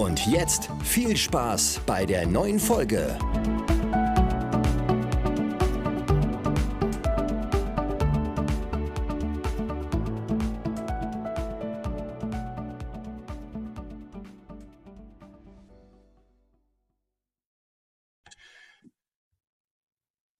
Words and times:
Und 0.00 0.26
jetzt 0.26 0.70
viel 0.82 1.14
Spaß 1.14 1.82
bei 1.84 2.06
der 2.06 2.26
neuen 2.26 2.58
Folge. 2.58 3.18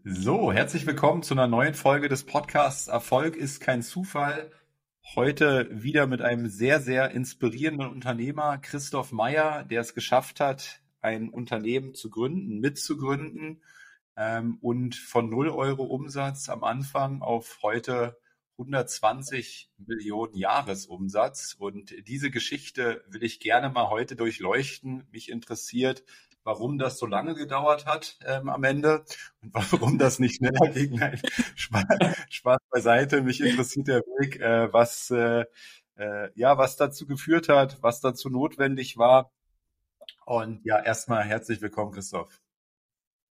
So, 0.02 0.54
herzlich 0.54 0.86
willkommen 0.86 1.22
zu 1.22 1.34
einer 1.34 1.46
neuen 1.46 1.74
Folge 1.74 2.08
des 2.08 2.24
Podcasts 2.24 2.88
Erfolg 2.88 3.36
ist 3.36 3.60
kein 3.60 3.82
Zufall. 3.82 4.50
Heute 5.16 5.68
wieder 5.72 6.06
mit 6.06 6.22
einem 6.22 6.46
sehr, 6.46 6.80
sehr 6.80 7.10
inspirierenden 7.10 7.88
Unternehmer, 7.88 8.58
Christoph 8.58 9.10
Meyer, 9.10 9.64
der 9.64 9.80
es 9.80 9.92
geschafft 9.92 10.38
hat, 10.38 10.82
ein 11.00 11.30
Unternehmen 11.30 11.94
zu 11.94 12.10
gründen, 12.10 12.60
mitzugründen 12.60 13.60
ähm, 14.16 14.58
und 14.60 14.94
von 14.94 15.28
0 15.28 15.48
Euro 15.48 15.82
Umsatz 15.82 16.48
am 16.48 16.62
Anfang 16.62 17.22
auf 17.22 17.58
heute 17.64 18.20
120 18.56 19.72
Millionen 19.78 20.36
Jahresumsatz. 20.36 21.56
Und 21.58 21.92
diese 22.06 22.30
Geschichte 22.30 23.02
will 23.08 23.24
ich 23.24 23.40
gerne 23.40 23.68
mal 23.68 23.90
heute 23.90 24.14
durchleuchten. 24.14 25.08
Mich 25.10 25.28
interessiert, 25.28 26.04
warum 26.44 26.78
das 26.78 26.98
so 26.98 27.06
lange 27.06 27.34
gedauert 27.34 27.86
hat 27.86 28.18
ähm, 28.24 28.48
am 28.48 28.64
Ende 28.64 29.04
und 29.42 29.54
warum 29.54 29.98
das 29.98 30.18
nicht 30.18 30.36
schneller 30.36 30.68
ging. 30.74 30.96
Nein, 30.96 31.20
Spaß, 31.54 31.84
Spaß 32.28 32.58
beiseite. 32.70 33.22
Mich 33.22 33.40
interessiert 33.40 33.88
der 33.88 34.00
Weg, 34.00 34.40
äh, 34.40 34.72
was 34.72 35.10
äh, 35.10 35.44
äh, 35.96 36.30
ja 36.34 36.58
was 36.58 36.76
dazu 36.76 37.06
geführt 37.06 37.48
hat, 37.48 37.82
was 37.82 38.00
dazu 38.00 38.30
notwendig 38.30 38.96
war. 38.96 39.30
Und 40.24 40.64
ja, 40.64 40.80
erstmal 40.80 41.24
herzlich 41.24 41.60
willkommen, 41.60 41.92
Christoph. 41.92 42.40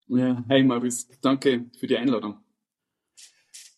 Ja, 0.08 0.42
hey 0.48 0.62
Maurice, 0.62 1.06
danke 1.20 1.66
für 1.78 1.86
die 1.86 1.96
Einladung. 1.96 2.42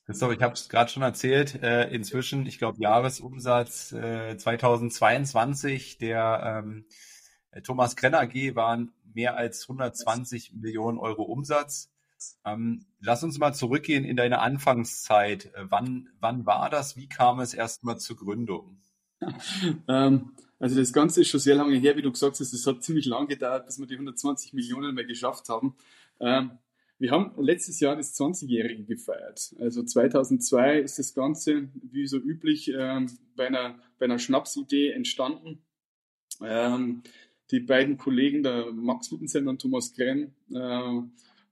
Christoph, 0.07 0.33
ich 0.33 0.43
habe 0.43 0.55
es 0.55 0.69
gerade 0.69 0.91
schon 0.91 1.03
erzählt, 1.03 1.63
äh, 1.63 1.89
inzwischen, 1.91 2.47
ich 2.47 2.59
glaube, 2.59 2.81
Jahresumsatz 2.81 3.93
äh, 3.93 4.37
2022 4.37 5.99
der 5.99 6.65
ähm, 6.65 6.87
Thomas 7.63 7.97
Krenner 7.97 8.21
AG 8.21 8.55
waren 8.55 8.93
mehr 9.15 9.37
als 9.37 9.63
120 9.63 10.55
Millionen 10.55 10.99
Euro 10.99 11.23
Umsatz. 11.23 11.91
Ähm, 12.45 12.85
lass 13.01 13.25
uns 13.25 13.39
mal 13.39 13.55
zurückgehen 13.55 14.05
in 14.05 14.17
deine 14.17 14.41
Anfangszeit. 14.41 15.47
Äh, 15.55 15.65
wann, 15.71 16.11
wann 16.21 16.47
war 16.47 16.69
das? 16.71 16.97
Wie 16.97 17.09
kam 17.09 17.41
es 17.41 17.55
erstmal 17.55 17.99
zur 17.99 18.17
Gründung? 18.17 18.81
ähm, 19.89 20.33
also 20.59 20.77
das 20.77 20.93
Ganze 20.93 21.23
ist 21.23 21.29
schon 21.29 21.41
sehr 21.41 21.55
lange 21.55 21.77
her, 21.77 21.97
wie 21.97 22.03
du 22.03 22.13
gesagt 22.13 22.39
hast. 22.39 22.53
Es 22.53 22.67
hat 22.67 22.83
ziemlich 22.83 23.07
lange 23.07 23.29
gedauert, 23.29 23.67
bis 23.67 23.79
wir 23.79 23.87
die 23.87 23.95
120 23.95 24.53
Millionen 24.53 24.95
mal 24.95 25.07
geschafft 25.07 25.49
haben. 25.49 25.75
Ähm, 26.21 26.59
wir 26.99 27.13
haben 27.13 27.33
letztes 27.43 27.81
Jahr 27.81 27.97
das 27.97 28.15
20-Jährige 28.21 28.85
gefeiert. 28.85 29.55
Also 29.59 29.83
2002 29.83 30.81
ist 30.81 30.99
das 30.99 31.15
Ganze, 31.15 31.71
wie 31.91 32.07
so 32.07 32.19
üblich, 32.19 32.71
ähm, 32.77 33.11
bei, 33.37 33.47
einer, 33.47 33.79
bei 33.99 34.05
einer 34.05 34.19
Schnapsidee 34.19 34.91
entstanden. 34.91 35.63
Ähm, 36.43 37.03
die 37.51 37.61
beiden 37.61 37.97
Kollegen, 37.97 38.43
der 38.43 38.73
Max 38.73 39.11
Wittensender 39.13 39.51
und 39.51 39.61
Thomas 39.61 39.93
Krenn, 39.95 40.35
äh, 40.51 41.03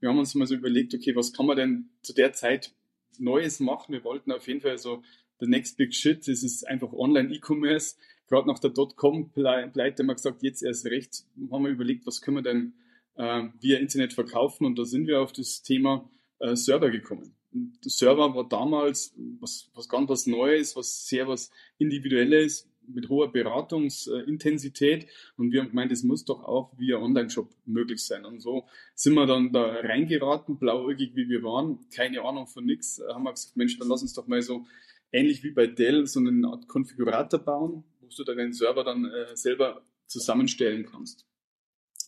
wir 0.01 0.09
haben 0.09 0.19
uns 0.19 0.35
mal 0.35 0.47
so 0.47 0.55
überlegt, 0.55 0.95
okay, 0.95 1.15
was 1.17 1.33
kann 1.33 1.47
man 1.47 1.57
denn 1.57 1.91
zu 2.03 2.13
der 2.13 2.33
Zeit 2.33 2.73
Neues 3.19 3.59
machen? 3.59 3.93
Wir 3.93 4.05
wollten 4.05 4.31
auf 4.31 4.47
jeden 4.47 4.61
Fall 4.61 4.79
so 4.79 5.03
the 5.41 5.47
next 5.47 5.77
big 5.77 5.95
shit, 5.95 6.27
das 6.29 6.43
ist 6.43 6.67
einfach 6.67 6.93
Online-E-Commerce. 6.93 7.97
Gerade 8.29 8.47
nach 8.47 8.59
der 8.59 8.71
Dotcom-Pleite 8.71 10.03
haben 10.03 10.07
wir 10.07 10.15
gesagt, 10.15 10.43
jetzt 10.43 10.63
erst 10.63 10.87
recht, 10.87 11.25
haben 11.51 11.65
wir 11.65 11.71
überlegt, 11.71 12.07
was 12.07 12.21
können 12.21 12.37
wir 12.37 12.43
denn 12.43 12.75
äh, 13.17 13.49
via 13.61 13.79
Internet 13.79 14.13
verkaufen 14.13 14.67
und 14.67 14.79
da 14.79 14.85
sind 14.85 15.07
wir 15.07 15.21
auf 15.21 15.33
das 15.33 15.63
Thema 15.63 16.09
äh, 16.39 16.55
Server 16.55 16.91
gekommen. 16.91 17.35
Der 17.51 17.91
Server 17.91 18.35
war 18.35 18.49
damals 18.49 19.15
was, 19.41 19.71
was 19.75 19.89
ganz 19.89 20.09
was 20.11 20.27
Neues, 20.27 20.77
was 20.77 21.07
sehr 21.07 21.27
was 21.27 21.51
Individuelles, 21.79 22.69
mit 22.89 23.09
hoher 23.09 23.31
Beratungsintensität 23.33 25.07
und 25.37 25.53
wir 25.53 25.61
haben 25.61 25.71
gemeint, 25.71 25.93
es 25.93 26.03
muss 26.03 26.25
doch 26.25 26.43
auch 26.45 26.73
via 26.79 26.99
Online-Shop 26.99 27.49
möglich 27.67 28.05
sein. 28.05 28.25
Und 28.25 28.41
so 28.41 28.67
sind 28.95 29.15
wir 29.15 29.27
dann 29.27 29.53
da 29.53 29.65
reingeraten, 29.65 30.59
blauäugig 30.59 31.15
wie 31.15 31.29
wir 31.29 31.43
waren, 31.43 31.79
keine 31.95 32.23
Ahnung 32.23 32.47
von 32.47 32.65
nichts, 32.65 33.01
haben 33.09 33.25
wir 33.25 33.33
gesagt, 33.33 33.57
Mensch, 33.57 33.79
dann 33.79 33.89
lass 33.89 34.03
uns 34.03 34.15
doch 34.15 34.27
mal 34.27 34.43
so 34.43 34.67
ähnlich 35.13 35.43
wie 35.43 35.51
bei 35.51 35.67
Dell 35.67 36.07
so 36.07 36.21
eine 36.21 36.49
Art 36.49 36.69
Konfigurator 36.69 37.41
bauen, 37.41 37.85
wo 38.01 38.09
du 38.17 38.25
deinen 38.25 38.53
Server 38.53 38.85
dann 38.85 39.05
äh, 39.05 39.37
selber 39.37 39.83
zusammenstellen 40.07 40.87
kannst. 40.87 41.27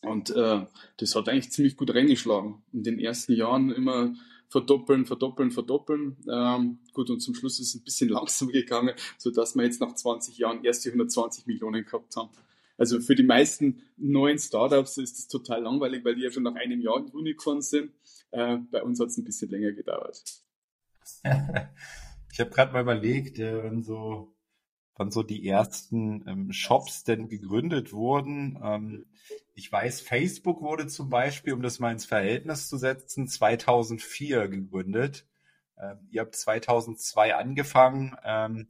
Und 0.03 0.31
äh, 0.31 0.67
das 0.97 1.15
hat 1.15 1.29
eigentlich 1.29 1.51
ziemlich 1.51 1.77
gut 1.77 1.95
reingeschlagen. 1.95 2.63
In 2.73 2.83
den 2.83 2.99
ersten 2.99 3.35
Jahren 3.35 3.71
immer 3.71 4.15
verdoppeln, 4.51 5.07
verdoppeln, 5.07 5.51
verdoppeln. 5.51 6.17
Ähm, 6.31 6.81
gut, 6.93 7.09
und 7.09 7.21
zum 7.21 7.35
Schluss 7.35 7.61
ist 7.61 7.69
es 7.69 7.81
ein 7.81 7.85
bisschen 7.85 8.09
langsamer 8.11 8.53
gegangen, 8.53 8.95
sodass 9.17 9.57
wir 9.57 9.65
jetzt 9.65 9.81
nach 9.81 9.95
20 9.95 10.37
Jahren 10.37 10.65
erst 10.65 10.85
die 10.85 10.89
120 10.91 11.47
Millionen 11.47 11.85
gehabt 11.85 12.15
haben. 12.17 12.31
Also 12.77 13.01
für 13.01 13.15
die 13.15 13.23
meisten 13.23 13.83
neuen 13.97 14.39
Startups 14.39 14.97
ist 14.99 15.19
es 15.19 15.29
total 15.29 15.63
langweilig, 15.63 16.05
weil 16.05 16.17
die 16.17 16.23
ja 16.23 16.31
schon 16.31 16.43
nach 16.43 16.55
einem 16.55 16.81
Jahr 16.81 16.97
Unicorn 17.15 17.63
sind. 17.63 17.93
Äh, 18.31 18.59
bei 18.71 18.83
uns 18.83 19.01
hat 19.01 19.09
es 19.09 19.19
ein 19.19 19.25
bisschen 19.25 19.51
länger 19.51 19.73
gedauert. 19.73 20.23
ich 21.23 22.41
habe 22.41 22.51
gerade 22.51 22.73
mal 22.73 22.83
überlegt, 22.83 23.39
äh, 23.39 23.63
wenn 23.63 23.83
so 23.83 24.35
wann 25.01 25.11
so 25.11 25.23
die 25.23 25.47
ersten 25.49 26.29
ähm, 26.29 26.53
Shops 26.53 27.05
denn 27.05 27.29
gegründet 27.29 27.95
wurden. 27.95 28.59
Ähm, 28.63 29.07
ich 29.61 29.71
weiß, 29.71 30.01
Facebook 30.01 30.63
wurde 30.63 30.87
zum 30.87 31.11
Beispiel, 31.11 31.53
um 31.53 31.61
das 31.61 31.81
mal 31.81 31.93
ins 31.93 32.07
Verhältnis 32.07 32.67
zu 32.67 32.79
setzen, 32.79 33.29
2004 33.29 34.49
gegründet. 34.49 35.27
Ähm, 35.79 35.99
ihr 36.11 36.23
habt 36.23 36.35
2002 36.35 37.35
angefangen. 37.35 38.17
Ähm, 38.25 38.69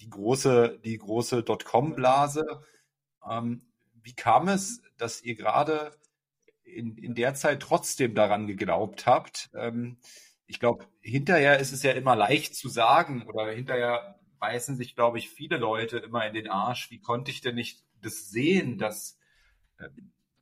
die 0.00 0.08
große, 0.08 0.80
die 0.82 0.96
große 0.96 1.42
Dotcom-Blase. 1.42 2.62
Ähm, 3.30 3.66
wie 4.02 4.14
kam 4.14 4.48
es, 4.48 4.80
dass 4.96 5.20
ihr 5.20 5.34
gerade 5.34 5.94
in, 6.62 6.96
in 6.96 7.14
der 7.14 7.34
Zeit 7.34 7.60
trotzdem 7.60 8.14
daran 8.14 8.46
geglaubt 8.46 9.04
habt? 9.04 9.50
Ähm, 9.54 9.98
ich 10.46 10.58
glaube, 10.58 10.86
hinterher 11.02 11.58
ist 11.58 11.72
es 11.72 11.82
ja 11.82 11.92
immer 11.92 12.16
leicht 12.16 12.54
zu 12.56 12.70
sagen 12.70 13.28
oder 13.28 13.50
hinterher 13.50 14.18
beißen 14.38 14.76
sich, 14.76 14.94
glaube 14.94 15.18
ich, 15.18 15.28
viele 15.28 15.58
Leute 15.58 15.98
immer 15.98 16.26
in 16.26 16.32
den 16.32 16.48
Arsch. 16.48 16.90
Wie 16.90 17.00
konnte 17.00 17.30
ich 17.30 17.42
denn 17.42 17.56
nicht 17.56 17.84
das 18.00 18.30
sehen, 18.30 18.78
dass, 18.78 19.18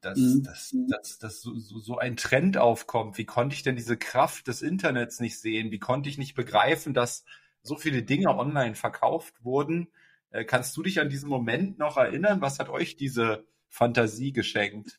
dass, 0.02 0.18
mhm. 0.18 0.42
dass, 0.42 0.74
dass, 0.88 1.18
dass 1.18 1.40
so, 1.40 1.56
so, 1.58 1.78
so 1.78 1.98
ein 1.98 2.16
Trend 2.16 2.58
aufkommt? 2.58 3.18
Wie 3.18 3.24
konnte 3.24 3.54
ich 3.54 3.62
denn 3.62 3.76
diese 3.76 3.96
Kraft 3.96 4.48
des 4.48 4.60
Internets 4.62 5.20
nicht 5.20 5.38
sehen? 5.38 5.70
Wie 5.70 5.78
konnte 5.78 6.08
ich 6.08 6.18
nicht 6.18 6.34
begreifen, 6.34 6.92
dass 6.92 7.24
so 7.62 7.76
viele 7.76 8.02
Dinge 8.02 8.36
online 8.36 8.74
verkauft 8.74 9.44
wurden? 9.44 9.88
Äh, 10.30 10.44
kannst 10.44 10.76
du 10.76 10.82
dich 10.82 11.00
an 11.00 11.08
diesen 11.08 11.28
Moment 11.28 11.78
noch 11.78 11.96
erinnern? 11.96 12.40
Was 12.40 12.58
hat 12.58 12.68
euch 12.68 12.96
diese 12.96 13.46
Fantasie 13.68 14.32
geschenkt? 14.32 14.98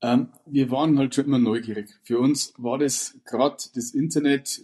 Ähm, 0.00 0.32
wir 0.46 0.70
waren 0.70 0.98
halt 0.98 1.14
schon 1.14 1.24
immer 1.24 1.38
neugierig. 1.38 1.90
Für 2.04 2.18
uns 2.18 2.54
war 2.58 2.78
das 2.78 3.18
gerade 3.24 3.56
das 3.74 3.92
Internet, 3.92 4.62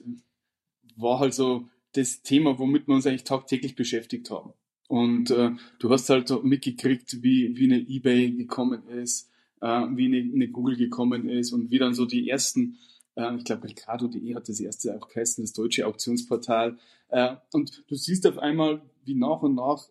war 0.96 1.18
halt 1.18 1.34
so 1.34 1.68
das 1.94 2.22
Thema, 2.22 2.58
womit 2.58 2.86
wir 2.86 2.94
uns 2.94 3.06
eigentlich 3.06 3.24
tagtäglich 3.24 3.74
beschäftigt 3.74 4.30
haben. 4.30 4.52
Und 4.92 5.30
äh, 5.30 5.52
du 5.78 5.88
hast 5.88 6.10
halt 6.10 6.28
so 6.28 6.42
mitgekriegt, 6.42 7.22
wie, 7.22 7.56
wie 7.56 7.64
eine 7.64 7.80
eBay 7.80 8.30
gekommen 8.32 8.86
ist, 8.88 9.30
äh, 9.62 9.66
wie 9.66 10.04
eine, 10.04 10.18
eine 10.34 10.48
Google 10.48 10.76
gekommen 10.76 11.30
ist 11.30 11.52
und 11.52 11.70
wie 11.70 11.78
dann 11.78 11.94
so 11.94 12.04
die 12.04 12.28
ersten, 12.28 12.76
äh, 13.14 13.34
ich 13.36 13.44
glaube, 13.44 13.62
Mercado.de 13.64 14.34
hat 14.34 14.50
das 14.50 14.60
erste 14.60 14.94
auch 14.94 15.08
geheißen, 15.08 15.42
das 15.42 15.54
deutsche 15.54 15.86
Auktionsportal. 15.86 16.76
Äh, 17.08 17.36
und 17.54 17.84
du 17.88 17.94
siehst 17.94 18.26
auf 18.26 18.36
einmal, 18.36 18.82
wie 19.06 19.14
nach 19.14 19.40
und 19.40 19.54
nach 19.54 19.88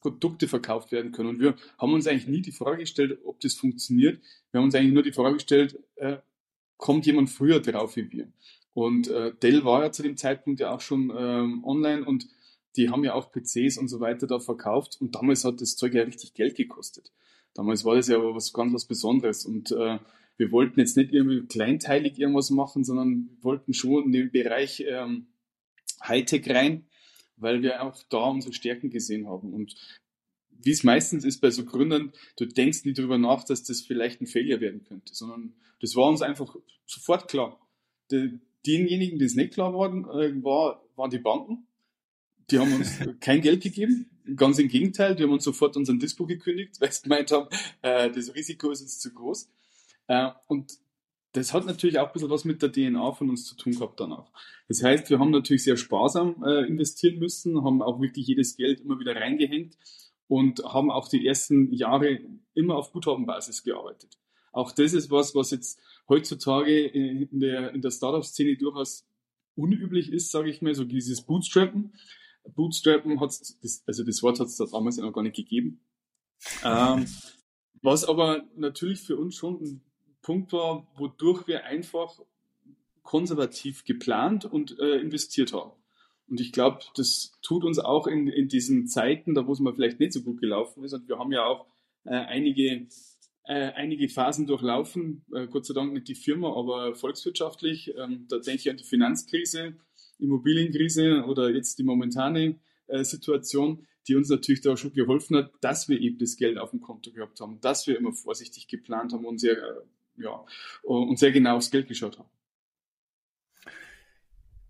Produkte 0.00 0.48
verkauft 0.48 0.90
werden 0.90 1.12
können. 1.12 1.28
Und 1.28 1.38
wir 1.38 1.54
haben 1.78 1.94
uns 1.94 2.08
eigentlich 2.08 2.26
nie 2.26 2.42
die 2.42 2.50
Frage 2.50 2.78
gestellt, 2.78 3.20
ob 3.24 3.38
das 3.38 3.54
funktioniert. 3.54 4.20
Wir 4.50 4.58
haben 4.58 4.64
uns 4.64 4.74
eigentlich 4.74 4.94
nur 4.94 5.04
die 5.04 5.12
Frage 5.12 5.34
gestellt, 5.34 5.78
äh, 5.94 6.16
kommt 6.78 7.06
jemand 7.06 7.30
früher 7.30 7.60
drauf 7.60 7.94
wie 7.94 8.10
wir? 8.10 8.32
Und 8.74 9.06
äh, 9.06 9.32
Dell 9.40 9.64
war 9.64 9.84
ja 9.84 9.92
zu 9.92 10.02
dem 10.02 10.16
Zeitpunkt 10.16 10.58
ja 10.58 10.74
auch 10.74 10.80
schon 10.80 11.12
ähm, 11.16 11.62
online 11.64 12.04
und 12.04 12.26
die 12.76 12.90
haben 12.90 13.04
ja 13.04 13.14
auch 13.14 13.30
PCs 13.30 13.78
und 13.78 13.88
so 13.88 14.00
weiter 14.00 14.26
da 14.26 14.38
verkauft 14.38 14.96
und 15.00 15.14
damals 15.14 15.44
hat 15.44 15.60
das 15.60 15.76
Zeug 15.76 15.94
ja 15.94 16.02
richtig 16.02 16.34
Geld 16.34 16.56
gekostet. 16.56 17.12
Damals 17.54 17.84
war 17.84 17.96
das 17.96 18.08
ja 18.08 18.16
aber 18.16 18.34
was 18.34 18.52
ganz 18.52 18.72
was 18.72 18.86
Besonderes 18.86 19.44
und 19.44 19.72
äh, 19.72 19.98
wir 20.38 20.50
wollten 20.50 20.80
jetzt 20.80 20.96
nicht 20.96 21.12
irgendwie 21.12 21.46
kleinteilig 21.46 22.18
irgendwas 22.18 22.50
machen, 22.50 22.84
sondern 22.84 23.30
wollten 23.42 23.74
schon 23.74 24.04
in 24.06 24.12
den 24.12 24.30
Bereich 24.30 24.84
ähm, 24.88 25.26
Hightech 26.02 26.48
rein, 26.48 26.86
weil 27.36 27.62
wir 27.62 27.82
auch 27.82 28.02
da 28.08 28.24
unsere 28.24 28.54
Stärken 28.54 28.90
gesehen 28.90 29.28
haben. 29.28 29.52
Und 29.52 29.74
wie 30.50 30.70
es 30.70 30.84
meistens 30.84 31.24
ist 31.24 31.40
bei 31.40 31.50
so 31.50 31.64
Gründern, 31.64 32.12
du 32.36 32.46
denkst 32.46 32.84
nicht 32.84 32.98
darüber 32.98 33.18
nach, 33.18 33.44
dass 33.44 33.62
das 33.64 33.82
vielleicht 33.82 34.20
ein 34.20 34.26
Failure 34.26 34.60
werden 34.60 34.84
könnte, 34.84 35.14
sondern 35.14 35.54
das 35.80 35.94
war 35.96 36.08
uns 36.08 36.22
einfach 36.22 36.56
sofort 36.86 37.28
klar. 37.28 37.60
Die, 38.10 38.40
denjenigen, 38.66 39.18
die 39.18 39.24
es 39.24 39.34
nicht 39.34 39.54
klar 39.54 39.74
waren, 39.74 40.04
äh, 40.04 40.42
war, 40.42 40.82
waren 40.96 41.10
die 41.10 41.18
Banken. 41.18 41.66
Die 42.50 42.58
haben 42.58 42.72
uns 42.74 42.98
kein 43.20 43.40
Geld 43.40 43.62
gegeben. 43.62 44.10
Ganz 44.36 44.58
im 44.58 44.68
Gegenteil, 44.68 45.16
die 45.16 45.24
haben 45.24 45.32
uns 45.32 45.44
sofort 45.44 45.76
unseren 45.76 45.98
Dispo 45.98 46.26
gekündigt, 46.26 46.76
weil 46.80 46.92
sie 46.92 47.02
gemeint 47.02 47.30
haben, 47.30 47.48
äh, 47.82 48.10
das 48.10 48.34
Risiko 48.34 48.70
ist 48.70 48.82
uns 48.82 48.98
zu 48.98 49.12
groß. 49.12 49.50
Äh, 50.08 50.30
und 50.46 50.72
das 51.32 51.54
hat 51.54 51.64
natürlich 51.64 51.98
auch 51.98 52.08
ein 52.08 52.12
bisschen 52.12 52.30
was 52.30 52.44
mit 52.44 52.62
der 52.62 52.70
DNA 52.70 53.12
von 53.12 53.30
uns 53.30 53.46
zu 53.46 53.56
tun 53.56 53.72
gehabt 53.72 53.98
danach. 53.98 54.30
Das 54.68 54.82
heißt, 54.82 55.08
wir 55.10 55.18
haben 55.18 55.30
natürlich 55.30 55.64
sehr 55.64 55.76
sparsam 55.76 56.44
äh, 56.44 56.66
investieren 56.66 57.18
müssen, 57.18 57.64
haben 57.64 57.82
auch 57.82 58.00
wirklich 58.00 58.26
jedes 58.26 58.56
Geld 58.56 58.80
immer 58.80 58.98
wieder 59.00 59.16
reingehängt 59.16 59.76
und 60.28 60.62
haben 60.64 60.90
auch 60.90 61.08
die 61.08 61.26
ersten 61.26 61.72
Jahre 61.72 62.20
immer 62.54 62.76
auf 62.76 62.92
Guthabenbasis 62.92 63.62
gearbeitet. 63.62 64.18
Auch 64.52 64.72
das 64.72 64.92
ist 64.92 65.10
was, 65.10 65.34
was 65.34 65.50
jetzt 65.50 65.80
heutzutage 66.08 66.86
in 66.86 67.40
der, 67.40 67.72
in 67.74 67.80
der 67.80 67.90
Startup-Szene 67.90 68.56
durchaus 68.56 69.06
unüblich 69.56 70.12
ist, 70.12 70.30
sage 70.30 70.50
ich 70.50 70.60
mal, 70.60 70.74
so 70.74 70.84
dieses 70.84 71.22
Bootstrappen. 71.22 71.94
Bootstrappen 72.48 73.20
hat 73.20 73.30
also 73.86 74.04
das 74.04 74.22
Wort 74.22 74.40
hat 74.40 74.48
es 74.48 74.56
damals 74.56 74.96
noch 74.96 75.12
gar 75.12 75.22
nicht 75.22 75.36
gegeben. 75.36 75.80
Ähm, 76.64 77.06
was 77.82 78.04
aber 78.04 78.44
natürlich 78.56 79.00
für 79.00 79.16
uns 79.16 79.34
schon 79.36 79.62
ein 79.62 79.82
Punkt 80.22 80.52
war, 80.52 80.86
wodurch 80.96 81.46
wir 81.46 81.64
einfach 81.64 82.20
konservativ 83.02 83.84
geplant 83.84 84.44
und 84.44 84.78
äh, 84.78 85.00
investiert 85.00 85.52
haben. 85.52 85.72
Und 86.28 86.40
ich 86.40 86.52
glaube, 86.52 86.78
das 86.96 87.32
tut 87.42 87.64
uns 87.64 87.78
auch 87.78 88.06
in, 88.06 88.28
in 88.28 88.48
diesen 88.48 88.86
Zeiten, 88.86 89.34
da 89.34 89.46
wo 89.46 89.52
es 89.52 89.60
mal 89.60 89.74
vielleicht 89.74 90.00
nicht 90.00 90.12
so 90.12 90.22
gut 90.22 90.40
gelaufen 90.40 90.84
ist. 90.84 90.92
Und 90.92 91.08
wir 91.08 91.18
haben 91.18 91.32
ja 91.32 91.44
auch 91.44 91.66
äh, 92.04 92.14
einige, 92.14 92.86
äh, 93.44 93.72
einige 93.72 94.08
Phasen 94.08 94.46
durchlaufen, 94.46 95.24
äh, 95.34 95.46
Gott 95.48 95.66
sei 95.66 95.74
Dank 95.74 95.92
nicht 95.92 96.08
die 96.08 96.14
Firma, 96.14 96.56
aber 96.56 96.94
volkswirtschaftlich. 96.94 97.92
Ähm, 97.98 98.26
da 98.28 98.38
denke 98.38 98.60
ich 98.60 98.70
an 98.70 98.76
die 98.76 98.84
Finanzkrise, 98.84 99.74
Immobilienkrise 100.22 101.24
oder 101.26 101.50
jetzt 101.50 101.78
die 101.78 101.84
momentane 101.84 102.58
äh, 102.86 103.04
Situation, 103.04 103.86
die 104.08 104.16
uns 104.16 104.28
natürlich 104.28 104.60
da 104.60 104.76
schon 104.76 104.92
geholfen 104.92 105.36
hat, 105.36 105.52
dass 105.60 105.88
wir 105.88 106.00
eben 106.00 106.18
das 106.18 106.36
Geld 106.36 106.58
auf 106.58 106.70
dem 106.70 106.80
Konto 106.80 107.12
gehabt 107.12 107.40
haben, 107.40 107.60
dass 107.60 107.86
wir 107.86 107.96
immer 107.96 108.12
vorsichtig 108.12 108.68
geplant 108.68 109.12
haben 109.12 109.24
und 109.24 109.38
sehr 109.38 109.56
äh, 109.56 109.82
ja, 110.16 110.44
und 110.82 111.18
sehr 111.18 111.32
genau 111.32 111.56
aufs 111.56 111.70
Geld 111.70 111.88
geschaut 111.88 112.18
haben. 112.18 112.28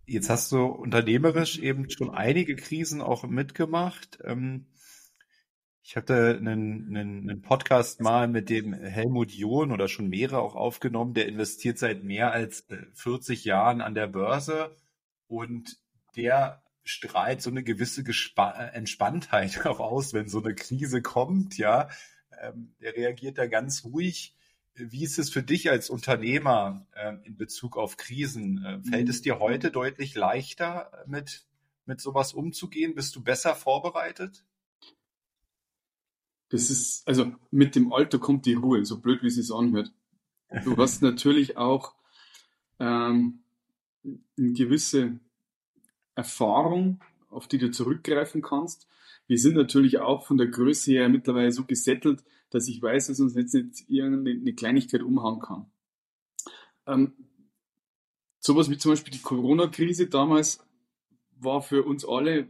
Jetzt 0.06 0.30
hast 0.30 0.52
du 0.52 0.64
unternehmerisch 0.64 1.58
eben 1.58 1.88
schon 1.90 2.10
einige 2.10 2.56
Krisen 2.56 3.00
auch 3.00 3.24
mitgemacht. 3.24 4.18
Ähm, 4.24 4.66
ich 5.84 5.96
hatte 5.96 6.36
einen, 6.38 6.96
einen, 6.96 7.30
einen 7.30 7.42
Podcast 7.42 8.00
mal 8.00 8.28
mit 8.28 8.50
dem 8.50 8.72
Helmut 8.72 9.32
John 9.32 9.72
oder 9.72 9.88
schon 9.88 10.08
mehrere 10.08 10.40
auch 10.40 10.54
aufgenommen, 10.54 11.14
der 11.14 11.26
investiert 11.26 11.78
seit 11.78 12.04
mehr 12.04 12.32
als 12.32 12.66
40 12.94 13.44
äh, 13.44 13.48
Jahren 13.48 13.80
an 13.80 13.94
der 13.94 14.06
Börse 14.06 14.76
und 15.32 15.78
der 16.14 16.62
strahlt 16.84 17.40
so 17.40 17.48
eine 17.48 17.62
gewisse 17.62 18.04
Gespa 18.04 18.52
Entspanntheit 18.52 19.64
auch 19.66 19.80
aus, 19.80 20.12
wenn 20.12 20.28
so 20.28 20.42
eine 20.42 20.54
Krise 20.54 21.00
kommt, 21.00 21.56
ja. 21.56 21.88
Ähm, 22.38 22.74
der 22.80 22.94
reagiert 22.94 23.38
da 23.38 23.46
ganz 23.46 23.84
ruhig. 23.84 24.36
Wie 24.74 25.04
ist 25.04 25.18
es 25.18 25.30
für 25.30 25.42
dich 25.42 25.70
als 25.70 25.88
Unternehmer 25.88 26.86
äh, 26.94 27.14
in 27.24 27.36
Bezug 27.36 27.78
auf 27.78 27.96
Krisen? 27.96 28.62
Äh, 28.64 28.82
fällt 28.82 29.08
es 29.08 29.22
dir 29.22 29.38
heute 29.38 29.70
deutlich 29.70 30.14
leichter, 30.14 31.04
mit, 31.06 31.46
mit 31.86 32.00
sowas 32.00 32.34
umzugehen? 32.34 32.94
Bist 32.94 33.16
du 33.16 33.22
besser 33.22 33.54
vorbereitet? 33.54 34.44
Das 36.50 36.68
ist, 36.68 37.08
also 37.08 37.32
mit 37.50 37.74
dem 37.74 37.92
Alter 37.92 38.18
kommt 38.18 38.44
die 38.44 38.54
Ruhe, 38.54 38.84
so 38.84 39.00
blöd 39.00 39.22
wie 39.22 39.28
es 39.28 39.36
sich 39.36 39.50
anhört. 39.54 39.92
Du 40.64 40.76
hast 40.76 41.00
natürlich 41.00 41.56
auch 41.56 41.94
ähm, 42.78 43.41
eine 44.04 44.52
gewisse 44.52 45.20
Erfahrung, 46.14 47.02
auf 47.28 47.48
die 47.48 47.58
du 47.58 47.70
zurückgreifen 47.70 48.42
kannst. 48.42 48.86
Wir 49.26 49.38
sind 49.38 49.54
natürlich 49.54 49.98
auch 49.98 50.26
von 50.26 50.36
der 50.36 50.48
Größe 50.48 50.92
her 50.92 51.08
mittlerweile 51.08 51.52
so 51.52 51.64
gesettelt, 51.64 52.22
dass 52.50 52.68
ich 52.68 52.82
weiß, 52.82 53.06
dass 53.06 53.20
uns 53.20 53.34
jetzt 53.34 53.54
nicht 53.54 53.88
irgendeine 53.88 54.54
Kleinigkeit 54.54 55.02
umhauen 55.02 55.40
kann. 55.40 55.70
Ähm, 56.86 57.12
sowas 58.38 58.68
wie 58.68 58.76
zum 58.76 58.92
Beispiel 58.92 59.12
die 59.12 59.22
Corona-Krise 59.22 60.08
damals 60.08 60.64
war 61.38 61.62
für 61.62 61.84
uns 61.84 62.04
alle 62.04 62.48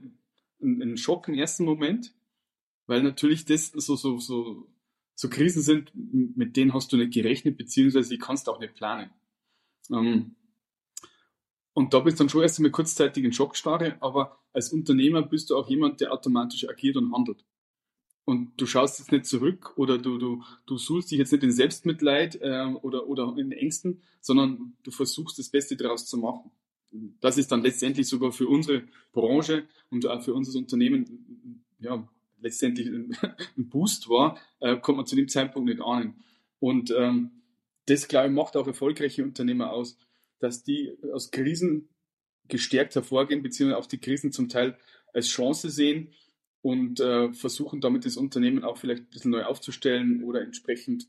ein, 0.60 0.82
ein, 0.82 0.96
Schock 0.96 1.28
im 1.28 1.34
ersten 1.34 1.64
Moment, 1.64 2.14
weil 2.87 3.02
natürlich 3.02 3.44
das 3.44 3.69
so, 3.69 3.96
so, 3.96 4.19
so, 4.19 4.66
so 5.14 5.28
Krisen 5.28 5.62
sind, 5.62 5.93
mit 5.94 6.56
denen 6.56 6.75
hast 6.75 6.93
du 6.93 6.96
nicht 6.96 7.12
gerechnet, 7.12 7.56
beziehungsweise 7.56 8.10
die 8.10 8.19
kannst 8.19 8.46
du 8.46 8.52
auch 8.52 8.60
nicht 8.60 8.75
planen. 8.75 9.10
Ähm, 9.90 10.34
und 11.74 11.94
da 11.94 12.00
bist 12.00 12.19
du 12.19 12.24
dann 12.24 12.28
schon 12.28 12.42
erst 12.42 12.58
einmal 12.58 12.72
kurzzeitig 12.72 13.24
in 13.24 13.32
Schockstarre, 13.32 13.96
aber 14.00 14.38
als 14.52 14.72
Unternehmer 14.72 15.22
bist 15.22 15.50
du 15.50 15.56
auch 15.56 15.69
jemand, 15.69 16.00
der 16.00 16.12
automatisch 16.12 16.69
agiert 16.69 16.96
und 16.96 17.12
handelt 17.12 17.44
und 18.24 18.52
du 18.56 18.66
schaust 18.66 18.98
jetzt 18.98 19.12
nicht 19.12 19.26
zurück 19.26 19.72
oder 19.76 19.98
du, 19.98 20.19
du, 20.19 20.42
du 20.66 20.78
suchst 20.78 21.10
dich 21.10 21.19
jetzt 21.19 21.32
nicht 21.32 21.42
in 21.42 21.50
Selbstmitleid 21.50 22.36
äh, 22.40 22.66
oder, 22.82 23.08
oder 23.08 23.34
in 23.36 23.52
Ängsten, 23.52 24.02
sondern 24.20 24.74
du 24.84 24.90
versuchst 24.90 25.38
das 25.38 25.48
Beste 25.48 25.76
daraus 25.76 26.06
zu 26.06 26.19
machen. 26.19 26.50
Das 27.20 27.38
ist 27.38 27.50
dann 27.50 27.62
letztendlich 27.62 28.06
sogar 28.06 28.32
für 28.32 28.46
unsere 28.46 28.84
Branche 29.12 29.64
und 29.90 30.06
auch 30.06 30.22
für 30.22 30.34
unser 30.34 30.56
Unternehmen 30.58 31.64
ja, 31.80 32.06
letztendlich 32.40 32.86
ein, 32.86 33.16
Boost 33.56 34.08
war, 34.08 34.38
äh, 34.60 34.76
kommt 34.76 34.98
man 34.98 35.06
zu 35.06 35.16
dem 35.16 35.28
Zeitpunkt 35.28 35.69
nicht 35.69 35.80
ahnen. 35.80 36.22
Und 36.60 36.94
ähm, 36.96 37.30
das, 37.86 38.06
glaube 38.06 38.28
ich, 38.28 38.34
macht 38.34 38.56
auch 38.56 38.66
erfolgreiche 38.69 39.24
Unternehmer 39.24 39.72
aus, 39.72 39.98
dass 40.42 40.62
die 40.62 40.96
aus 41.12 41.30
Krisen 41.30 41.88
gestärkt 42.48 42.94
hervorgehen, 42.94 43.42
beziehungsweise 43.42 43.78
auch 43.78 43.86
die 43.86 44.00
Krisen 44.00 44.32
zum 44.32 44.48
Teil 44.48 44.76
als 45.12 45.28
Chance 45.28 45.70
sehen 45.70 46.12
und 46.60 47.00
äh, 47.00 47.32
versuchen 47.32 47.80
damit 47.80 48.04
das 48.04 48.16
Unternehmen 48.16 48.64
auch 48.64 48.78
vielleicht 48.78 49.02
ein 49.02 49.10
bisschen 49.10 49.31
neu 49.31 49.44
aufzustellen 49.44 50.22
oder 50.24 50.43
entsprechend 50.43 51.08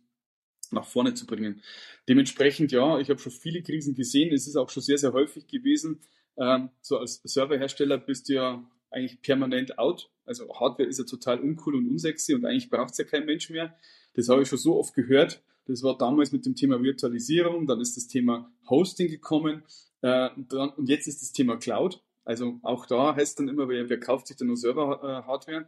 nach 0.72 0.86
vorne 0.86 1.13
zu 1.13 1.25
bringen. 1.25 1.62
Dementsprechend, 2.10 2.72
ja, 2.72 3.00
ich 3.00 3.10
habe 3.10 3.19
schon 3.19 3.31
viele 3.31 3.62
Krisen 3.62 3.93
gesehen. 3.93 4.34
Es 4.34 4.48
ist 4.48 4.55
auch 4.55 4.69
schon 4.69 4.84
sehr, 4.84 4.98
sehr 4.98 5.13
häufig 5.13 5.48
gewesen. 5.48 6.01
Ähm, 6.38 6.69
so 6.81 6.98
als 6.98 7.22
Serverhersteller 7.24 7.98
bist 7.98 8.29
du 8.29 8.34
ja 8.34 8.72
eigentlich 8.89 9.22
permanent 9.22 9.77
out. 9.77 10.10
Also 10.25 10.48
Hardware 10.60 10.88
ist 10.88 11.00
ja 11.00 11.05
total 11.05 11.39
uncool 11.39 11.75
und 11.75 11.89
unsexy 11.89 12.34
und 12.34 12.46
eigentlich 12.46 12.69
braucht 12.69 12.91
es 12.91 12.98
ja 12.98 13.05
kein 13.05 13.25
Mensch 13.25 13.50
mehr. 13.50 13.77
Das 14.13 14.29
habe 14.29 14.41
ich 14.43 14.48
schon 14.48 14.58
so 14.58 14.77
oft 14.77 14.93
gehört. 14.93 15.43
Das 15.65 15.84
war 15.84 15.98
damals 15.98 16.32
mit 16.32 16.46
dem 16.46 16.55
Thema 16.55 16.82
Virtualisierung, 16.82 17.67
dann 17.67 17.79
ist 17.79 17.96
das 17.96 18.08
Thema 18.08 18.51
Hosting 18.70 19.10
gekommen 19.10 19.63
äh, 20.03 20.29
dann, 20.50 20.70
und 20.72 20.89
jetzt 20.89 21.08
ist 21.08 21.22
das 21.22 21.32
Thema 21.32 21.58
Cloud. 21.58 22.03
Also 22.25 22.60
auch 22.62 22.86
da 22.86 23.15
heißt 23.15 23.39
dann 23.39 23.48
immer, 23.48 23.67
wer, 23.70 23.89
wer 23.89 24.00
kauft 24.00 24.27
sich 24.27 24.38
denn 24.38 24.48
nur 24.48 24.58
Server-Hardware? 24.58 25.67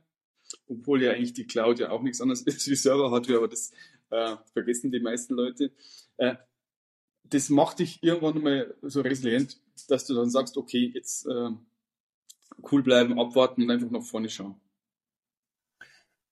Obwohl 0.67 1.01
ja 1.01 1.11
eigentlich 1.11 1.33
die 1.33 1.47
Cloud 1.47 1.79
ja 1.79 1.89
auch 1.89 2.01
nichts 2.01 2.21
anderes 2.21 2.41
ist 2.45 2.69
wie 2.69 2.75
Server-Hardware, 2.75 3.37
aber 3.37 3.47
das 3.47 3.71
äh, 4.09 4.35
vergessen 4.53 4.91
die 4.91 4.99
meisten 4.99 5.33
Leute. 5.33 5.71
Äh, 6.17 6.35
das 7.23 7.49
macht 7.49 7.79
dich 7.79 8.03
irgendwann 8.03 8.43
mal 8.43 8.75
so 8.81 9.01
resilient, 9.01 9.59
dass 9.87 10.05
du 10.05 10.13
dann 10.13 10.29
sagst, 10.29 10.57
okay, 10.57 10.91
jetzt 10.93 11.25
äh, 11.27 11.49
cool 12.71 12.83
bleiben, 12.83 13.17
abwarten 13.17 13.63
und 13.63 13.71
einfach 13.71 13.89
nach 13.89 14.03
vorne 14.03 14.29
schauen. 14.29 14.59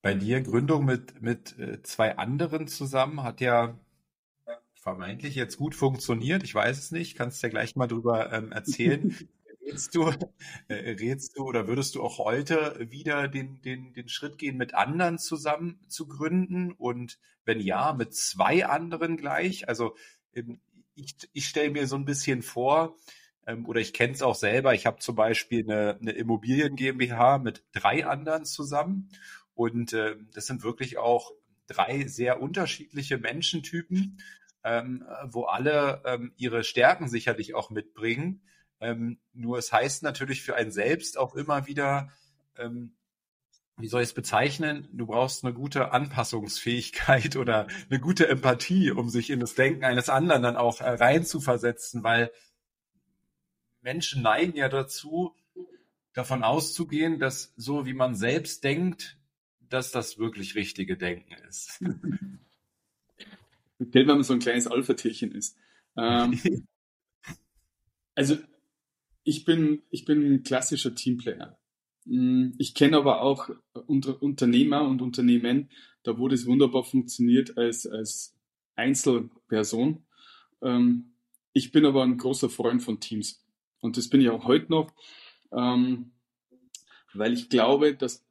Bei 0.04 0.14
dir 0.14 0.42
Gründung 0.42 0.84
mit, 0.84 1.22
mit 1.22 1.58
äh, 1.58 1.82
zwei 1.82 2.18
anderen 2.18 2.68
zusammen 2.68 3.24
hat 3.24 3.40
ja 3.40 3.80
vermeintlich 4.76 5.34
jetzt 5.36 5.56
gut 5.58 5.76
funktioniert. 5.76 6.44
Ich 6.44 6.54
weiß 6.54 6.78
es 6.78 6.92
nicht, 6.92 7.16
kannst 7.16 7.42
ja 7.42 7.48
gleich 7.48 7.78
mal 7.78 7.88
drüber 7.88 8.34
ähm, 8.34 8.52
erzählen. 8.52 9.16
Rätst 9.66 9.96
du, 9.96 10.12
äh, 10.68 10.74
rätst 10.74 11.38
du 11.38 11.46
oder 11.46 11.70
würdest 11.70 11.96
du 11.96 12.04
auch 12.04 12.18
heute 12.18 12.76
wieder 12.92 13.30
den, 13.30 13.62
den, 13.62 13.94
den 13.94 14.10
Schritt 14.10 14.38
gehen, 14.38 14.58
mit 14.58 14.74
anderen 14.74 15.20
zusammen 15.20 15.80
zu 15.88 16.06
gründen? 16.06 16.74
Und 16.74 17.18
wenn 17.46 17.62
ja, 17.62 17.94
mit 17.94 18.14
zwei 18.14 18.66
anderen 18.66 19.16
gleich? 19.16 19.70
Also 19.70 19.96
ähm, 20.34 20.60
ich, 20.96 21.16
ich 21.32 21.48
stelle 21.48 21.72
mir 21.72 21.88
so 21.88 21.96
ein 21.96 22.04
bisschen 22.04 22.42
vor, 22.42 22.98
ähm, 23.48 23.66
oder 23.66 23.80
ich 23.80 23.94
kenne 23.94 24.12
es 24.12 24.22
auch 24.22 24.36
selber, 24.36 24.74
ich 24.74 24.86
habe 24.86 25.00
zum 25.00 25.16
Beispiel 25.16 25.64
eine, 25.64 25.98
eine 26.02 26.12
Immobilien 26.12 26.76
GmbH 26.76 27.38
mit 27.38 27.64
drei 27.72 28.06
anderen 28.06 28.44
zusammen. 28.44 29.10
Und 29.56 29.94
äh, 29.94 30.16
das 30.34 30.48
sind 30.48 30.64
wirklich 30.64 30.98
auch 30.98 31.32
drei 31.68 32.08
sehr 32.08 32.42
unterschiedliche 32.42 33.18
Menschentypen, 33.18 34.22
ähm, 34.64 35.06
wo 35.26 35.44
alle 35.44 36.02
ähm, 36.06 36.34
ihre 36.38 36.64
Stärken 36.64 37.08
sicherlich 37.08 37.54
auch 37.54 37.70
mitbringen. 37.70 38.42
Ähm, 38.80 39.20
nur 39.34 39.58
es 39.58 39.72
heißt 39.72 40.04
natürlich 40.04 40.42
für 40.42 40.56
einen 40.56 40.72
selbst 40.72 41.18
auch 41.18 41.36
immer 41.36 41.68
wieder, 41.68 42.12
ähm, 42.58 42.96
wie 43.78 43.88
soll 43.88 44.02
ich 44.02 44.10
es 44.10 44.14
bezeichnen? 44.14 44.88
Du 44.94 45.08
brauchst 45.08 45.44
eine 45.44 45.54
gute 45.54 45.92
Anpassungsfähigkeit 45.92 47.36
oder 47.38 47.68
eine 47.90 48.00
gute 48.00 48.28
Empathie, 48.28 48.92
um 48.92 49.10
sich 49.10 49.30
in 49.30 49.40
das 49.40 49.56
Denken 49.56 49.84
eines 49.84 50.10
anderen 50.10 50.44
dann 50.44 50.58
auch 50.58 50.82
äh, 50.82 50.90
reinzuversetzen, 50.90 52.04
weil 52.04 52.32
Menschen 53.82 54.22
neigen 54.22 54.56
ja 54.56 54.70
dazu, 54.70 55.36
davon 56.14 56.44
auszugehen, 56.44 57.20
dass 57.20 57.54
so 57.58 57.86
wie 57.86 57.94
man 57.94 58.16
selbst 58.16 58.64
denkt, 58.64 59.18
dass 59.74 59.92
das 59.92 60.20
wirklich 60.20 60.54
richtige 60.54 60.98
Denken 60.98 61.34
ist. 61.50 61.82
Wenn 63.80 64.06
man 64.06 64.22
so 64.22 64.34
ein 64.34 64.40
kleines 64.40 64.68
Alpha-Tierchen 64.68 65.32
ist. 65.32 65.58
Ähm, 65.98 66.40
also 68.16 68.38
ich 69.24 69.46
bin, 69.46 69.82
ich 69.90 70.06
bin 70.06 70.22
ein 70.22 70.44
klassischer 70.44 70.94
Teamplayer. 70.94 71.58
Mm, 72.06 72.52
ich 72.60 72.76
kenne 72.76 72.98
aber 72.98 73.24
auch 73.24 73.50
Unter 73.88 74.22
Unternehmer 74.22 74.84
und 74.84 75.02
Unternehmen, 75.02 75.72
da 76.04 76.20
wo 76.20 76.28
das 76.28 76.46
wunderbar 76.46 76.84
funktioniert 76.84 77.58
als, 77.58 77.88
als 77.88 78.38
Einzelperson. 78.76 80.06
Ähm, 80.62 81.16
ich 81.52 81.72
bin 81.72 81.88
aber 81.88 82.04
ein 82.04 82.18
großer 82.18 82.52
Freund 82.52 82.84
von 82.84 83.00
Teams. 83.00 83.44
Und 83.80 83.98
das 83.98 84.08
bin 84.08 84.22
ich 84.22 84.30
auch 84.30 84.46
heute 84.46 84.70
noch, 84.70 84.94
ähm, 85.52 86.12
weil 87.16 87.34
ich 87.34 87.50
glaube, 87.50 87.96
dass 87.96 88.24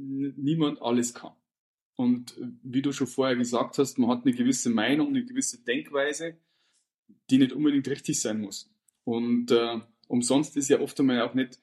niemand 0.00 0.82
alles 0.82 1.14
kann. 1.14 1.32
Und 1.96 2.34
wie 2.62 2.82
du 2.82 2.92
schon 2.92 3.06
vorher 3.06 3.36
gesagt 3.36 3.78
hast, 3.78 3.98
man 3.98 4.10
hat 4.10 4.24
eine 4.24 4.34
gewisse 4.34 4.70
Meinung, 4.70 5.08
eine 5.08 5.24
gewisse 5.24 5.62
Denkweise, 5.62 6.38
die 7.28 7.38
nicht 7.38 7.52
unbedingt 7.52 7.88
richtig 7.88 8.20
sein 8.20 8.40
muss. 8.40 8.70
Und 9.04 9.50
äh, 9.50 9.80
umsonst 10.08 10.56
ist 10.56 10.68
ja 10.68 10.80
oft 10.80 10.98
einmal 11.00 11.20
auch 11.22 11.34
nicht 11.34 11.58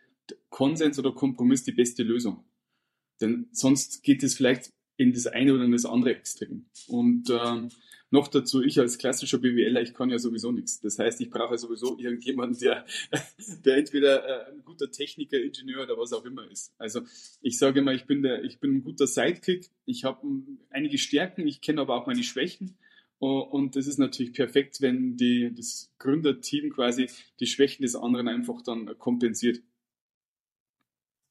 Konsens 0.49 0.99
oder 0.99 1.11
Kompromiss 1.11 1.63
die 1.63 1.71
beste 1.71 2.03
Lösung. 2.03 2.43
Denn 3.19 3.47
sonst 3.51 4.03
geht 4.03 4.21
es 4.21 4.35
vielleicht 4.35 4.71
in 4.97 5.11
das 5.11 5.27
eine 5.27 5.53
oder 5.53 5.65
in 5.65 5.71
das 5.71 5.85
andere 5.85 6.15
Extrem. 6.15 6.69
Und 6.87 7.29
äh, 7.29 7.67
noch 8.09 8.27
dazu, 8.27 8.61
ich 8.61 8.79
als 8.79 8.97
klassischer 8.97 9.37
BWLer, 9.37 9.81
ich 9.81 9.93
kann 9.93 10.09
ja 10.09 10.17
sowieso 10.17 10.51
nichts. 10.51 10.79
Das 10.79 10.97
heißt, 10.97 11.19
ich 11.21 11.29
brauche 11.29 11.57
sowieso 11.57 11.97
irgendjemanden, 11.97 12.59
der, 12.59 12.85
der 13.65 13.77
entweder 13.77 14.25
äh, 14.25 14.51
ein 14.51 14.63
guter 14.63 14.89
Techniker, 14.89 15.39
Ingenieur 15.41 15.83
oder 15.83 15.97
was 15.97 16.13
auch 16.13 16.25
immer 16.25 16.49
ist. 16.49 16.73
Also 16.77 17.01
ich 17.41 17.57
sage 17.57 17.79
immer, 17.79 17.93
ich 17.93 18.05
bin, 18.05 18.21
der, 18.23 18.43
ich 18.43 18.59
bin 18.59 18.75
ein 18.75 18.83
guter 18.83 19.07
Sidekick. 19.07 19.69
Ich 19.85 20.03
habe 20.03 20.25
einige 20.69 20.97
Stärken, 20.97 21.47
ich 21.47 21.61
kenne 21.61 21.81
aber 21.81 21.95
auch 21.95 22.07
meine 22.07 22.23
Schwächen. 22.23 22.77
Und 23.19 23.75
das 23.75 23.87
ist 23.87 23.97
natürlich 23.97 24.33
perfekt, 24.33 24.79
wenn 24.81 25.17
die, 25.17 25.51
das 25.53 25.91
Gründerteam 25.97 26.69
quasi 26.69 27.09
die 27.39 27.47
Schwächen 27.47 27.81
des 27.81 27.95
anderen 27.95 28.27
einfach 28.27 28.61
dann 28.61 28.97
kompensiert. 28.99 29.61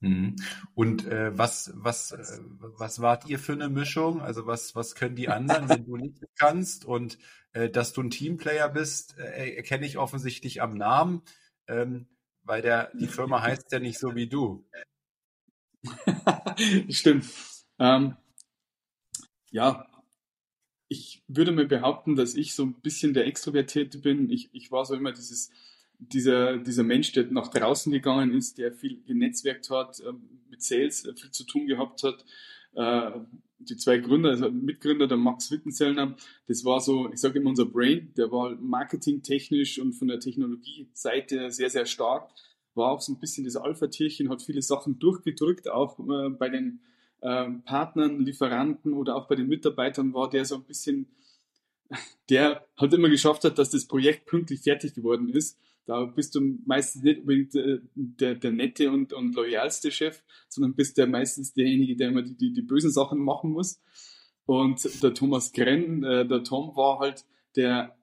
Mhm. 0.06 0.36
Und 0.74 1.06
äh, 1.06 1.36
was, 1.36 1.72
was, 1.74 2.12
äh, 2.12 2.38
was 2.58 3.00
wart 3.00 3.26
ihr 3.28 3.38
für 3.38 3.52
eine 3.52 3.68
Mischung? 3.68 4.20
Also 4.20 4.46
was, 4.46 4.74
was 4.74 4.94
können 4.94 5.16
die 5.16 5.28
anderen, 5.28 5.68
wenn 5.68 5.84
du 5.84 5.96
nicht 5.96 6.22
kannst? 6.38 6.84
Und 6.84 7.18
äh, 7.52 7.68
dass 7.68 7.92
du 7.92 8.02
ein 8.02 8.10
Teamplayer 8.10 8.68
bist, 8.68 9.18
äh, 9.18 9.54
erkenne 9.56 9.86
ich 9.86 9.98
offensichtlich 9.98 10.62
am 10.62 10.76
Namen, 10.76 11.22
ähm, 11.66 12.06
weil 12.42 12.62
der, 12.62 12.92
die 12.94 13.08
Firma 13.08 13.42
heißt 13.42 13.72
ja 13.72 13.80
nicht 13.80 13.98
so 13.98 14.14
wie 14.14 14.28
du. 14.28 14.64
Stimmt. 16.88 17.26
Ähm, 17.78 18.16
ja, 19.50 19.86
ich 20.88 21.24
würde 21.26 21.52
mir 21.52 21.66
behaupten, 21.66 22.14
dass 22.14 22.34
ich 22.34 22.54
so 22.54 22.64
ein 22.64 22.80
bisschen 22.80 23.14
der 23.14 23.26
Extrovertierte 23.26 23.98
bin. 23.98 24.30
Ich, 24.30 24.50
ich 24.52 24.70
war 24.70 24.84
so 24.84 24.94
immer 24.94 25.12
dieses 25.12 25.50
dieser, 25.98 26.58
dieser 26.58 26.82
Mensch, 26.82 27.12
der 27.12 27.24
nach 27.30 27.48
draußen 27.48 27.92
gegangen 27.92 28.32
ist, 28.32 28.58
der 28.58 28.72
viel 28.72 29.02
genetzwerkt 29.06 29.70
hat, 29.70 30.00
ähm, 30.06 30.22
mit 30.50 30.62
Sales 30.62 31.04
äh, 31.04 31.14
viel 31.14 31.30
zu 31.30 31.44
tun 31.44 31.66
gehabt 31.66 32.02
hat. 32.02 32.24
Äh, 32.74 33.20
die 33.58 33.76
zwei 33.76 33.98
Gründer, 33.98 34.30
also 34.30 34.50
Mitgründer, 34.50 35.06
der 35.06 35.16
Max 35.16 35.50
Wittenzellner, 35.50 36.14
das 36.46 36.64
war 36.64 36.80
so, 36.80 37.10
ich 37.10 37.20
sage 37.20 37.38
immer 37.38 37.50
unser 37.50 37.64
Brain, 37.64 38.12
der 38.16 38.30
war 38.30 38.54
marketingtechnisch 38.56 39.78
und 39.78 39.94
von 39.94 40.08
der 40.08 40.20
Technologie-Seite 40.20 41.50
sehr, 41.50 41.70
sehr 41.70 41.86
stark, 41.86 42.30
war 42.74 42.90
auch 42.90 43.00
so 43.00 43.12
ein 43.12 43.18
bisschen 43.18 43.44
das 43.44 43.56
Alpha-Tierchen, 43.56 44.28
hat 44.28 44.42
viele 44.42 44.60
Sachen 44.60 44.98
durchgedrückt, 44.98 45.68
auch 45.68 45.98
äh, 45.98 46.30
bei 46.30 46.48
den 46.48 46.80
Partnern, 47.18 48.20
Lieferanten 48.20 48.92
oder 48.92 49.16
auch 49.16 49.26
bei 49.26 49.34
den 49.34 49.48
Mitarbeitern 49.48 50.12
war 50.12 50.28
der 50.28 50.44
so 50.44 50.56
ein 50.56 50.64
bisschen, 50.64 51.06
der 52.30 52.64
hat 52.76 52.92
immer 52.92 53.08
geschafft 53.08 53.42
hat, 53.42 53.58
dass 53.58 53.70
das 53.70 53.86
Projekt 53.86 54.26
pünktlich 54.26 54.60
fertig 54.60 54.94
geworden 54.94 55.30
ist. 55.30 55.58
Da 55.86 56.04
bist 56.04 56.34
du 56.34 56.40
meistens 56.66 57.02
nicht 57.02 57.20
unbedingt 57.20 57.54
äh, 57.54 57.78
der, 57.94 58.34
der 58.34 58.50
nette 58.50 58.90
und, 58.90 59.12
und 59.12 59.34
loyalste 59.34 59.90
Chef, 59.90 60.22
sondern 60.48 60.74
bist 60.74 60.98
der 60.98 61.06
meistens 61.06 61.54
derjenige, 61.54 61.96
der 61.96 62.08
immer 62.08 62.22
die, 62.22 62.36
die, 62.36 62.52
die 62.52 62.62
bösen 62.62 62.90
Sachen 62.90 63.20
machen 63.20 63.52
muss. 63.52 63.80
Und 64.46 65.02
der 65.02 65.14
Thomas 65.14 65.52
Grenn, 65.52 66.02
äh, 66.02 66.26
der 66.26 66.42
Tom 66.42 66.76
war 66.76 66.98
halt 66.98 67.24
der, 67.54 67.96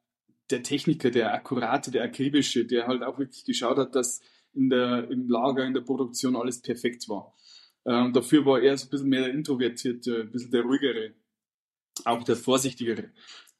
der 0.50 0.64
Techniker, 0.64 1.12
der 1.12 1.34
Akkurate, 1.34 1.92
der 1.92 2.04
Akribische, 2.04 2.66
der 2.66 2.88
halt 2.88 3.04
auch 3.04 3.20
wirklich 3.20 3.44
geschaut 3.44 3.78
hat, 3.78 3.96
dass 3.96 4.22
in 4.54 4.70
der, 4.70 5.10
im 5.10 5.28
Lager, 5.28 5.66
in 5.66 5.74
der 5.74 5.82
Produktion 5.82 6.36
alles 6.36 6.62
perfekt 6.62 7.10
war. 7.10 7.36
Ähm, 7.86 8.14
dafür 8.14 8.46
war 8.46 8.62
er 8.62 8.78
so 8.78 8.88
ein 8.88 8.90
bisschen 8.90 9.10
mehr 9.10 9.24
der 9.24 9.34
Introvertierte, 9.34 10.22
ein 10.22 10.32
bisschen 10.32 10.52
der 10.52 10.62
ruhigere, 10.62 11.14
auch 12.06 12.24
der 12.24 12.38
vorsichtigere. 12.38 13.12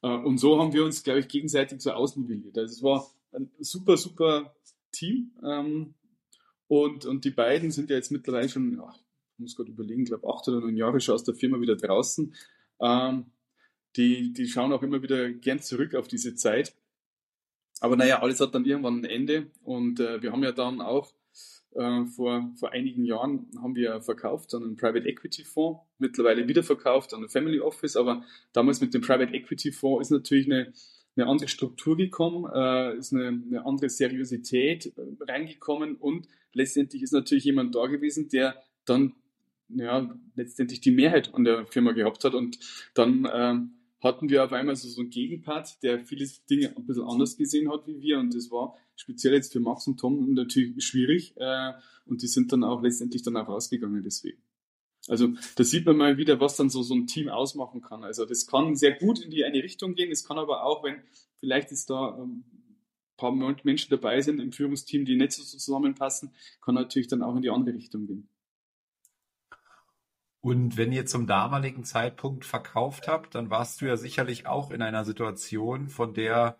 Äh, 0.02 0.08
und 0.08 0.38
so 0.38 0.58
haben 0.58 0.72
wir 0.72 0.84
uns, 0.84 1.02
glaube 1.02 1.20
ich, 1.20 1.28
gegenseitig 1.28 1.80
so 1.80 1.90
ausmodelliert. 1.92 2.56
Also 2.56 2.72
es 2.72 2.82
war 2.82 3.10
ein 3.34 3.50
super, 3.60 3.96
super 3.96 4.54
Team. 4.92 5.32
Ähm, 5.44 5.94
und, 6.66 7.06
und 7.06 7.24
die 7.24 7.30
beiden 7.30 7.70
sind 7.70 7.90
ja 7.90 7.96
jetzt 7.96 8.10
mittlerweile 8.10 8.48
schon, 8.48 8.80
ach, 8.80 8.96
ich 8.96 9.38
muss 9.38 9.56
gerade 9.56 9.70
überlegen, 9.70 10.02
ich 10.02 10.08
glaube 10.08 10.28
acht 10.28 10.46
oder 10.48 10.60
neun 10.60 10.76
Jahre 10.76 11.00
schon 11.00 11.14
aus 11.14 11.24
der 11.24 11.34
Firma 11.34 11.60
wieder 11.60 11.76
draußen. 11.76 12.34
Ähm, 12.80 13.26
die, 13.96 14.32
die 14.32 14.46
schauen 14.46 14.72
auch 14.72 14.82
immer 14.82 15.02
wieder 15.02 15.30
gern 15.30 15.60
zurück 15.60 15.94
auf 15.94 16.08
diese 16.08 16.34
Zeit. 16.34 16.74
Aber 17.80 17.96
naja, 17.96 18.22
alles 18.22 18.40
hat 18.40 18.54
dann 18.54 18.64
irgendwann 18.64 19.00
ein 19.00 19.04
Ende. 19.04 19.50
Und 19.62 20.00
äh, 20.00 20.22
wir 20.22 20.32
haben 20.32 20.42
ja 20.42 20.52
dann 20.52 20.80
auch 20.80 21.12
äh, 21.74 22.04
vor, 22.06 22.52
vor 22.56 22.72
einigen 22.72 23.04
Jahren 23.04 23.48
haben 23.60 23.74
wir 23.74 24.00
verkauft 24.00 24.54
an 24.54 24.62
einen 24.62 24.76
Private 24.76 25.08
Equity 25.08 25.44
Fonds, 25.44 25.80
mittlerweile 25.98 26.46
wieder 26.46 26.62
verkauft 26.62 27.12
an 27.14 27.22
ein 27.24 27.28
Family 27.28 27.60
Office, 27.60 27.96
aber 27.96 28.24
damals 28.52 28.80
mit 28.80 28.94
dem 28.94 29.00
Private 29.02 29.34
Equity 29.34 29.72
Fonds 29.72 30.06
ist 30.06 30.10
natürlich 30.12 30.46
eine, 30.46 30.72
eine 31.16 31.26
andere 31.26 31.48
Struktur 31.48 31.96
gekommen, 31.96 32.50
äh, 32.52 32.96
ist 32.96 33.12
eine, 33.12 33.28
eine 33.28 33.66
andere 33.66 33.88
Seriosität 33.88 34.86
äh, 34.86 35.02
reingekommen 35.20 35.96
und 35.96 36.26
letztendlich 36.52 37.02
ist 37.02 37.12
natürlich 37.12 37.44
jemand 37.44 37.74
da 37.74 37.86
gewesen, 37.86 38.28
der 38.28 38.56
dann 38.84 39.14
ja, 39.68 40.14
letztendlich 40.34 40.80
die 40.80 40.90
Mehrheit 40.90 41.34
an 41.34 41.44
der 41.44 41.66
Firma 41.66 41.92
gehabt 41.92 42.24
hat 42.24 42.34
und 42.34 42.58
dann 42.94 43.24
äh, 43.24 43.54
hatten 44.02 44.28
wir 44.28 44.44
auf 44.44 44.52
einmal 44.52 44.76
so, 44.76 44.88
so 44.88 45.00
einen 45.00 45.10
Gegenpart, 45.10 45.82
der 45.82 46.04
viele 46.04 46.28
Dinge 46.50 46.76
ein 46.76 46.84
bisschen 46.86 47.04
anders 47.04 47.36
gesehen 47.36 47.72
hat 47.72 47.86
wie 47.86 48.00
wir 48.00 48.18
und 48.18 48.34
das 48.34 48.50
war 48.50 48.76
speziell 48.96 49.34
jetzt 49.34 49.52
für 49.52 49.60
Max 49.60 49.86
und 49.86 49.98
Tom 49.98 50.34
natürlich 50.34 50.84
schwierig 50.84 51.34
äh, 51.36 51.72
und 52.06 52.22
die 52.22 52.28
sind 52.28 52.52
dann 52.52 52.64
auch 52.64 52.82
letztendlich 52.82 53.22
dann 53.22 53.36
auch 53.36 53.48
rausgegangen 53.48 54.02
deswegen. 54.02 54.43
Also 55.08 55.28
da 55.56 55.64
sieht 55.64 55.84
man 55.84 55.96
mal 55.96 56.16
wieder, 56.16 56.40
was 56.40 56.56
dann 56.56 56.70
so, 56.70 56.82
so 56.82 56.94
ein 56.94 57.06
Team 57.06 57.28
ausmachen 57.28 57.82
kann. 57.82 58.04
Also 58.04 58.24
das 58.24 58.46
kann 58.46 58.74
sehr 58.74 58.92
gut 58.92 59.20
in 59.20 59.30
die 59.30 59.44
eine 59.44 59.62
Richtung 59.62 59.94
gehen. 59.94 60.10
Es 60.10 60.24
kann 60.24 60.38
aber 60.38 60.64
auch, 60.64 60.82
wenn 60.82 61.02
vielleicht 61.36 61.70
jetzt 61.70 61.90
da 61.90 62.16
ähm, 62.18 62.44
ein 62.50 63.16
paar 63.16 63.32
Menschen 63.64 63.90
dabei 63.90 64.20
sind 64.22 64.40
im 64.40 64.52
Führungsteam, 64.52 65.04
die 65.04 65.16
nicht 65.16 65.32
so 65.32 65.42
zusammenpassen, 65.42 66.34
kann 66.62 66.74
natürlich 66.74 67.08
dann 67.08 67.22
auch 67.22 67.36
in 67.36 67.42
die 67.42 67.50
andere 67.50 67.74
Richtung 67.74 68.06
gehen. 68.06 68.28
Und 70.40 70.76
wenn 70.76 70.92
ihr 70.92 71.06
zum 71.06 71.26
damaligen 71.26 71.84
Zeitpunkt 71.84 72.44
verkauft 72.44 73.08
habt, 73.08 73.34
dann 73.34 73.48
warst 73.48 73.80
du 73.80 73.86
ja 73.86 73.96
sicherlich 73.96 74.46
auch 74.46 74.70
in 74.70 74.82
einer 74.82 75.04
Situation, 75.06 75.88
von 75.88 76.12
der 76.12 76.58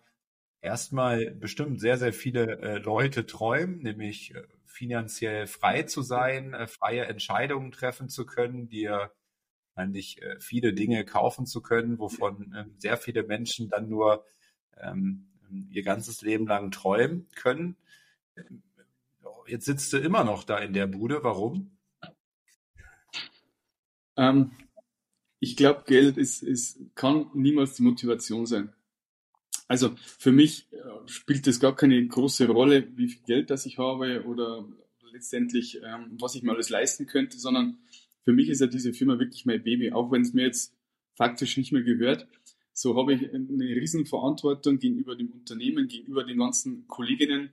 erstmal 0.59 1.31
bestimmt 1.31 1.79
sehr, 1.79 1.97
sehr 1.97 2.11
viele 2.11 2.59
äh, 2.61 2.77
Leute 2.79 3.27
träumen, 3.27 3.79
nämlich 3.83 4.33
äh, 4.33 4.41
finanziell 4.75 5.47
frei 5.47 5.83
zu 5.83 6.01
sein, 6.01 6.53
äh, 6.53 6.67
freie 6.67 7.05
Entscheidungen 7.05 7.71
treffen 7.71 8.09
zu 8.09 8.25
können, 8.25 8.67
dir 8.67 9.11
eigentlich 9.73 10.21
äh, 10.21 10.39
viele 10.39 10.73
Dinge 10.73 11.05
kaufen 11.05 11.45
zu 11.45 11.61
können, 11.61 11.97
wovon 11.97 12.53
ähm, 12.55 12.75
sehr 12.77 12.97
viele 12.97 13.23
Menschen 13.23 13.69
dann 13.69 13.89
nur 13.89 14.25
ähm, 14.77 15.29
ihr 15.69 15.83
ganzes 15.83 16.21
Leben 16.21 16.47
lang 16.47 16.71
träumen 16.71 17.29
können. 17.35 17.77
Jetzt 19.47 19.65
sitzt 19.65 19.93
du 19.93 19.97
immer 19.97 20.23
noch 20.23 20.43
da 20.43 20.57
in 20.57 20.73
der 20.73 20.87
Bude. 20.87 21.23
Warum? 21.23 21.77
Ähm, 24.17 24.51
ich 25.39 25.55
glaube, 25.55 25.83
Geld 25.85 26.17
ist, 26.17 26.41
ist, 26.41 26.79
kann 26.95 27.29
niemals 27.33 27.75
die 27.75 27.83
Motivation 27.83 28.45
sein. 28.45 28.73
Also 29.67 29.95
für 29.97 30.31
mich 30.31 30.67
äh, 30.71 30.77
spielt 31.07 31.47
es 31.47 31.59
gar 31.59 31.75
keine 31.75 32.05
große 32.05 32.47
Rolle, 32.47 32.87
wie 32.95 33.07
viel 33.07 33.23
Geld 33.23 33.49
das 33.49 33.65
ich 33.65 33.77
habe 33.77 34.23
oder 34.25 34.67
letztendlich, 35.11 35.81
ähm, 35.83 36.17
was 36.19 36.35
ich 36.35 36.43
mir 36.43 36.51
alles 36.51 36.69
leisten 36.69 37.07
könnte, 37.07 37.39
sondern 37.39 37.77
für 38.23 38.33
mich 38.33 38.49
ist 38.49 38.61
ja 38.61 38.67
diese 38.67 38.93
Firma 38.93 39.17
wirklich 39.17 39.45
mein 39.45 39.63
Baby, 39.63 39.91
auch 39.91 40.11
wenn 40.11 40.21
es 40.21 40.33
mir 40.33 40.43
jetzt 40.43 40.75
faktisch 41.15 41.57
nicht 41.57 41.71
mehr 41.71 41.83
gehört. 41.83 42.27
So 42.73 42.97
habe 42.97 43.13
ich 43.13 43.33
eine 43.33 43.65
riesen 43.65 44.05
Verantwortung 44.05 44.79
gegenüber 44.79 45.15
dem 45.15 45.31
Unternehmen, 45.31 45.87
gegenüber 45.87 46.23
den 46.25 46.39
ganzen 46.39 46.87
Kolleginnen 46.87 47.51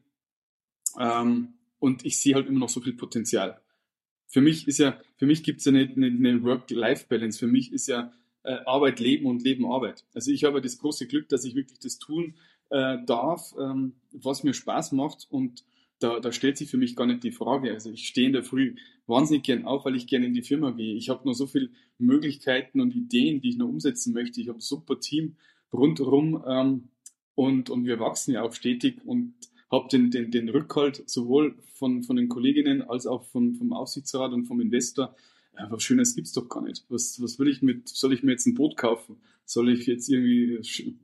ähm, 0.99 1.55
und 1.79 2.05
ich 2.05 2.19
sehe 2.19 2.35
halt 2.35 2.49
immer 2.49 2.61
noch 2.61 2.69
so 2.69 2.81
viel 2.81 2.95
Potenzial. 2.95 3.61
für 4.27 4.41
mich 4.41 4.67
ist 4.67 4.79
ja, 4.79 5.01
für 5.17 5.27
mich 5.27 5.43
gibt 5.43 5.61
es 5.61 5.67
ja 5.67 5.73
nicht 5.73 5.97
eine, 5.97 6.07
eine 6.07 6.43
Work-Life-Balance. 6.43 7.39
Für 7.39 7.47
mich 7.47 7.73
ist 7.73 7.87
ja 7.87 8.13
äh, 8.45 8.59
Arbeit 8.67 9.01
Leben 9.01 9.27
und 9.27 9.43
Leben 9.43 9.67
Arbeit. 9.67 10.05
Also 10.15 10.31
ich 10.31 10.45
habe 10.45 10.61
das 10.61 10.79
große 10.79 11.07
Glück, 11.07 11.29
dass 11.29 11.45
ich 11.45 11.55
wirklich 11.55 11.79
das 11.79 11.99
tun 11.99 12.35
äh, 12.71 12.99
darf, 13.07 13.55
ähm, 13.59 13.95
was 14.13 14.43
mir 14.43 14.55
Spaß 14.55 14.93
macht 14.93 15.27
und 15.31 15.65
da, 16.03 16.19
da 16.19 16.33
stellt 16.33 16.57
sich 16.57 16.69
für 16.69 16.79
mich 16.79 16.97
gar 16.97 17.07
nicht 17.07 17.23
die 17.23 17.31
Frage. 17.31 17.73
Also 17.73 17.91
ich 17.91 18.09
stehe 18.09 18.27
in 18.27 18.33
der 18.33 18.43
Früh 18.43 18.75
wahnsinnig 19.07 19.45
gern 19.45 19.65
auf, 19.65 19.85
weil 19.85 19.95
ich 19.95 20.07
gerne 20.07 20.27
in 20.27 20.35
die 20.35 20.43
Firma 20.43 20.71
gehe. 20.71 20.95
Ich 20.97 21.09
habe 21.09 21.27
noch 21.27 21.35
so 21.35 21.47
viele 21.47 21.71
Möglichkeiten 21.99 22.81
und 22.81 22.95
Ideen, 22.95 23.41
die 23.41 23.51
ich 23.51 23.57
noch 23.57 23.69
umsetzen 23.69 24.13
möchte. 24.13 24.41
Ich 24.41 24.49
habe 24.49 24.59
ein 24.59 24.63
super 24.63 24.99
Team 24.99 25.37
rundherum 25.73 26.43
ähm, 26.47 26.89
und, 27.35 27.71
und 27.71 27.85
wir 27.85 28.01
wachsen 28.01 28.35
ja 28.35 28.43
auch 28.43 28.53
stetig 28.53 29.01
und 29.05 29.35
habe 29.71 29.89
den, 29.89 30.11
den, 30.11 30.31
den 30.31 30.49
Rückhalt 30.49 31.09
sowohl 31.09 31.57
von, 31.75 32.03
von 32.03 32.17
den 32.17 32.29
Kolleginnen 32.29 32.83
als 32.83 33.07
auch 33.07 33.25
von, 33.25 33.55
vom 33.55 33.73
Aufsichtsrat 33.73 34.33
und 34.33 34.45
vom 34.45 34.61
Investor. 34.61 35.15
Ja, 35.59 35.71
was 35.71 35.83
Schönes 35.83 36.15
gibt's 36.15 36.33
doch 36.33 36.49
gar 36.49 36.63
nicht. 36.63 36.85
Was, 36.89 37.21
was 37.21 37.39
will 37.39 37.49
ich 37.49 37.63
mit, 37.63 37.89
soll 37.89 38.13
ich 38.13 38.23
mir 38.23 38.33
jetzt 38.33 38.47
ein 38.47 38.55
Boot 38.55 38.77
kaufen? 38.77 39.23
Soll 39.45 39.71
ich 39.71 39.87
jetzt 39.87 40.09
irgendwie 40.09 40.61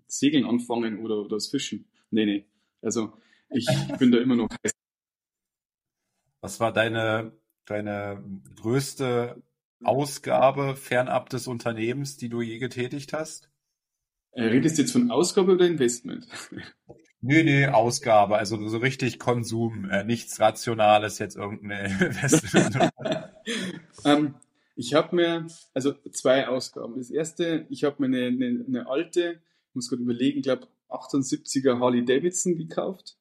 Segeln 0.07 0.45
anfangen 0.45 1.01
oder, 1.01 1.19
oder 1.19 1.37
das 1.37 1.49
Fischen? 1.49 1.87
Nee, 2.11 2.25
nee. 2.25 2.47
Also 2.81 3.13
ich 3.51 3.67
bin 3.99 4.11
da 4.11 4.19
immer 4.19 4.37
noch 4.37 4.49
heiß. 4.51 4.73
Was 6.41 6.61
war 6.61 6.73
deine, 6.73 7.33
deine 7.67 8.25
größte 8.57 9.43
Ausgabe 9.83 10.77
fernab 10.77 11.29
des 11.31 11.47
Unternehmens, 11.47 12.17
die 12.17 12.29
du 12.29 12.41
je 12.41 12.59
getätigt 12.59 13.13
hast? 13.13 13.51
Äh, 14.33 14.45
redest 14.45 14.79
du 14.79 14.83
jetzt 14.83 14.93
von 14.93 15.11
Ausgabe 15.11 15.53
oder 15.53 15.67
Investment? 15.67 16.27
Nö, 17.21 17.43
nö, 17.43 17.67
Ausgabe, 17.69 18.37
also 18.37 18.69
so 18.69 18.79
richtig 18.79 19.19
Konsum, 19.19 19.91
äh, 19.91 20.05
nichts 20.05 20.39
Rationales, 20.39 21.19
jetzt 21.19 21.37
irgendeine 21.37 22.13
ähm, 24.05 24.35
ich 24.77 24.95
habe 24.95 25.17
mir, 25.17 25.47
also 25.75 25.93
zwei 26.13 26.47
Ausgaben. 26.47 26.95
Das 26.97 27.11
erste, 27.11 27.67
ich 27.71 27.83
habe 27.83 27.97
mir 27.99 28.07
eine, 28.07 28.27
eine, 28.29 28.65
eine 28.65 28.89
alte, 28.89 29.41
ich 29.69 29.75
muss 29.75 29.89
gerade 29.89 30.03
überlegen, 30.03 30.39
ich 30.39 30.45
glaube 30.45 30.69
78er 30.89 31.81
Harley 31.81 32.05
Davidson 32.05 32.57
gekauft. 32.57 33.17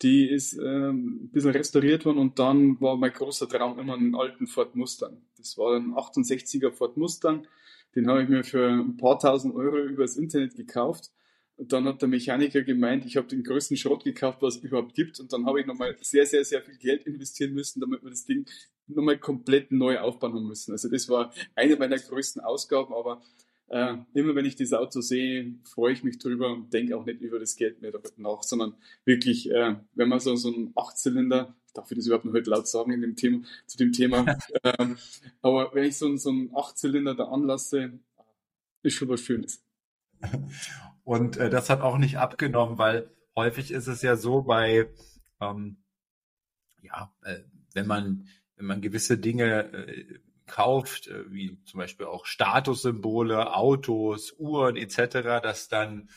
Die 0.00 0.28
ist 0.28 0.54
ähm, 0.54 1.24
ein 1.24 1.30
bisschen 1.30 1.50
restauriert 1.52 2.06
worden 2.06 2.18
und 2.18 2.38
dann 2.38 2.80
war 2.80 2.96
mein 2.96 3.12
großer 3.12 3.48
Traum 3.48 3.78
immer 3.78 3.94
einen 3.94 4.14
alten 4.14 4.46
Ford 4.46 4.74
Mustang. 4.74 5.22
Das 5.36 5.58
war 5.58 5.76
ein 5.76 5.94
68er 5.94 6.72
Ford 6.72 6.96
Mustang. 6.96 7.46
Den 7.94 8.08
habe 8.08 8.22
ich 8.22 8.28
mir 8.30 8.44
für 8.44 8.68
ein 8.68 8.96
paar 8.96 9.18
tausend 9.18 9.54
Euro 9.54 9.78
übers 9.78 10.16
Internet 10.16 10.54
gekauft. 10.54 11.10
Und 11.56 11.72
dann 11.72 11.86
hat 11.86 12.02
der 12.02 12.08
Mechaniker 12.08 12.62
gemeint, 12.62 13.06
ich 13.06 13.16
habe 13.16 13.28
den 13.28 13.42
größten 13.42 13.78
Schrott 13.78 14.04
gekauft, 14.04 14.42
was 14.42 14.56
es 14.56 14.62
überhaupt 14.62 14.94
gibt. 14.94 15.18
Und 15.20 15.32
dann 15.32 15.46
habe 15.46 15.60
ich 15.60 15.66
nochmal 15.66 15.96
sehr, 16.02 16.26
sehr, 16.26 16.44
sehr 16.44 16.60
viel 16.62 16.76
Geld 16.76 17.06
investieren 17.06 17.54
müssen, 17.54 17.80
damit 17.80 18.02
wir 18.02 18.10
das 18.10 18.26
Ding 18.26 18.46
nochmal 18.88 19.18
komplett 19.18 19.72
neu 19.72 19.98
aufbauen 19.98 20.34
haben 20.34 20.46
müssen. 20.46 20.72
Also 20.72 20.90
das 20.90 21.08
war 21.08 21.32
eine 21.54 21.76
meiner 21.76 21.98
größten 21.98 22.42
Ausgaben, 22.42 22.92
aber 22.92 23.22
äh, 23.68 23.96
immer 24.14 24.34
wenn 24.34 24.44
ich 24.44 24.56
das 24.56 24.72
Auto 24.72 25.00
sehe, 25.00 25.54
freue 25.64 25.92
ich 25.92 26.04
mich 26.04 26.18
drüber 26.18 26.52
und 26.52 26.72
denke 26.72 26.96
auch 26.96 27.04
nicht 27.04 27.20
über 27.20 27.38
das 27.38 27.56
Geld 27.56 27.80
mehr 27.80 27.92
nach, 28.16 28.42
sondern 28.42 28.74
wirklich, 29.04 29.50
äh, 29.50 29.76
wenn 29.94 30.08
man 30.08 30.20
so, 30.20 30.36
so 30.36 30.52
einen 30.52 30.72
Achtzylinder, 30.76 31.56
darf 31.74 31.90
ich 31.90 31.96
das 31.96 32.06
überhaupt 32.06 32.26
noch 32.26 32.32
heute 32.32 32.50
laut 32.50 32.68
sagen 32.68 32.92
in 32.92 33.00
dem 33.00 33.16
Thema, 33.16 33.42
zu 33.66 33.76
dem 33.76 33.92
Thema, 33.92 34.38
ähm, 34.62 34.96
aber 35.42 35.74
wenn 35.74 35.84
ich 35.84 35.96
so, 35.96 36.14
so 36.16 36.30
einen 36.30 36.54
Achtzylinder 36.54 37.14
da 37.14 37.24
anlasse, 37.24 37.98
ist 38.82 38.94
schon 38.94 39.08
was 39.08 39.20
Schönes. 39.20 39.64
Und 41.06 41.36
äh, 41.36 41.50
das 41.50 41.70
hat 41.70 41.82
auch 41.82 41.98
nicht 41.98 42.18
abgenommen, 42.18 42.78
weil 42.78 43.08
häufig 43.36 43.70
ist 43.70 43.86
es 43.86 44.02
ja 44.02 44.16
so 44.16 44.42
bei, 44.42 44.88
ähm, 45.40 45.76
ja, 46.82 47.14
äh, 47.22 47.44
wenn 47.74 47.86
man, 47.86 48.26
wenn 48.56 48.66
man 48.66 48.80
gewisse 48.80 49.16
Dinge 49.16 49.72
äh, 49.72 50.18
kauft, 50.46 51.06
äh, 51.06 51.30
wie 51.30 51.62
zum 51.62 51.78
Beispiel 51.78 52.06
auch 52.06 52.26
Statussymbole, 52.26 53.54
Autos, 53.54 54.34
Uhren 54.36 54.74
etc., 54.74 55.40
dass 55.44 55.68
dann, 55.68 56.10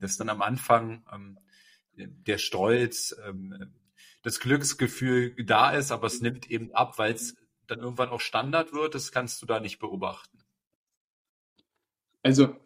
dass 0.00 0.16
dann 0.16 0.28
am 0.28 0.42
Anfang 0.42 1.04
ähm, 1.12 1.38
der 1.94 2.38
Stolz, 2.38 3.14
ähm, 3.24 3.72
das 4.22 4.40
Glücksgefühl 4.40 5.36
da 5.44 5.70
ist, 5.70 5.92
aber 5.92 6.08
es 6.08 6.20
nimmt 6.20 6.50
eben 6.50 6.74
ab, 6.74 6.98
weil 6.98 7.14
es 7.14 7.36
dann 7.68 7.78
irgendwann 7.78 8.08
auch 8.08 8.20
Standard 8.20 8.72
wird. 8.72 8.96
Das 8.96 9.12
kannst 9.12 9.40
du 9.40 9.46
da 9.46 9.60
nicht 9.60 9.78
beobachten. 9.78 10.40
Also 12.24 12.56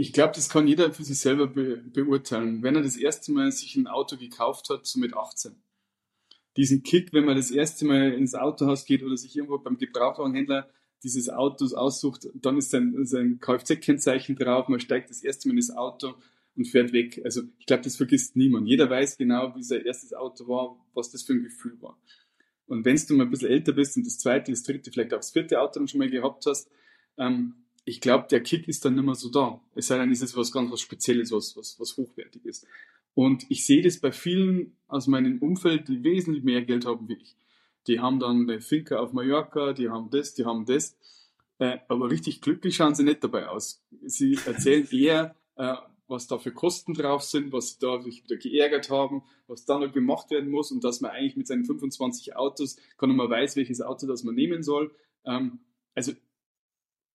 ich 0.00 0.12
glaube, 0.12 0.32
das 0.32 0.48
kann 0.48 0.68
jeder 0.68 0.92
für 0.92 1.02
sich 1.02 1.18
selber 1.18 1.48
be 1.48 1.82
beurteilen. 1.92 2.62
Wenn 2.62 2.76
er 2.76 2.82
das 2.82 2.96
erste 2.96 3.32
Mal 3.32 3.50
sich 3.50 3.74
ein 3.74 3.88
Auto 3.88 4.16
gekauft 4.16 4.70
hat, 4.70 4.86
so 4.86 5.00
mit 5.00 5.12
18, 5.12 5.56
diesen 6.56 6.84
Kick, 6.84 7.12
wenn 7.12 7.24
man 7.24 7.36
das 7.36 7.50
erste 7.50 7.84
Mal 7.84 8.12
ins 8.12 8.36
Autohaus 8.36 8.84
geht 8.84 9.02
oder 9.02 9.16
sich 9.16 9.36
irgendwo 9.36 9.58
beim 9.58 9.76
Gebrauchtwagenhändler 9.76 10.70
dieses 11.02 11.28
Autos 11.28 11.74
aussucht, 11.74 12.28
dann 12.34 12.58
ist 12.58 12.70
sein, 12.70 12.94
sein 13.06 13.40
Kfz-Kennzeichen 13.40 14.36
drauf, 14.36 14.68
man 14.68 14.78
steigt 14.78 15.10
das 15.10 15.24
erste 15.24 15.48
Mal 15.48 15.54
in 15.54 15.58
das 15.58 15.76
Auto 15.76 16.14
und 16.56 16.66
fährt 16.66 16.92
weg. 16.92 17.20
Also 17.24 17.42
ich 17.58 17.66
glaube, 17.66 17.82
das 17.82 17.96
vergisst 17.96 18.36
niemand. 18.36 18.68
Jeder 18.68 18.88
weiß 18.88 19.18
genau, 19.18 19.54
wie 19.56 19.64
sein 19.64 19.84
erstes 19.84 20.12
Auto 20.12 20.46
war, 20.46 20.76
was 20.94 21.10
das 21.10 21.22
für 21.22 21.32
ein 21.32 21.42
Gefühl 21.42 21.76
war. 21.80 22.00
Und 22.66 22.84
wenn 22.84 22.96
du 22.96 23.14
mal 23.14 23.24
ein 23.24 23.30
bisschen 23.30 23.50
älter 23.50 23.72
bist 23.72 23.96
und 23.96 24.06
das 24.06 24.18
zweite, 24.18 24.52
das 24.52 24.62
dritte, 24.62 24.92
vielleicht 24.92 25.12
auch 25.12 25.18
das 25.18 25.32
vierte 25.32 25.60
Auto 25.60 25.80
dann 25.80 25.88
schon 25.88 25.98
mal 25.98 26.10
gehabt 26.10 26.46
hast, 26.46 26.70
ähm, 27.16 27.54
ich 27.88 28.02
glaube, 28.02 28.26
der 28.30 28.42
Kick 28.42 28.68
ist 28.68 28.84
dann 28.84 28.94
nicht 28.94 29.04
mehr 29.04 29.14
so 29.14 29.30
da. 29.30 29.60
Es 29.74 29.86
sei 29.86 29.96
denn, 29.96 30.12
ist 30.12 30.22
es 30.22 30.36
was 30.36 30.52
ganz 30.52 30.70
was 30.70 30.82
Spezielles, 30.82 31.32
was, 31.32 31.56
was, 31.56 31.80
was 31.80 31.96
hochwertig 31.96 32.44
ist. 32.44 32.66
Und 33.14 33.46
ich 33.48 33.64
sehe 33.64 33.82
das 33.82 33.98
bei 33.98 34.12
vielen 34.12 34.76
aus 34.88 35.06
meinem 35.06 35.38
Umfeld, 35.38 35.88
die 35.88 36.04
wesentlich 36.04 36.44
mehr 36.44 36.62
Geld 36.62 36.84
haben 36.84 37.08
wie 37.08 37.14
ich. 37.14 37.34
Die 37.86 38.00
haben 38.00 38.20
dann 38.20 38.42
eine 38.42 38.60
Finca 38.60 38.98
auf 38.98 39.14
Mallorca, 39.14 39.72
die 39.72 39.88
haben 39.88 40.10
das, 40.10 40.34
die 40.34 40.44
haben 40.44 40.66
das. 40.66 40.98
Äh, 41.58 41.78
aber 41.88 42.10
richtig 42.10 42.42
glücklich 42.42 42.76
schauen 42.76 42.94
sie 42.94 43.04
nicht 43.04 43.24
dabei 43.24 43.48
aus. 43.48 43.82
Sie 44.04 44.38
erzählen 44.44 44.86
eher, 44.92 45.34
äh, 45.56 45.74
was 46.08 46.26
da 46.26 46.38
für 46.38 46.52
Kosten 46.52 46.92
drauf 46.92 47.22
sind, 47.22 47.52
was 47.52 47.70
sie 47.70 47.78
da 47.80 48.00
sich 48.02 48.22
wieder 48.22 48.36
geärgert 48.36 48.90
haben, 48.90 49.22
was 49.46 49.64
da 49.64 49.78
noch 49.78 49.92
gemacht 49.92 50.30
werden 50.30 50.50
muss 50.50 50.70
und 50.70 50.84
dass 50.84 51.00
man 51.00 51.12
eigentlich 51.12 51.36
mit 51.36 51.46
seinen 51.46 51.64
25 51.64 52.36
Autos 52.36 52.76
kann 52.98 53.16
man 53.16 53.30
weiß, 53.30 53.56
welches 53.56 53.80
Auto 53.80 54.06
das 54.06 54.24
man 54.24 54.34
nehmen 54.34 54.62
soll. 54.62 54.94
Ähm, 55.24 55.60
also 55.94 56.12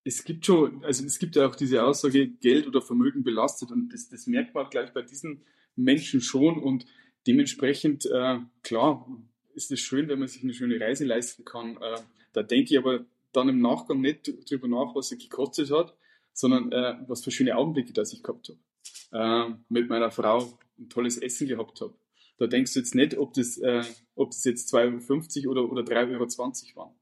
es 0.04 0.24
gibt 0.24 0.46
schon, 0.46 0.84
also 0.84 1.06
es 1.06 1.20
gibt 1.20 1.36
ja 1.36 1.48
auch 1.48 1.56
diese 1.56 1.84
Aussage, 1.84 2.28
Geld 2.28 2.68
oder 2.68 2.82
Vermögen 2.82 3.24
belastet 3.24 3.72
und 3.72 3.94
das, 3.94 4.10
das 4.10 4.28
merkt 4.28 4.54
man 4.54 4.70
gleich 4.70 4.92
bei 4.94 5.02
diesen 5.02 5.44
Menschen 5.76 6.22
schon 6.22 6.58
und 6.62 6.86
dementsprechend, 7.26 8.06
äh, 8.06 8.40
klar, 8.64 9.08
ist 9.56 9.72
es 9.72 9.80
schön, 9.80 10.08
wenn 10.10 10.20
man 10.20 10.28
sich 10.28 10.44
eine 10.44 10.54
schöne 10.54 10.80
Reise 10.80 11.06
leisten 11.06 11.46
kann. 11.46 11.78
Äh, 11.78 12.00
da 12.34 12.44
denke 12.44 12.74
ich 12.74 12.78
aber 12.78 13.06
dann 13.32 13.50
im 13.50 13.62
Nachgang 13.62 14.02
nicht 14.02 14.32
drüber 14.50 14.68
nach, 14.68 14.96
was 14.96 15.10
sie 15.10 15.18
gekostet 15.18 15.72
hat, 15.72 15.96
sondern 16.34 16.72
äh, 16.72 16.96
was 17.08 17.24
für 17.24 17.32
schöne 17.32 17.56
Augenblicke 17.56 17.94
das 17.94 18.14
ich 18.14 18.24
gehabt 18.24 18.50
habe. 18.50 19.52
Äh, 19.52 19.56
mit 19.70 19.90
meiner 19.90 20.12
Frau 20.12 20.58
ein 20.78 20.90
tolles 20.90 21.18
Essen 21.18 21.48
gehabt 21.48 21.82
habe. 21.82 21.94
Da 22.38 22.48
denkst 22.48 22.74
du 22.74 22.80
jetzt 22.80 22.96
nicht, 22.96 23.18
ob 23.18 23.34
das, 23.34 23.58
äh, 23.58 23.84
ob 24.16 24.32
das 24.32 24.44
jetzt 24.44 24.74
2,50 24.74 25.48
Euro 25.48 25.52
oder, 25.52 25.72
oder 25.72 25.82
3,20 25.84 26.76
Euro 26.76 26.76
waren. 26.76 26.96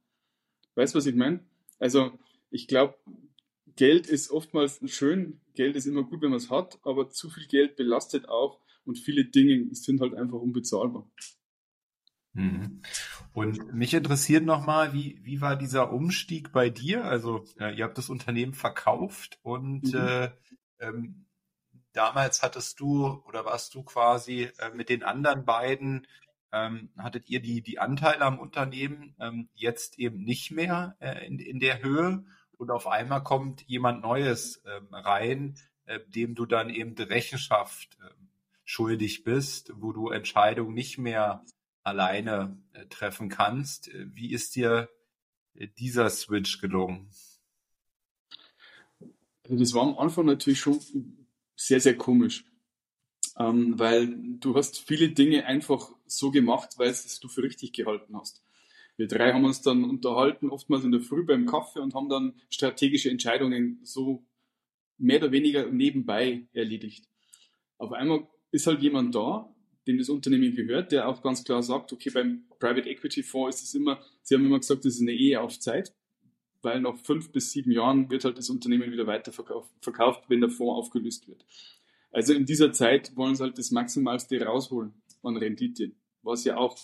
Weißt 0.76 0.94
du, 0.94 0.98
was 0.98 1.06
ich 1.06 1.16
meine? 1.16 1.40
Also, 1.80 2.12
ich 2.52 2.68
glaube, 2.68 2.96
Geld 3.76 4.08
ist 4.08 4.30
oftmals 4.32 4.80
schön, 4.92 5.42
Geld 5.56 5.76
ist 5.76 5.88
immer 5.88 6.04
gut, 6.04 6.22
wenn 6.22 6.30
man 6.30 6.38
es 6.38 6.50
hat, 6.50 6.80
aber 6.84 7.10
zu 7.10 7.30
viel 7.30 7.48
Geld 7.48 7.76
belastet 7.76 8.30
auch 8.30 8.60
und 8.86 9.00
viele 9.00 9.26
Dinge 9.26 9.74
sind 9.74 10.02
halt 10.02 10.14
einfach 10.14 10.40
unbezahlbar. 10.40 11.10
Mhm. 12.34 12.82
Und 13.34 13.74
mich 13.74 13.94
interessiert 13.94 14.46
nochmal, 14.46 14.94
wie, 14.94 15.20
wie 15.24 15.42
war 15.42 15.56
dieser 15.56 15.92
Umstieg 15.92 16.52
bei 16.52 16.70
dir? 16.70 17.06
Also 17.06 17.46
äh, 17.60 17.76
ihr 17.76 17.86
habt 17.86 17.98
das 17.98 18.10
Unternehmen 18.10 18.54
verkauft 18.54 19.40
und 19.42 19.94
mhm. 19.94 20.00
äh, 20.00 20.30
ähm, 20.80 21.26
damals 21.94 22.42
hattest 22.42 22.80
du 22.80 23.06
oder 23.26 23.46
warst 23.46 23.76
du 23.76 23.84
quasi 23.84 24.50
äh, 24.60 24.70
mit 24.74 24.90
den 24.90 25.04
anderen 25.04 25.46
beiden, 25.46 26.08
ähm, 26.54 26.90
hattet 26.98 27.30
ihr 27.30 27.42
die, 27.42 27.62
die 27.62 27.80
Anteile 27.80 28.22
am 28.22 28.40
Unternehmen 28.40 29.16
ähm, 29.20 29.50
jetzt 29.54 30.00
eben 30.00 30.24
nicht 30.24 30.52
mehr 30.52 30.96
äh, 31.00 31.26
in, 31.26 31.40
in 31.40 31.60
der 31.60 31.82
Höhe 31.82 32.26
und 32.62 32.69
auf 32.69 32.86
einmal 32.86 33.24
kommt 33.24 33.63
jemand 33.63 34.04
Neues 34.04 34.62
ähm, 34.67 34.93
rein, 34.93 35.58
äh, 35.88 36.00
dem 36.10 36.36
du 36.36 36.45
dann 36.45 36.69
eben 36.69 36.93
Rechenschaft 36.95 37.97
äh, 38.00 38.13
schuldig 38.65 39.24
bist, 39.24 39.74
wo 39.78 39.91
du 39.91 40.10
Entscheidungen 40.10 40.76
nicht 40.76 41.00
mehr 41.00 41.43
alleine 41.82 42.62
äh, 42.74 42.86
treffen 42.86 43.30
kannst. 43.30 43.88
Äh, 43.88 44.15
wie 44.15 44.32
ist 44.32 44.56
dir 44.56 44.89
äh, 45.56 45.69
dieser 45.69 46.12
Switch 46.12 46.62
gelungen? 46.62 47.10
Also 49.45 49.58
das 49.58 49.74
war 49.74 49.82
am 49.82 49.97
Anfang 49.97 50.28
natürlich 50.28 50.60
schon 50.60 50.80
sehr, 51.56 51.82
sehr 51.82 51.97
komisch. 51.97 52.45
Ähm, 53.38 53.80
weil 53.80 54.08
du 54.38 54.54
hast 54.54 54.78
viele 54.78 55.10
Dinge 55.10 55.47
einfach 55.47 55.91
so 56.06 56.30
gemacht, 56.30 56.78
weil 56.78 56.89
es 56.89 57.19
du 57.19 57.28
für 57.28 57.41
richtig 57.41 57.74
gehalten 57.74 58.15
hast. 58.15 58.43
Wir 59.02 59.08
drei 59.08 59.34
haben 59.34 59.46
uns 59.46 59.64
dann 59.64 59.84
unterhalten, 59.84 60.52
oftmals 60.52 60.84
in 60.84 60.92
der 60.92 61.02
Früh 61.02 61.26
beim 61.26 61.48
Kaffee 61.48 61.80
und 61.80 61.96
haben 61.96 62.08
dann 62.08 62.36
strategische 62.52 63.10
Entscheidungen 63.10 63.80
so 63.82 64.24
mehr 65.00 65.18
oder 65.18 65.32
weniger 65.32 65.66
nebenbei 65.72 66.46
erledigt. 66.54 67.10
Auf 67.80 67.94
einmal 67.94 68.28
ist 68.52 68.68
halt 68.68 68.84
jemand 68.84 69.16
da, 69.16 69.52
dem 69.88 69.98
das 69.98 70.10
Unternehmen 70.10 70.54
gehört, 70.54 70.92
der 70.92 71.08
auch 71.08 71.24
ganz 71.24 71.44
klar 71.44 71.64
sagt, 71.64 71.92
okay, 71.92 72.12
beim 72.12 72.44
Private 72.60 72.88
Equity 72.88 73.24
Fonds 73.24 73.64
ist 73.64 73.70
es 73.70 73.74
immer, 73.74 74.00
Sie 74.22 74.36
haben 74.36 74.46
immer 74.46 74.60
gesagt, 74.60 74.86
das 74.86 74.94
ist 74.94 75.02
eine 75.02 75.14
Ehe 75.14 75.42
auf 75.42 75.58
Zeit, 75.58 75.96
weil 76.62 76.80
nach 76.80 76.96
fünf 76.98 77.32
bis 77.32 77.50
sieben 77.50 77.72
Jahren 77.72 78.08
wird 78.12 78.24
halt 78.24 78.38
das 78.38 78.52
Unternehmen 78.52 78.92
wieder 78.92 79.08
weiterverkauft, 79.08 79.72
verkauft, 79.82 80.26
wenn 80.28 80.42
der 80.42 80.52
Fonds 80.52 80.78
aufgelöst 80.78 81.28
wird. 81.28 81.44
Also 82.12 82.34
in 82.34 82.46
dieser 82.46 82.72
Zeit 82.72 83.16
wollen 83.16 83.34
sie 83.34 83.42
halt 83.42 83.58
das 83.58 83.72
Maximalste 83.72 84.40
rausholen 84.46 84.94
an 85.24 85.38
Rendite, 85.38 85.94
was 86.22 86.44
ja 86.44 86.58
auch 86.58 86.78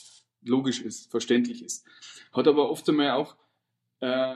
logisch 0.48 0.82
ist, 0.82 1.10
verständlich 1.12 1.64
ist. 1.64 1.86
Hat 2.32 2.48
aber 2.48 2.70
oft 2.70 2.88
einmal 2.90 3.12
auch 3.12 3.36
äh, 4.00 4.36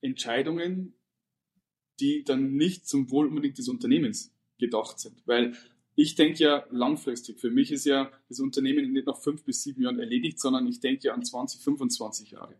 Entscheidungen, 0.00 0.94
die 2.00 2.24
dann 2.24 2.54
nicht 2.54 2.86
zum 2.86 3.10
Wohl 3.10 3.26
unbedingt 3.28 3.58
des 3.58 3.68
Unternehmens 3.68 4.34
gedacht 4.58 4.98
sind. 4.98 5.22
Weil 5.26 5.56
ich 5.94 6.14
denke 6.14 6.42
ja 6.42 6.64
langfristig. 6.70 7.38
Für 7.38 7.50
mich 7.50 7.70
ist 7.70 7.84
ja 7.84 8.10
das 8.28 8.40
Unternehmen 8.40 8.92
nicht 8.92 9.06
nach 9.06 9.18
fünf 9.18 9.44
bis 9.44 9.62
sieben 9.62 9.82
Jahren 9.82 9.98
erledigt, 9.98 10.40
sondern 10.40 10.66
ich 10.66 10.80
denke 10.80 11.08
ja 11.08 11.14
an 11.14 11.24
20, 11.24 11.62
25 11.62 12.30
Jahre. 12.30 12.54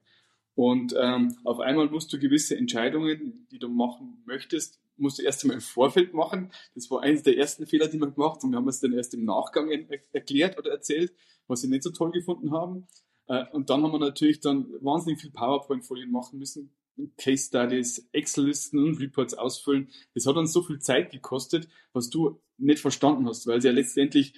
Und 0.55 0.95
ähm, 0.99 1.37
auf 1.45 1.61
einmal 1.61 1.89
musst 1.89 2.13
du 2.13 2.19
gewisse 2.19 2.57
Entscheidungen, 2.57 3.47
die 3.51 3.59
du 3.59 3.69
machen 3.69 4.23
möchtest, 4.27 4.82
musst 4.97 5.19
du 5.19 5.23
erst 5.23 5.43
einmal 5.43 5.57
im 5.57 5.61
Vorfeld 5.61 6.15
machen. 6.15 6.53
Das 6.75 6.91
war 6.91 7.03
eines 7.03 7.23
der 7.23 7.37
ersten 7.37 7.67
Fehler, 7.67 7.89
die 7.89 7.99
wir 7.99 8.11
gemacht 8.11 8.43
haben. 8.43 8.51
Wir 8.51 8.59
haben 8.59 8.69
es 8.69 8.81
dann 8.81 8.93
erst 8.93 9.15
im 9.15 9.25
Nachgang 9.25 9.71
erklärt 10.13 10.59
oder 10.59 10.71
erzählt, 10.71 11.13
was 11.47 11.61
sie 11.61 11.69
nicht 11.69 11.83
so 11.83 11.91
toll 11.91 12.13
gefunden 12.13 12.53
haben. 12.53 12.87
Äh, 13.27 13.45
und 13.53 13.71
dann 13.71 13.83
haben 13.83 13.93
wir 13.93 13.99
natürlich 13.99 14.41
dann 14.41 14.67
wahnsinnig 14.81 15.21
viel 15.21 15.31
PowerPoint-Folien 15.31 16.11
machen 16.11 16.39
müssen, 16.39 16.75
Case 17.17 17.47
Studies, 17.47 18.09
Excel-Listen 18.13 18.79
und 18.79 19.01
Reports 19.01 19.35
ausfüllen. 19.35 19.89
Das 20.15 20.27
hat 20.27 20.37
uns 20.37 20.53
so 20.53 20.63
viel 20.63 20.79
Zeit 20.79 21.11
gekostet, 21.11 21.69
was 21.93 22.11
du 22.11 22.41
nicht 22.59 22.81
verstanden 22.81 23.27
hast, 23.27 23.47
weil 23.47 23.59
es 23.59 23.65
ja 23.65 23.73
letztendlich, 23.73 24.35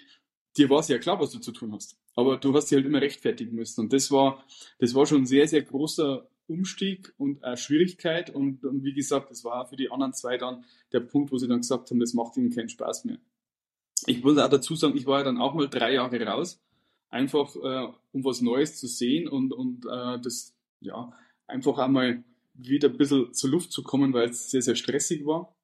dir 0.57 0.71
war 0.71 0.81
es 0.81 0.89
ja 0.89 0.99
klar, 0.99 1.21
was 1.21 1.33
du 1.33 1.41
zu 1.41 1.53
tun 1.53 1.73
hast. 1.73 1.99
Aber 2.15 2.37
du 2.37 2.55
hast 2.55 2.71
dich 2.71 2.77
halt 2.77 2.87
immer 2.87 3.01
rechtfertigen 3.01 3.57
müssen. 3.57 3.81
Und 3.81 3.93
das 3.93 4.11
war, 4.11 4.45
das 4.79 4.95
war 4.95 5.05
schon 5.05 5.23
ein 5.23 5.27
sehr, 5.27 5.49
sehr 5.49 5.63
großer 5.63 6.29
Umstieg 6.47 7.15
und 7.17 7.43
eine 7.45 7.57
Schwierigkeit. 7.57 8.31
Und, 8.31 8.65
und 8.65 8.85
wie 8.85 8.95
gesagt, 8.95 9.31
das 9.31 9.45
war 9.45 9.67
für 9.67 9.77
die 9.77 9.91
anderen 9.91 10.13
zwei 10.13 10.37
dann 10.39 10.65
der 10.93 11.01
Punkt, 11.01 11.33
wo 11.33 11.39
sie 11.39 11.49
dann 11.49 11.61
gesagt 11.61 11.91
haben, 11.91 12.01
das 12.01 12.15
macht 12.15 12.37
ihnen 12.37 12.51
keinen 12.51 12.69
Spaß 12.69 13.05
mehr. 13.05 13.19
Ich 14.07 14.23
muss 14.23 14.39
auch 14.39 14.51
dazu 14.51 14.75
sagen, 14.75 14.97
ich 14.97 15.07
war 15.07 15.19
ja 15.19 15.25
dann 15.25 15.39
auch 15.39 15.55
mal 15.55 15.69
drei 15.69 15.95
Jahre 15.95 16.21
raus, 16.23 16.63
einfach 17.09 17.55
äh, 17.57 17.89
um 18.13 18.25
was 18.25 18.43
Neues 18.43 18.79
zu 18.79 18.87
sehen 18.87 19.29
und, 19.29 19.53
und 19.53 19.87
äh, 19.87 20.21
das, 20.21 20.55
ja, 20.81 21.13
einfach 21.47 21.79
einmal 21.79 22.23
wieder 22.55 22.89
ein 22.89 22.97
bisschen 22.97 23.33
zur 23.33 23.51
Luft 23.51 23.73
zu 23.73 23.83
kommen, 23.83 24.13
weil 24.13 24.29
es 24.29 24.51
sehr, 24.51 24.63
sehr 24.63 24.77
stressig 24.77 25.25
war. 25.25 25.57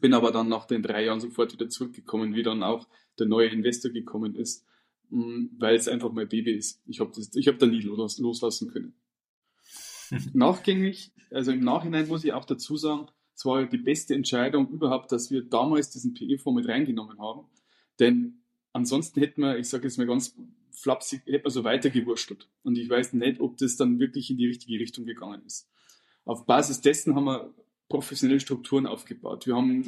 Bin 0.00 0.14
aber 0.14 0.32
dann 0.32 0.48
nach 0.48 0.66
den 0.66 0.82
drei 0.82 1.04
Jahren 1.04 1.20
sofort 1.20 1.52
wieder 1.52 1.68
zurückgekommen, 1.68 2.34
wie 2.34 2.42
dann 2.42 2.62
auch 2.62 2.88
der 3.18 3.26
neue 3.26 3.48
Investor 3.48 3.90
gekommen 3.90 4.34
ist, 4.34 4.64
mm, 5.10 5.46
weil 5.58 5.76
es 5.76 5.88
einfach 5.88 6.10
mein 6.12 6.28
Baby 6.28 6.52
ist. 6.52 6.80
Ich 6.86 7.00
habe 7.00 7.12
hab 7.12 7.58
da 7.58 7.66
nie 7.66 7.80
los, 7.80 8.18
loslassen 8.18 8.70
können. 8.70 8.94
Nachgängig, 10.32 11.12
also 11.30 11.52
im 11.52 11.60
Nachhinein 11.60 12.08
muss 12.08 12.24
ich 12.24 12.32
auch 12.32 12.44
dazu 12.44 12.76
sagen, 12.76 13.06
es 13.34 13.44
war 13.44 13.64
die 13.64 13.78
beste 13.78 14.14
Entscheidung 14.14 14.68
überhaupt, 14.68 15.10
dass 15.12 15.30
wir 15.30 15.42
damals 15.42 15.90
diesen 15.90 16.14
PE-Fonds 16.14 16.60
mit 16.60 16.68
reingenommen 16.68 17.18
haben. 17.18 17.46
Denn 17.98 18.44
ansonsten 18.72 19.20
hätten 19.20 19.42
wir, 19.42 19.58
ich 19.58 19.68
sage 19.68 19.84
jetzt 19.84 19.98
mal 19.98 20.06
ganz 20.06 20.36
flapsig, 20.70 21.22
hätten 21.26 21.44
wir 21.44 21.50
so 21.50 21.64
weitergewurschtelt. 21.64 22.48
Und 22.62 22.76
ich 22.76 22.88
weiß 22.88 23.14
nicht, 23.14 23.40
ob 23.40 23.56
das 23.56 23.76
dann 23.76 23.98
wirklich 23.98 24.30
in 24.30 24.36
die 24.36 24.46
richtige 24.46 24.78
Richtung 24.78 25.04
gegangen 25.06 25.42
ist. 25.46 25.68
Auf 26.24 26.46
Basis 26.46 26.80
dessen 26.80 27.14
haben 27.14 27.24
wir 27.24 27.54
professionelle 27.88 28.40
Strukturen 28.40 28.86
aufgebaut. 28.86 29.46
Wir 29.46 29.56
haben 29.56 29.84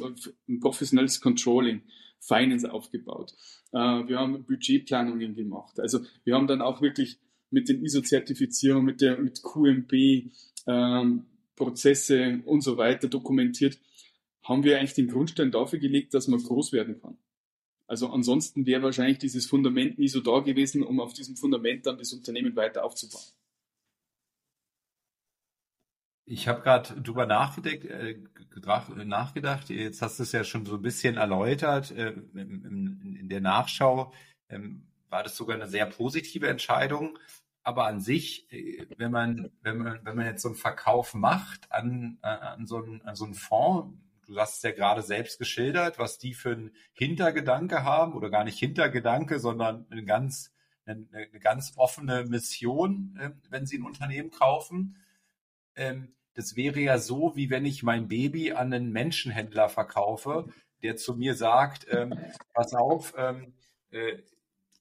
ein 0.47 0.59
professionelles 0.59 1.21
Controlling, 1.21 1.81
Finance 2.19 2.71
aufgebaut. 2.71 3.33
Äh, 3.71 3.77
wir 3.77 4.19
haben 4.19 4.43
Budgetplanungen 4.45 5.35
gemacht. 5.35 5.79
Also 5.79 5.99
wir 6.23 6.35
haben 6.35 6.47
dann 6.47 6.61
auch 6.61 6.81
wirklich 6.81 7.19
mit 7.55 7.69
den 7.69 7.83
ISO-Zertifizierungen, 7.83 8.85
mit 8.85 8.99
der 8.99 9.17
mit 9.17 9.41
QMB 9.41 9.93
ähm, 10.67 11.25
und 11.57 12.61
so 12.61 12.77
weiter 12.77 13.07
dokumentiert, 13.07 13.79
haben 14.43 14.63
wir 14.65 14.77
eigentlich 14.77 14.93
den 14.93 15.07
Grundstein 15.07 15.51
dafür 15.51 15.79
gelegt, 15.79 16.13
dass 16.13 16.27
man 16.27 16.43
groß 16.43 16.73
werden 16.73 17.01
kann. 17.01 17.17
Also 17.87 18.09
ansonsten 18.09 18.65
wäre 18.65 18.83
wahrscheinlich 18.83 19.19
dieses 19.19 19.45
Fundament 19.45 19.97
nie 19.97 20.09
so 20.09 20.19
da 20.19 20.39
gewesen, 20.39 20.83
um 20.83 20.99
auf 20.99 21.13
diesem 21.13 21.37
Fundament 21.37 21.85
dann 21.85 21.97
das 21.97 22.11
Unternehmen 22.11 22.57
weiter 22.57 22.83
aufzubauen. 22.83 23.23
Ich 26.27 26.47
habe 26.49 26.61
gerade 26.61 26.99
drüber 27.01 27.25
nachgedacht, 27.25 27.85
äh, 27.85 29.05
nachgedacht, 29.05 29.69
jetzt 29.69 30.01
hast 30.01 30.19
du 30.19 30.23
es 30.23 30.31
ja 30.33 30.43
schon 30.43 30.65
so 30.65 30.75
ein 30.75 30.81
bisschen 30.81 31.15
erläutert 31.15 31.91
äh, 31.91 32.13
in, 32.33 33.17
in, 33.21 33.29
der 33.29 33.41
Nachschau. 33.41 34.11
Ähm, 34.49 34.87
war 35.09 35.23
das 35.23 35.37
sogar 35.37 35.55
eine 35.55 35.67
sehr 35.67 35.85
positive 35.85 36.47
Entscheidung. 36.47 37.17
Aber 37.65 37.87
an 37.87 37.99
sich, 37.99 38.51
äh, 38.53 38.85
wenn 38.97 39.11
man, 39.11 39.51
wenn 39.63 39.77
man, 39.79 39.99
wenn 40.03 40.15
man 40.15 40.27
jetzt 40.27 40.43
so 40.43 40.49
einen 40.49 40.55
Verkauf 40.55 41.15
macht 41.15 41.71
an, 41.71 42.19
äh, 42.21 42.27
an, 42.27 42.67
so 42.67 42.77
einen, 42.77 43.01
an 43.01 43.15
so 43.15 43.25
einen 43.25 43.33
Fonds, 43.33 43.97
du 44.27 44.39
hast 44.39 44.57
es 44.57 44.61
ja 44.61 44.71
gerade 44.71 45.01
selbst 45.01 45.39
geschildert, 45.39 45.97
was 45.97 46.19
die 46.19 46.35
für 46.35 46.51
einen 46.51 46.75
Hintergedanke 46.93 47.83
haben 47.83 48.13
oder 48.13 48.29
gar 48.29 48.43
nicht 48.43 48.59
Hintergedanke, 48.59 49.39
sondern 49.39 49.87
eine 49.89 50.05
ganz, 50.05 50.53
eine, 50.85 51.07
eine 51.11 51.39
ganz 51.39 51.73
offene 51.75 52.25
Mission, 52.25 53.17
äh, 53.19 53.31
wenn 53.49 53.65
sie 53.65 53.79
ein 53.79 53.83
Unternehmen 53.83 54.29
kaufen. 54.29 54.97
Ähm, 55.75 56.13
das 56.35 56.55
wäre 56.55 56.79
ja 56.79 56.99
so, 56.99 57.35
wie 57.35 57.49
wenn 57.49 57.65
ich 57.65 57.81
mein 57.81 58.07
Baby 58.07 58.51
an 58.51 58.71
einen 58.71 58.91
Menschenhändler 58.91 59.69
verkaufe, 59.69 60.49
der 60.83 60.97
zu 60.97 61.15
mir 61.15 61.33
sagt, 61.33 61.87
ähm, 61.89 62.13
pass 62.53 62.75
auf, 62.75 63.15
ähm, 63.17 63.55
äh, 63.89 64.17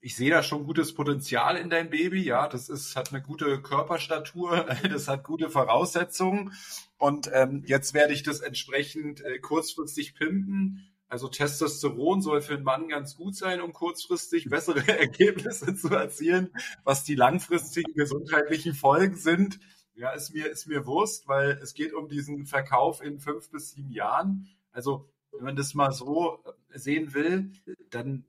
ich 0.05 0.17
sehe 0.17 0.29
da 0.29 0.43
schon 0.43 0.67
gutes 0.67 0.93
Potenzial 0.93 1.57
in 1.57 1.71
deinem 1.71 1.89
Baby, 1.89 2.23
ja, 2.23 2.47
das 2.47 2.69
ist, 2.69 2.95
hat 2.95 3.11
eine 3.11 3.23
gute 3.23 3.63
Körperstatur, 3.63 4.67
das 4.91 5.09
hat 5.09 5.25
gute 5.25 5.49
Voraussetzungen 5.49 6.53
und 6.99 7.31
ähm, 7.33 7.63
jetzt 7.67 7.95
werde 7.95 8.13
ich 8.13 8.23
das 8.23 8.41
entsprechend 8.41 9.23
äh, 9.23 9.39
kurzfristig 9.39 10.15
pimpen. 10.15 10.91
Also 11.09 11.29
Testosteron 11.29 12.21
soll 12.21 12.43
für 12.43 12.53
einen 12.53 12.65
Mann 12.65 12.89
ganz 12.89 13.17
gut 13.17 13.35
sein, 13.35 13.63
um 13.63 13.73
kurzfristig 13.73 14.51
bessere 14.51 14.87
Ergebnisse 14.99 15.75
zu 15.75 15.89
erzielen. 15.89 16.51
Was 16.83 17.05
die 17.05 17.15
langfristigen 17.15 17.95
gesundheitlichen 17.95 18.75
Folgen 18.75 19.17
sind, 19.17 19.59
ja, 19.95 20.11
ist 20.11 20.35
mir, 20.35 20.51
ist 20.51 20.67
mir 20.67 20.85
Wurst, 20.85 21.29
weil 21.29 21.53
es 21.63 21.73
geht 21.73 21.95
um 21.95 22.11
diesen 22.11 22.45
Verkauf 22.45 23.03
in 23.03 23.21
fünf 23.21 23.49
bis 23.51 23.71
sieben 23.71 23.91
Jahren. 23.91 24.49
Also, 24.71 25.09
wenn 25.33 25.45
man 25.45 25.57
das 25.57 25.73
mal 25.73 25.93
so 25.93 26.45
sehen 26.75 27.15
will, 27.15 27.53
dann 27.89 28.27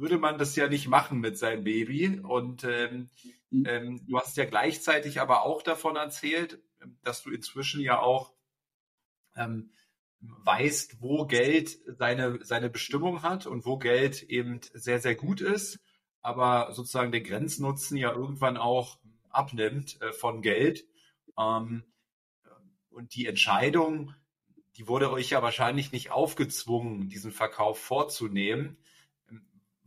würde 0.00 0.18
man 0.18 0.38
das 0.38 0.56
ja 0.56 0.68
nicht 0.68 0.88
machen 0.88 1.20
mit 1.20 1.38
seinem 1.38 1.64
Baby. 1.64 2.20
Und 2.20 2.64
ähm, 2.64 3.10
mhm. 3.50 3.66
ähm, 3.66 4.06
du 4.06 4.18
hast 4.18 4.36
ja 4.36 4.46
gleichzeitig 4.46 5.20
aber 5.20 5.44
auch 5.44 5.62
davon 5.62 5.96
erzählt, 5.96 6.60
dass 7.02 7.22
du 7.22 7.30
inzwischen 7.30 7.80
ja 7.80 8.00
auch 8.00 8.32
ähm, 9.36 9.70
weißt, 10.20 11.00
wo 11.00 11.26
Geld 11.26 11.78
seine, 11.86 12.38
seine 12.42 12.70
Bestimmung 12.70 13.22
hat 13.22 13.46
und 13.46 13.64
wo 13.64 13.78
Geld 13.78 14.22
eben 14.22 14.60
sehr, 14.74 15.00
sehr 15.00 15.14
gut 15.14 15.40
ist, 15.40 15.78
aber 16.20 16.72
sozusagen 16.72 17.12
den 17.12 17.24
Grenznutzen 17.24 17.96
ja 17.96 18.12
irgendwann 18.12 18.56
auch 18.56 18.98
abnimmt 19.30 20.00
äh, 20.02 20.12
von 20.12 20.42
Geld. 20.42 20.86
Ähm, 21.38 21.84
und 22.90 23.14
die 23.14 23.26
Entscheidung, 23.26 24.14
die 24.76 24.88
wurde 24.88 25.10
euch 25.10 25.30
ja 25.30 25.42
wahrscheinlich 25.42 25.92
nicht 25.92 26.10
aufgezwungen, 26.10 27.08
diesen 27.08 27.32
Verkauf 27.32 27.78
vorzunehmen. 27.78 28.76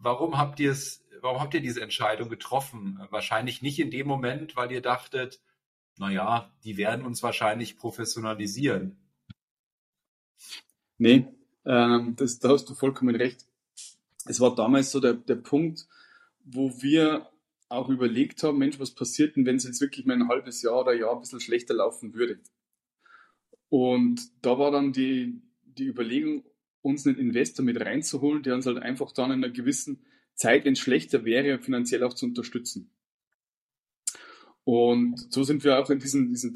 Warum 0.03 0.37
habt 0.37 0.59
ihr 0.59 0.71
es, 0.71 1.01
warum 1.21 1.39
habt 1.39 1.53
ihr 1.53 1.61
diese 1.61 1.81
Entscheidung 1.81 2.27
getroffen? 2.27 2.99
Wahrscheinlich 3.09 3.61
nicht 3.61 3.79
in 3.79 3.89
dem 3.89 4.05
Moment, 4.05 4.57
weil 4.57 4.69
ihr 4.69 4.81
dachtet, 4.81 5.39
naja, 5.97 6.51
die 6.65 6.75
werden 6.75 7.05
uns 7.05 7.23
wahrscheinlich 7.23 7.77
professionalisieren. 7.77 8.97
Nee, 10.97 11.27
ähm, 11.65 12.17
das, 12.17 12.39
da 12.39 12.49
hast 12.49 12.69
du 12.69 12.75
vollkommen 12.75 13.15
recht. 13.15 13.45
Es 14.25 14.41
war 14.41 14.53
damals 14.53 14.91
so 14.91 14.99
der, 14.99 15.13
der 15.13 15.35
Punkt, 15.35 15.87
wo 16.43 16.81
wir 16.81 17.29
auch 17.69 17.87
überlegt 17.87 18.43
haben, 18.43 18.57
Mensch, 18.57 18.81
was 18.81 18.91
passiert 18.91 19.37
denn, 19.37 19.45
wenn 19.45 19.55
es 19.55 19.63
jetzt 19.63 19.79
wirklich 19.79 20.05
mal 20.05 20.15
ein 20.15 20.27
halbes 20.27 20.61
Jahr 20.61 20.81
oder 20.81 20.93
Jahr 20.93 21.13
ein 21.13 21.21
bisschen 21.21 21.39
schlechter 21.39 21.75
laufen 21.75 22.13
würde? 22.13 22.39
Und 23.69 24.19
da 24.41 24.59
war 24.59 24.69
dann 24.69 24.91
die, 24.91 25.41
die 25.63 25.85
Überlegung, 25.85 26.43
uns 26.83 27.07
einen 27.07 27.17
Investor 27.17 27.65
mit 27.65 27.79
reinzuholen, 27.79 28.43
der 28.43 28.53
uns 28.53 28.67
halt 28.67 28.77
einfach 28.77 29.11
dann 29.11 29.31
in 29.31 29.43
einer 29.43 29.53
gewissen 29.53 30.05
Zeit, 30.35 30.65
wenn 30.65 30.73
es 30.73 30.79
schlechter 30.79 31.25
wäre, 31.25 31.59
finanziell 31.59 32.03
auch 32.03 32.13
zu 32.13 32.25
unterstützen. 32.25 32.91
Und 34.65 35.31
so 35.33 35.43
sind 35.43 35.63
wir 35.63 35.79
auch 35.79 35.89
in 35.89 35.99
diesen, 35.99 36.29
diesen 36.29 36.53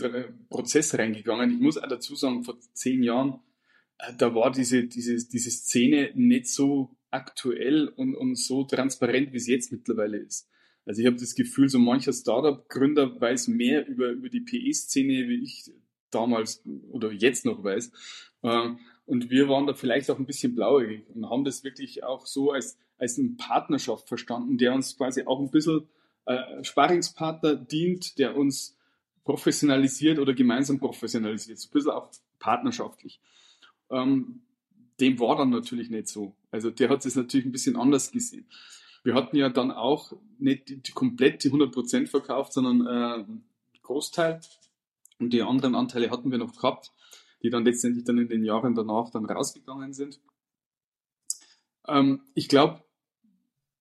Prozess 0.49 0.97
reingegangen. 0.97 1.51
Ich 1.51 1.59
muss 1.59 1.77
auch 1.77 1.87
dazu 1.87 2.15
sagen, 2.15 2.43
vor 2.43 2.57
zehn 2.73 3.03
Jahren, 3.03 3.39
äh, 3.97 4.13
da 4.17 4.33
war 4.33 4.51
diese, 4.51 4.85
diese, 4.85 5.15
diese 5.27 5.51
Szene 5.51 6.11
nicht 6.15 6.47
so 6.47 6.95
aktuell 7.09 7.87
und, 7.89 8.15
und 8.15 8.35
so 8.35 8.63
transparent, 8.63 9.33
wie 9.33 9.37
es 9.37 9.47
jetzt 9.47 9.71
mittlerweile 9.71 10.17
ist. 10.17 10.49
Also 10.85 11.01
ich 11.01 11.07
habe 11.07 11.17
das 11.17 11.35
Gefühl, 11.35 11.67
so 11.67 11.79
mancher 11.79 12.13
Startup-Gründer 12.13 13.19
weiß 13.19 13.49
mehr 13.49 13.85
über, 13.87 14.09
über 14.11 14.29
die 14.29 14.39
PE-Szene, 14.39 15.27
wie 15.27 15.43
ich 15.43 15.69
damals 16.11 16.63
oder 16.89 17.11
jetzt 17.11 17.45
noch 17.45 17.61
weiß. 17.61 17.91
Äh, 18.43 18.69
und 19.07 19.29
wir 19.29 19.47
waren 19.47 19.65
da 19.65 19.73
vielleicht 19.73 20.11
auch 20.11 20.19
ein 20.19 20.25
bisschen 20.25 20.53
blauäugig 20.53 21.05
und 21.15 21.29
haben 21.29 21.45
das 21.45 21.63
wirklich 21.63 22.03
auch 22.03 22.25
so 22.25 22.51
als, 22.51 22.77
als 22.97 23.17
eine 23.17 23.29
Partnerschaft 23.29 24.07
verstanden, 24.07 24.57
der 24.57 24.73
uns 24.73 24.97
quasi 24.97 25.23
auch 25.25 25.39
ein 25.39 25.49
bisschen 25.49 25.87
äh, 26.25 26.63
Sparingspartner 26.63 27.55
dient, 27.55 28.19
der 28.19 28.35
uns 28.35 28.77
professionalisiert 29.23 30.19
oder 30.19 30.33
gemeinsam 30.33 30.77
professionalisiert. 30.77 31.57
So 31.57 31.69
ein 31.69 31.71
bisschen 31.71 31.91
auch 31.91 32.11
partnerschaftlich. 32.37 33.21
Ähm, 33.89 34.41
dem 34.99 35.19
war 35.19 35.37
dann 35.37 35.51
natürlich 35.51 35.89
nicht 35.89 36.09
so. 36.09 36.35
Also 36.51 36.69
der 36.69 36.89
hat 36.89 37.05
es 37.05 37.15
natürlich 37.15 37.45
ein 37.45 37.51
bisschen 37.53 37.77
anders 37.77 38.11
gesehen. 38.11 38.45
Wir 39.03 39.13
hatten 39.13 39.37
ja 39.37 39.47
dann 39.47 39.71
auch 39.71 40.11
nicht 40.37 40.67
die, 40.67 40.81
die 40.81 40.91
komplett 40.91 41.45
die 41.45 41.51
100% 41.51 42.07
verkauft, 42.07 42.51
sondern 42.51 42.85
äh, 42.85 43.25
Großteil. 43.83 44.41
Und 45.17 45.31
die 45.31 45.43
anderen 45.43 45.75
Anteile 45.75 46.09
hatten 46.09 46.29
wir 46.29 46.39
noch 46.39 46.53
gehabt, 46.53 46.91
die 47.43 47.49
dann 47.49 47.65
letztendlich 47.65 48.05
dann 48.05 48.17
in 48.17 48.29
den 48.29 48.43
Jahren 48.43 48.75
danach 48.75 49.09
dann 49.11 49.25
rausgegangen 49.25 49.93
sind. 49.93 50.19
Ähm, 51.87 52.21
ich 52.33 52.47
glaube, 52.47 52.83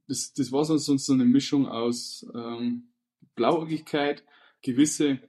das, 0.09 0.33
das 0.35 0.53
war 0.53 0.65
sonst 0.65 1.05
so 1.05 1.13
eine 1.13 1.25
Mischung 1.25 1.67
aus 1.67 2.27
ähm, 2.35 2.93
Blauäugigkeit, 3.35 4.25
gewisse 4.63 5.21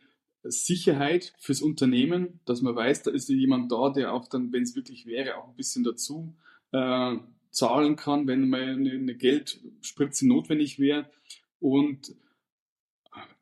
Sicherheit 0.44 1.34
fürs 1.40 1.62
Unternehmen, 1.62 2.40
dass 2.46 2.62
man 2.62 2.76
weiß, 2.76 3.04
da 3.04 3.12
ist 3.12 3.30
jemand 3.30 3.72
da, 3.72 3.90
der 3.90 4.14
auch 4.14 4.28
dann, 4.28 4.54
wenn 4.54 4.64
es 4.64 4.76
wirklich 4.76 5.06
wäre, 5.06 5.38
auch 5.38 5.50
ein 5.50 5.56
bisschen 5.56 5.84
dazu 5.84 6.36
äh, 6.72 7.16
zahlen 7.50 7.96
kann, 7.96 8.28
wenn 8.28 8.50
mal 8.50 8.62
eine, 8.62 8.92
eine 8.92 9.16
Geldspritze 9.16 10.28
notwendig 10.28 10.80
wäre. 10.80 11.10
Und 11.60 12.16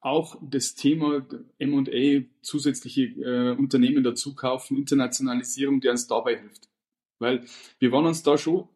auch 0.06 0.38
das 0.39 0.76
Thema 0.76 1.26
M&A, 1.58 2.26
zusätzliche 2.44 3.06
äh, 3.06 3.56
Unternehmen 3.58 4.04
dazu 4.04 4.36
kaufen, 4.36 4.78
Internationalisierung, 4.78 5.82
der 5.82 5.91
uns 5.94 6.06
dabei 6.06 6.39
hilft. 6.39 6.70
Weil 7.18 7.44
wir 7.80 7.91
waren 7.91 8.06
uns 8.06 8.22
da 8.22 8.38
schon 8.38 8.70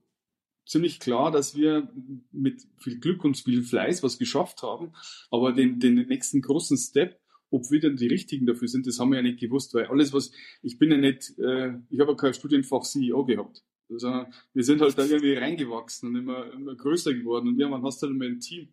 ziemlich 0.65 0.99
klar, 0.99 1.29
dass 1.29 1.55
wir 1.55 1.87
mit 2.31 2.63
viel 2.77 2.99
Glück 2.99 3.23
und 3.23 3.37
viel 3.37 3.61
Fleiß 3.61 4.01
was 4.01 4.17
geschafft 4.17 4.63
haben, 4.63 4.93
aber 5.29 5.53
den, 5.53 5.79
den 5.79 5.95
nächsten 6.07 6.41
großen 6.41 6.77
Step, 6.77 7.19
ob 7.51 7.69
wir 7.69 7.79
denn 7.79 7.95
die 7.95 8.07
Richtigen 8.07 8.47
dafür 8.47 8.67
sind, 8.67 8.87
das 8.87 8.99
haben 8.99 9.11
wir 9.11 9.17
ja 9.17 9.23
nicht 9.23 9.39
gewusst, 9.39 9.75
weil 9.75 9.85
alles, 9.85 10.11
was, 10.13 10.31
ich 10.63 10.79
bin 10.79 10.89
ja 10.89 10.97
nicht, 10.97 11.37
äh, 11.37 11.75
ich 11.91 11.99
habe 11.99 12.11
ja 12.11 12.15
kein 12.15 12.33
Studienfach 12.33 12.81
CEO 12.81 13.23
gehabt, 13.25 13.63
sondern 13.87 14.33
wir 14.53 14.63
sind 14.63 14.81
halt 14.81 14.97
da 14.97 15.05
irgendwie 15.05 15.35
reingewachsen 15.35 16.09
und 16.09 16.15
immer, 16.15 16.51
immer 16.53 16.75
größer 16.75 17.13
geworden 17.13 17.49
und 17.49 17.59
irgendwann 17.59 17.83
hast 17.83 18.01
du 18.01 18.07
halt 18.07 18.15
immer 18.15 18.25
ein 18.25 18.39
Team. 18.39 18.69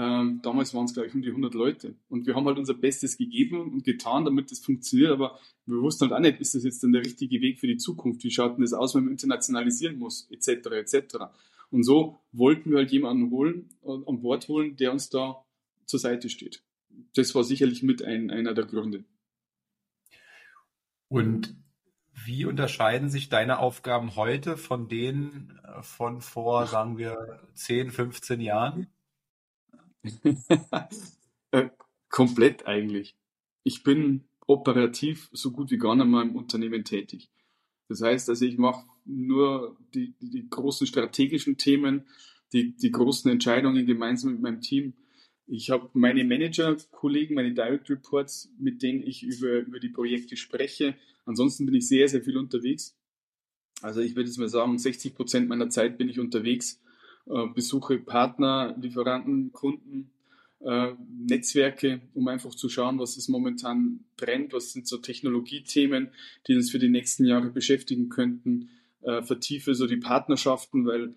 Ähm, 0.00 0.40
damals 0.42 0.72
waren 0.74 0.84
es, 0.84 0.94
glaube 0.94 1.08
ich, 1.08 1.14
um 1.14 1.22
die 1.22 1.28
100 1.28 1.54
Leute. 1.54 1.96
Und 2.08 2.24
wir 2.26 2.36
haben 2.36 2.46
halt 2.46 2.56
unser 2.56 2.74
Bestes 2.74 3.18
gegeben 3.18 3.72
und 3.72 3.82
getan, 3.82 4.24
damit 4.24 4.52
das 4.52 4.60
funktioniert. 4.60 5.10
Aber 5.10 5.40
wir 5.66 5.82
wussten 5.82 6.02
halt 6.04 6.12
auch 6.12 6.20
nicht, 6.20 6.40
ist 6.40 6.54
das 6.54 6.62
jetzt 6.62 6.84
dann 6.84 6.92
der 6.92 7.04
richtige 7.04 7.40
Weg 7.40 7.58
für 7.58 7.66
die 7.66 7.78
Zukunft? 7.78 8.22
Wie 8.22 8.30
schaut 8.30 8.54
denn 8.54 8.62
das 8.62 8.72
aus, 8.72 8.94
wenn 8.94 9.04
man 9.04 9.12
internationalisieren 9.12 9.98
muss? 9.98 10.28
Etc. 10.30 10.48
etc. 10.70 11.16
Und 11.70 11.82
so 11.82 12.20
wollten 12.30 12.70
wir 12.70 12.78
halt 12.78 12.92
jemanden 12.92 13.30
holen, 13.30 13.70
äh, 13.84 13.90
an 14.06 14.20
Bord 14.20 14.46
holen, 14.46 14.76
der 14.76 14.92
uns 14.92 15.10
da 15.10 15.44
zur 15.84 15.98
Seite 15.98 16.28
steht. 16.28 16.62
Das 17.14 17.34
war 17.34 17.42
sicherlich 17.42 17.82
mit 17.82 18.02
ein, 18.02 18.30
einer 18.30 18.54
der 18.54 18.66
Gründe. 18.66 19.04
Und 21.08 21.56
wie 22.24 22.44
unterscheiden 22.44 23.08
sich 23.08 23.28
deine 23.28 23.58
Aufgaben 23.58 24.14
heute 24.14 24.56
von 24.56 24.88
denen 24.88 25.58
äh, 25.64 25.82
von 25.82 26.20
vor, 26.20 26.66
sagen 26.68 26.98
wir, 26.98 27.40
10, 27.54 27.90
15 27.90 28.40
Jahren? 28.40 28.86
Äh, 31.50 31.70
komplett 32.10 32.66
eigentlich. 32.66 33.16
Ich 33.64 33.82
bin 33.82 34.24
operativ 34.46 35.30
so 35.32 35.50
gut 35.50 35.70
wie 35.70 35.78
gar 35.78 35.96
nicht 35.96 36.06
mehr 36.06 36.20
im 36.20 36.36
Unternehmen 36.36 36.84
tätig. 36.84 37.30
Das 37.88 38.02
heißt, 38.02 38.28
also 38.28 38.44
ich 38.44 38.58
mache 38.58 38.84
nur 39.06 39.76
die, 39.94 40.14
die, 40.20 40.48
großen 40.48 40.86
strategischen 40.86 41.56
Themen, 41.56 42.04
die, 42.52 42.76
die 42.76 42.90
großen 42.90 43.30
Entscheidungen 43.30 43.86
gemeinsam 43.86 44.32
mit 44.32 44.42
meinem 44.42 44.60
Team. 44.60 44.92
Ich 45.46 45.70
habe 45.70 45.88
meine 45.94 46.24
Manager-Kollegen, 46.24 47.34
meine 47.34 47.54
Direct 47.54 47.88
Reports, 47.88 48.50
mit 48.58 48.82
denen 48.82 49.02
ich 49.02 49.22
über, 49.22 49.60
über 49.60 49.80
die 49.80 49.88
Projekte 49.88 50.36
spreche. 50.36 50.96
Ansonsten 51.24 51.64
bin 51.64 51.76
ich 51.76 51.88
sehr, 51.88 52.08
sehr 52.08 52.22
viel 52.22 52.36
unterwegs. 52.36 52.94
Also 53.80 54.00
ich 54.00 54.16
würde 54.16 54.28
jetzt 54.28 54.38
mal 54.38 54.48
sagen, 54.48 54.78
60 54.78 55.14
Prozent 55.14 55.48
meiner 55.48 55.70
Zeit 55.70 55.96
bin 55.96 56.10
ich 56.10 56.20
unterwegs 56.20 56.82
besuche 57.54 57.98
Partner, 57.98 58.74
Lieferanten, 58.80 59.52
Kunden, 59.52 60.10
äh, 60.60 60.94
Netzwerke, 61.08 62.00
um 62.14 62.26
einfach 62.28 62.54
zu 62.54 62.68
schauen, 62.68 62.98
was 62.98 63.16
ist 63.16 63.28
momentan 63.28 64.00
brennt, 64.16 64.52
was 64.52 64.72
sind 64.72 64.88
so 64.88 64.98
Technologiethemen, 64.98 66.10
die 66.46 66.56
uns 66.56 66.70
für 66.70 66.78
die 66.78 66.88
nächsten 66.88 67.24
Jahre 67.24 67.50
beschäftigen 67.50 68.08
könnten, 68.08 68.70
äh, 69.02 69.22
vertiefe 69.22 69.74
so 69.74 69.86
die 69.86 69.98
Partnerschaften, 69.98 70.84
weil 70.86 71.14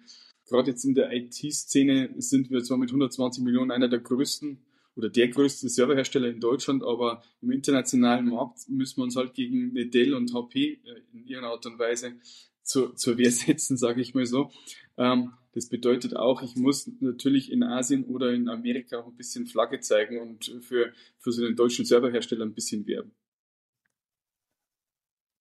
gerade 0.47 0.71
jetzt 0.71 0.86
in 0.86 0.93
der 0.93 1.12
IT-Szene 1.12 2.13
sind 2.17 2.52
wir 2.52 2.63
zwar 2.63 2.78
mit 2.78 2.89
120 2.89 3.43
Millionen 3.43 3.71
einer 3.71 3.88
der 3.88 4.00
größten 4.00 4.60
oder 4.95 5.10
der 5.10 5.30
größte 5.30 5.69
Serverhersteller 5.69 6.30
in 6.30 6.39
Deutschland, 6.39 6.84
aber 6.84 7.24
im 7.41 7.52
internationalen 7.52 8.28
Markt 8.28 8.67
müssen 8.67 8.97
wir 8.97 9.06
uns 9.06 9.15
halt 9.15 9.34
gegen 9.34 9.74
Dell 9.89 10.13
und 10.13 10.34
HP 10.34 10.82
in 11.13 11.26
ihrer 11.26 11.47
Art 11.47 11.65
und 11.65 11.80
Weise 11.80 12.13
zur, 12.62 12.95
zur 12.95 13.17
Wehr 13.17 13.32
setzen, 13.32 13.78
sage 13.78 14.02
ich 14.02 14.13
mal 14.13 14.26
so. 14.26 14.52
Ähm, 14.97 15.32
das 15.54 15.68
bedeutet 15.68 16.16
auch, 16.16 16.42
ich 16.42 16.56
muss 16.56 16.90
natürlich 17.00 17.52
in 17.52 17.64
Asien 17.64 18.06
oder 18.06 18.34
in 18.34 18.48
Amerika 18.48 19.00
auch 19.00 19.08
ein 19.08 19.18
bisschen 19.18 19.48
Flagge 19.48 19.82
zeigen 19.82 20.20
und 20.20 20.46
für, 20.62 20.94
für 21.18 21.32
so 21.32 21.46
einen 21.46 21.56
deutschen 21.56 21.86
Serverhersteller 21.86 22.46
ein 22.46 22.54
bisschen 22.54 22.88
werben. 22.88 23.12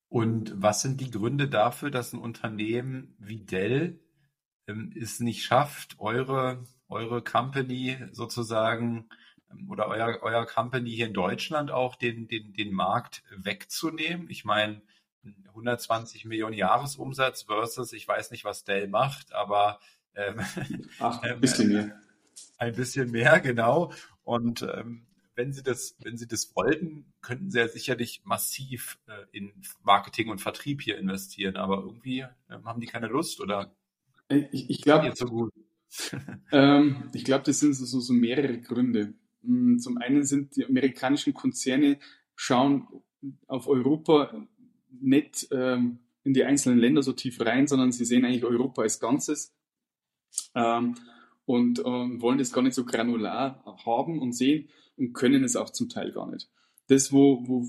Und 0.09 0.53
was 0.61 0.83
sind 0.83 1.01
die 1.01 1.11
Gründe 1.11 1.49
dafür, 1.49 1.93
dass 1.93 2.13
ein 2.13 2.19
Unternehmen 2.19 3.15
wie 3.19 3.45
Dell 3.45 4.01
ähm, 4.67 4.93
es 5.01 5.21
nicht 5.21 5.45
schafft, 5.45 6.01
eure, 6.01 6.65
eure 6.89 7.23
Company 7.23 7.97
sozusagen 8.11 9.09
ähm, 9.53 9.71
oder 9.71 9.87
euer, 9.87 10.19
euer 10.23 10.47
Company 10.47 10.91
hier 10.91 11.07
in 11.07 11.15
Deutschland 11.15 11.71
auch 11.71 11.95
den, 11.95 12.27
den, 12.27 12.53
den 12.53 12.73
Markt 12.73 13.23
wegzunehmen? 13.31 14.29
Ich 14.31 14.45
meine, 14.45 14.83
120 15.49 16.25
Millionen 16.25 16.55
Jahresumsatz 16.55 17.43
versus, 17.43 17.93
ich 17.93 18.09
weiß 18.09 18.33
nicht, 18.33 18.45
was 18.45 18.65
Dell 18.65 18.89
macht, 18.89 19.33
aber 19.33 19.79
ähm, 20.15 20.41
Ach, 20.99 21.23
ein 21.23 21.41
bisschen 21.41 21.73
mehr. 21.73 22.01
Ein 22.59 22.75
bisschen 22.75 23.11
mehr, 23.11 23.41
genau. 23.41 23.93
Und 24.25 24.63
ähm, 24.63 25.07
wenn 25.35 25.53
Sie 25.53 25.63
das, 25.63 25.97
wenn 26.03 26.17
Sie 26.17 26.27
das 26.27 26.55
wollten, 26.55 27.07
könnten 27.23 27.51
Sie 27.51 27.59
ja 27.59 27.69
sicherlich 27.69 28.23
massiv 28.25 28.99
äh, 29.07 29.25
in 29.33 29.53
Marketing 29.83 30.29
und 30.29 30.41
Vertrieb 30.41 30.83
hier 30.83 30.99
investieren. 30.99 31.57
Aber 31.57 31.79
irgendwie 31.79 32.27
ähm, 32.51 32.65
haben 32.65 32.81
die 32.81 32.87
keine 32.87 33.07
Lust 33.07 33.41
oder? 33.41 33.75
Ich, 34.29 34.71
ich 34.71 34.83
glaube, 34.83 35.13
so 35.17 35.51
ähm, 36.53 37.11
ich 37.13 37.25
glaube, 37.25 37.45
das 37.45 37.61
sind 37.61 37.75
so, 37.75 38.01
so 38.01 38.13
mehrere 38.13 38.61
Gründe. 38.61 39.15
Hm, 39.43 39.79
zum 39.79 39.99
einen 39.99 40.25
sind 40.25 40.57
die 40.57 40.67
amerikanischen 40.67 41.35
Konzerne 41.35 41.99
schauen 42.37 42.87
auf 43.47 43.67
Europa 43.67 44.47
nicht 44.91 45.49
ähm, 45.51 45.99
in 46.23 46.35
die 46.35 46.45
einzelnen 46.45 46.79
Länder 46.79 47.03
so 47.03 47.13
tief 47.13 47.41
rein, 47.41 47.67
sondern 47.67 47.93
sie 47.93 48.05
sehen 48.05 48.25
eigentlich 48.25 48.45
Europa 48.45 48.83
als 48.83 49.01
Ganzes 49.01 49.55
ähm, 50.55 50.97
und 51.47 51.81
äh, 51.81 51.83
wollen 51.85 52.39
das 52.39 52.53
gar 52.53 52.63
nicht 52.63 52.75
so 52.75 52.85
granular 52.85 53.63
haben 53.85 54.21
und 54.21 54.33
sehen 54.33 54.69
und 54.97 55.13
können 55.13 55.45
es 55.45 55.57
auch 55.57 55.71
zum 55.71 55.89
Teil 55.89 56.13
gar 56.13 56.31
nicht. 56.31 56.49
Das, 56.87 57.13
wo, 57.13 57.47
wo 57.47 57.67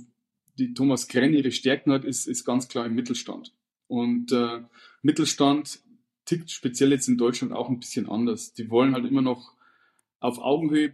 die 0.57 0.73
Thomas 0.73 1.07
Krenn 1.07 1.33
ihre 1.33 1.51
Stärken 1.51 1.91
hat, 1.91 2.05
ist, 2.05 2.27
ist 2.27 2.45
ganz 2.45 2.67
klar 2.67 2.85
im 2.85 2.95
Mittelstand. 2.95 3.53
Und 3.87 4.31
äh, 4.31 4.61
Mittelstand 5.01 5.79
tickt 6.25 6.51
speziell 6.51 6.91
jetzt 6.91 7.07
in 7.07 7.17
Deutschland 7.17 7.53
auch 7.53 7.69
ein 7.69 7.79
bisschen 7.79 8.07
anders. 8.07 8.53
Die 8.53 8.69
wollen 8.69 8.93
halt 8.93 9.05
immer 9.05 9.21
noch 9.21 9.53
auf 10.19 10.39
Augenhöhe 10.39 10.93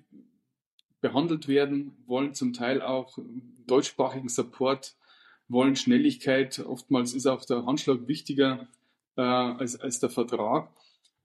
behandelt 1.02 1.48
werden, 1.48 1.92
wollen 2.06 2.34
zum 2.34 2.54
Teil 2.54 2.82
auch 2.82 3.20
deutschsprachigen 3.68 4.30
Support, 4.30 4.96
wollen 5.48 5.76
Schnelligkeit. 5.76 6.60
Oftmals 6.60 7.14
ist 7.14 7.28
auch 7.28 7.46
der 7.46 7.66
Handschlag 7.66 8.08
wichtiger 8.08 8.68
äh, 9.16 9.22
als, 9.22 9.80
als 9.80 10.00
der 10.00 10.10
Vertrag 10.10 10.72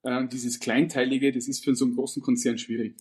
äh, 0.03 0.27
dieses 0.29 0.61
Kleinteilige, 0.61 1.33
das 1.33 1.49
ist 1.49 1.65
für 1.65 1.75
so 1.75 1.85
einen 1.85 1.95
großen 1.95 2.23
Konzern 2.23 2.59
schwierig. 2.59 2.97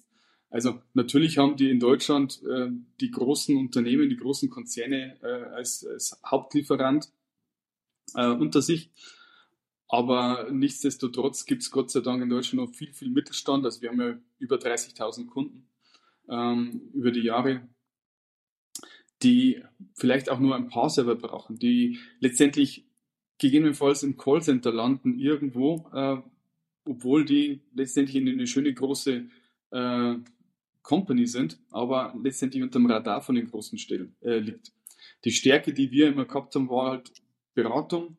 Also 0.49 0.81
natürlich 0.93 1.37
haben 1.37 1.55
die 1.55 1.69
in 1.69 1.79
Deutschland 1.79 2.41
äh, 2.43 2.69
die 2.99 3.09
großen 3.09 3.55
Unternehmen, 3.55 4.09
die 4.09 4.17
großen 4.17 4.49
Konzerne 4.49 5.17
äh, 5.21 5.55
als, 5.55 5.85
als 5.85 6.19
Hauptlieferant 6.25 7.09
äh, 8.15 8.27
unter 8.27 8.61
sich. 8.61 8.91
Aber 9.87 10.49
nichtsdestotrotz 10.51 11.45
gibt 11.45 11.63
es 11.63 11.71
Gott 11.71 11.91
sei 11.91 12.01
Dank 12.01 12.21
in 12.21 12.29
Deutschland 12.29 12.65
noch 12.65 12.75
viel, 12.75 12.93
viel 12.93 13.09
Mittelstand. 13.09 13.65
Also 13.65 13.81
wir 13.81 13.89
haben 13.89 14.01
ja 14.01 14.17
über 14.39 14.57
30.000 14.57 15.27
Kunden 15.27 15.67
ähm, 16.29 16.89
über 16.93 17.11
die 17.11 17.23
Jahre, 17.23 17.67
die 19.23 19.63
vielleicht 19.95 20.29
auch 20.29 20.39
nur 20.39 20.55
ein 20.55 20.69
paar 20.69 20.89
Server 20.89 21.15
brauchen, 21.15 21.59
die 21.59 21.99
letztendlich 22.19 22.85
gegebenenfalls 23.37 24.03
im 24.03 24.17
Callcenter 24.17 24.71
landen 24.71 25.17
irgendwo, 25.17 25.89
äh, 25.93 26.17
obwohl 26.85 27.25
die 27.25 27.61
letztendlich 27.73 28.15
in 28.15 28.27
eine 28.27 28.47
schöne 28.47 28.73
große 28.73 29.25
äh, 29.71 30.15
Company 30.81 31.27
sind, 31.27 31.59
aber 31.69 32.13
letztendlich 32.21 32.63
unter 32.63 32.79
dem 32.79 32.87
Radar 32.87 33.21
von 33.21 33.35
den 33.35 33.47
großen 33.47 33.77
Stellen 33.77 34.15
äh, 34.21 34.39
liegt. 34.39 34.71
Die 35.23 35.31
Stärke, 35.31 35.73
die 35.73 35.91
wir 35.91 36.07
immer 36.07 36.25
gehabt 36.25 36.55
haben, 36.55 36.69
war 36.69 36.91
halt 36.91 37.11
Beratung, 37.53 38.17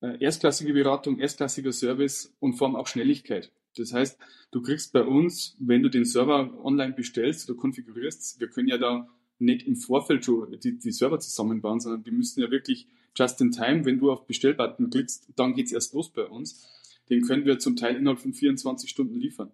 äh, 0.00 0.18
erstklassige 0.20 0.72
Beratung, 0.72 1.18
erstklassiger 1.18 1.72
Service 1.72 2.34
und 2.40 2.54
vor 2.54 2.66
allem 2.66 2.76
auch 2.76 2.86
Schnelligkeit. 2.86 3.52
Das 3.76 3.92
heißt, 3.92 4.18
du 4.50 4.62
kriegst 4.62 4.92
bei 4.92 5.02
uns, 5.02 5.56
wenn 5.60 5.82
du 5.82 5.90
den 5.90 6.04
Server 6.04 6.52
online 6.64 6.94
bestellst 6.94 7.48
oder 7.48 7.58
konfigurierst, 7.58 8.40
wir 8.40 8.48
können 8.48 8.68
ja 8.68 8.78
da 8.78 9.08
nicht 9.38 9.66
im 9.66 9.76
Vorfeld 9.76 10.24
schon 10.24 10.58
die, 10.60 10.78
die 10.78 10.92
Server 10.92 11.20
zusammenbauen, 11.20 11.80
sondern 11.80 12.02
die 12.02 12.10
müssen 12.10 12.40
ja 12.40 12.50
wirklich 12.50 12.88
just 13.14 13.40
in 13.40 13.52
time, 13.52 13.84
wenn 13.84 13.98
du 13.98 14.10
auf 14.10 14.26
Bestellbutton 14.26 14.90
klickst, 14.90 15.28
dann 15.36 15.54
geht's 15.54 15.72
erst 15.72 15.94
los 15.94 16.10
bei 16.12 16.24
uns. 16.24 16.66
Den 17.10 17.22
können 17.22 17.44
wir 17.44 17.58
zum 17.58 17.76
Teil 17.76 17.96
innerhalb 17.96 18.18
von 18.18 18.32
24 18.32 18.90
Stunden 18.90 19.18
liefern. 19.18 19.52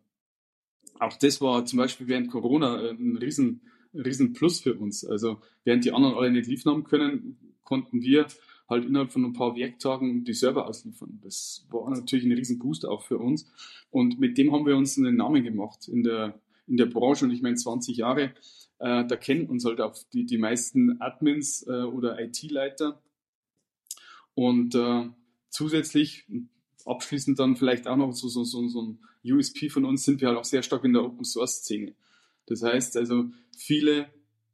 Auch 0.98 1.16
das 1.16 1.40
war 1.40 1.64
zum 1.64 1.78
Beispiel 1.78 2.08
während 2.08 2.30
Corona 2.30 2.80
äh, 2.82 2.90
ein 2.90 3.16
riesen, 3.16 3.62
riesen 3.92 4.32
Plus 4.32 4.60
für 4.60 4.74
uns. 4.74 5.04
Also 5.04 5.40
während 5.64 5.84
die 5.84 5.92
anderen 5.92 6.14
alle 6.14 6.30
nicht 6.30 6.46
liefern 6.46 6.72
haben 6.72 6.84
können, 6.84 7.56
konnten 7.64 8.02
wir 8.02 8.26
halt 8.68 8.84
innerhalb 8.84 9.12
von 9.12 9.24
ein 9.24 9.32
paar 9.32 9.56
Werktagen 9.56 10.24
die 10.24 10.32
Server 10.32 10.66
ausliefern. 10.66 11.20
Das 11.22 11.66
war 11.70 11.90
natürlich 11.90 12.24
ein 12.24 12.32
riesen 12.32 12.58
Boost 12.58 12.86
auch 12.86 13.02
für 13.02 13.18
uns. 13.18 13.50
Und 13.90 14.18
mit 14.18 14.38
dem 14.38 14.52
haben 14.52 14.66
wir 14.66 14.76
uns 14.76 14.98
einen 14.98 15.16
Namen 15.16 15.44
gemacht 15.44 15.88
in 15.88 16.02
der, 16.02 16.40
in 16.66 16.76
der 16.76 16.86
Branche. 16.86 17.24
Und 17.24 17.32
ich 17.32 17.42
meine, 17.42 17.56
20 17.56 17.96
Jahre, 17.96 18.34
äh, 18.78 19.06
da 19.06 19.16
kennen 19.16 19.46
uns 19.46 19.64
halt 19.64 19.80
auch 19.80 19.96
die, 20.12 20.24
die 20.24 20.38
meisten 20.38 21.00
Admins 21.00 21.66
äh, 21.66 21.82
oder 21.82 22.18
IT-Leiter. 22.20 23.02
Und 24.34 24.74
äh, 24.74 25.08
zusätzlich, 25.50 26.26
abschließend 26.86 27.38
dann 27.38 27.56
vielleicht 27.56 27.86
auch 27.86 27.96
noch 27.96 28.12
so, 28.12 28.28
so, 28.28 28.44
so, 28.44 28.66
so 28.68 28.82
ein 28.82 28.98
USP 29.24 29.68
von 29.68 29.84
uns, 29.84 30.04
sind 30.04 30.20
wir 30.20 30.28
halt 30.28 30.38
auch 30.38 30.44
sehr 30.44 30.62
stark 30.62 30.84
in 30.84 30.92
der 30.92 31.04
Open-Source-Szene. 31.04 31.94
Das 32.46 32.62
heißt 32.62 32.96
also, 32.96 33.26
viele 33.56 34.10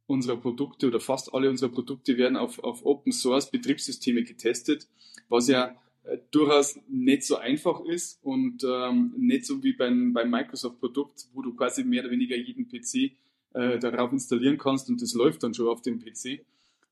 unserer 0.09 0.37
Produkte 0.37 0.87
oder 0.87 0.99
fast 0.99 1.33
alle 1.33 1.49
unserer 1.49 1.69
Produkte 1.69 2.17
werden 2.17 2.35
auf, 2.35 2.59
auf 2.59 2.85
Open 2.85 3.11
Source 3.11 3.51
Betriebssysteme 3.51 4.23
getestet, 4.23 4.87
was 5.29 5.47
ja 5.47 5.75
äh, 6.03 6.17
durchaus 6.31 6.79
nicht 6.87 7.23
so 7.23 7.37
einfach 7.37 7.81
ist 7.81 8.19
und 8.23 8.63
ähm, 8.63 9.13
nicht 9.17 9.45
so 9.45 9.63
wie 9.63 9.73
beim, 9.73 10.13
beim 10.13 10.31
Microsoft-Produkt, 10.31 11.27
wo 11.33 11.43
du 11.43 11.53
quasi 11.53 11.83
mehr 11.83 12.01
oder 12.01 12.11
weniger 12.11 12.35
jeden 12.35 12.67
PC 12.67 13.11
äh, 13.53 13.77
darauf 13.79 14.11
installieren 14.11 14.57
kannst 14.57 14.89
und 14.89 15.01
das 15.01 15.13
läuft 15.13 15.43
dann 15.43 15.53
schon 15.53 15.67
auf 15.67 15.81
dem 15.81 15.99
PC. 15.99 16.45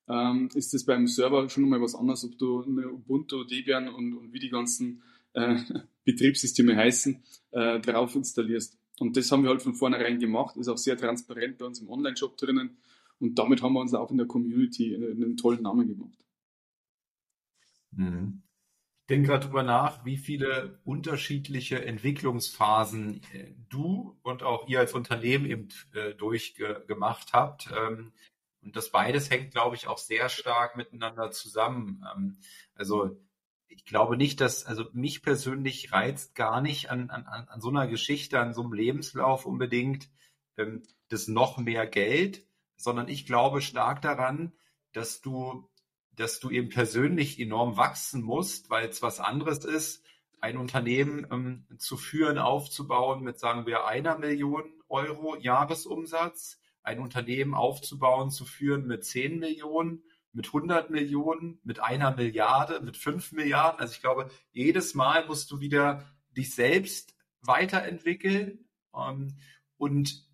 Ähm, 0.08 0.48
ist 0.54 0.72
das 0.72 0.84
beim 0.84 1.06
Server 1.06 1.48
schon 1.48 1.68
mal 1.68 1.82
was 1.82 1.94
anderes, 1.94 2.24
ob 2.24 2.38
du 2.38 2.60
Ubuntu, 2.60 3.44
Debian 3.44 3.88
und, 3.88 4.14
und 4.14 4.32
wie 4.32 4.38
die 4.38 4.48
ganzen 4.48 5.02
äh, 5.34 5.56
Betriebssysteme 6.04 6.76
heißen, 6.76 7.22
äh, 7.50 7.80
drauf 7.80 8.14
installierst. 8.14 8.78
Und 8.98 9.16
das 9.16 9.30
haben 9.30 9.42
wir 9.44 9.50
halt 9.50 9.62
von 9.62 9.74
vornherein 9.74 10.18
gemacht, 10.18 10.56
ist 10.56 10.68
auch 10.68 10.78
sehr 10.78 10.96
transparent 10.96 11.58
bei 11.58 11.66
uns 11.66 11.80
im 11.80 11.88
Online-Shop 11.88 12.36
drinnen. 12.36 12.78
Und 13.20 13.38
damit 13.38 13.62
haben 13.62 13.72
wir 13.72 13.80
uns 13.80 13.94
auch 13.94 14.10
in 14.10 14.18
der 14.18 14.26
Community 14.26 14.94
einen 14.94 15.36
tollen 15.36 15.62
Namen 15.62 15.88
gemacht. 15.88 16.18
Mhm. 17.92 18.42
Ich 19.02 19.10
denke 19.10 19.28
gerade 19.28 19.44
darüber 19.44 19.62
nach, 19.62 20.04
wie 20.04 20.18
viele 20.18 20.80
unterschiedliche 20.84 21.82
Entwicklungsphasen 21.84 23.22
äh, 23.32 23.54
du 23.70 24.18
und 24.22 24.42
auch 24.42 24.68
ihr 24.68 24.80
als 24.80 24.92
Unternehmen 24.92 25.46
eben 25.46 25.68
äh, 25.94 26.14
durchgemacht 26.14 27.32
habt. 27.32 27.70
Ähm, 27.74 28.12
und 28.60 28.76
das 28.76 28.90
beides 28.90 29.30
hängt, 29.30 29.52
glaube 29.52 29.76
ich, 29.76 29.86
auch 29.86 29.98
sehr 29.98 30.28
stark 30.28 30.76
miteinander 30.76 31.30
zusammen. 31.30 32.04
Ähm, 32.14 32.36
also 32.74 33.18
ich 33.68 33.84
glaube 33.84 34.16
nicht, 34.16 34.40
dass, 34.40 34.64
also 34.64 34.86
mich 34.92 35.22
persönlich 35.22 35.92
reizt 35.92 36.34
gar 36.34 36.60
nicht 36.60 36.90
an, 36.90 37.10
an, 37.10 37.24
an 37.26 37.60
so 37.60 37.68
einer 37.68 37.86
Geschichte, 37.86 38.40
an 38.40 38.54
so 38.54 38.62
einem 38.62 38.72
Lebenslauf 38.72 39.46
unbedingt 39.46 40.10
ähm, 40.56 40.82
das 41.08 41.28
noch 41.28 41.58
mehr 41.58 41.86
Geld, 41.86 42.46
sondern 42.76 43.08
ich 43.08 43.26
glaube 43.26 43.60
stark 43.60 44.02
daran, 44.02 44.52
dass 44.92 45.20
du, 45.20 45.68
dass 46.12 46.40
du 46.40 46.50
eben 46.50 46.70
persönlich 46.70 47.38
enorm 47.38 47.76
wachsen 47.76 48.22
musst, 48.22 48.70
weil 48.70 48.88
es 48.88 49.02
was 49.02 49.20
anderes 49.20 49.64
ist, 49.64 50.04
ein 50.40 50.56
Unternehmen 50.56 51.26
ähm, 51.30 51.66
zu 51.78 51.96
führen, 51.96 52.38
aufzubauen 52.38 53.22
mit, 53.22 53.38
sagen 53.38 53.66
wir, 53.66 53.86
einer 53.86 54.18
Million 54.18 54.64
Euro 54.88 55.36
Jahresumsatz, 55.36 56.60
ein 56.82 57.00
Unternehmen 57.00 57.54
aufzubauen, 57.54 58.30
zu 58.30 58.44
führen 58.44 58.86
mit 58.86 59.04
10 59.04 59.38
Millionen, 59.38 60.02
mit 60.38 60.46
100 60.46 60.88
Millionen, 60.90 61.58
mit 61.64 61.80
einer 61.80 62.14
Milliarde, 62.14 62.80
mit 62.80 62.96
5 62.96 63.32
Milliarden. 63.32 63.80
Also 63.80 63.92
ich 63.92 64.00
glaube, 64.00 64.30
jedes 64.52 64.94
Mal 64.94 65.26
musst 65.26 65.50
du 65.50 65.58
wieder 65.58 66.08
dich 66.36 66.54
selbst 66.54 67.16
weiterentwickeln 67.40 68.64
ähm, 68.94 69.36
und 69.78 70.28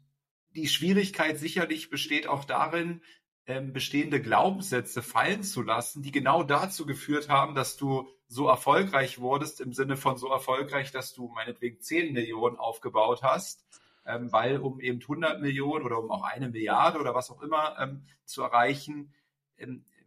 die 0.51 0.69
Schwierigkeit 0.69 1.39
sicherlich 1.39 1.89
besteht 1.89 2.27
auch 2.27 2.45
darin, 2.45 3.01
ähm, 3.47 3.73
bestehende 3.73 4.21
Glaubenssätze 4.21 5.01
fallen 5.01 5.43
zu 5.43 5.63
lassen, 5.63 6.03
die 6.03 6.13
genau 6.13 6.43
dazu 6.43 6.85
geführt 6.85 7.31
haben, 7.31 7.55
dass 7.55 7.79
du 7.79 8.07
so 8.29 8.47
erfolgreich 8.47 9.21
wurdest, 9.21 9.63
im 9.63 9.73
Sinne 9.73 9.97
von 9.97 10.19
so 10.19 10.29
erfolgreich, 10.29 10.93
dass 10.93 11.15
du 11.15 11.29
meinetwegen 11.29 11.81
10 11.81 12.13
Millionen 12.13 12.59
aufgebaut 12.59 13.23
hast, 13.23 13.65
ähm, 14.05 14.31
weil 14.33 14.59
um 14.59 14.81
eben 14.81 15.01
100 15.01 15.41
Millionen 15.41 15.87
oder 15.87 15.99
um 15.99 16.11
auch 16.11 16.25
eine 16.25 16.51
Milliarde 16.51 16.99
oder 16.99 17.15
was 17.15 17.31
auch 17.31 17.41
immer 17.41 17.99
zu 18.27 18.43
erreichen, 18.43 19.15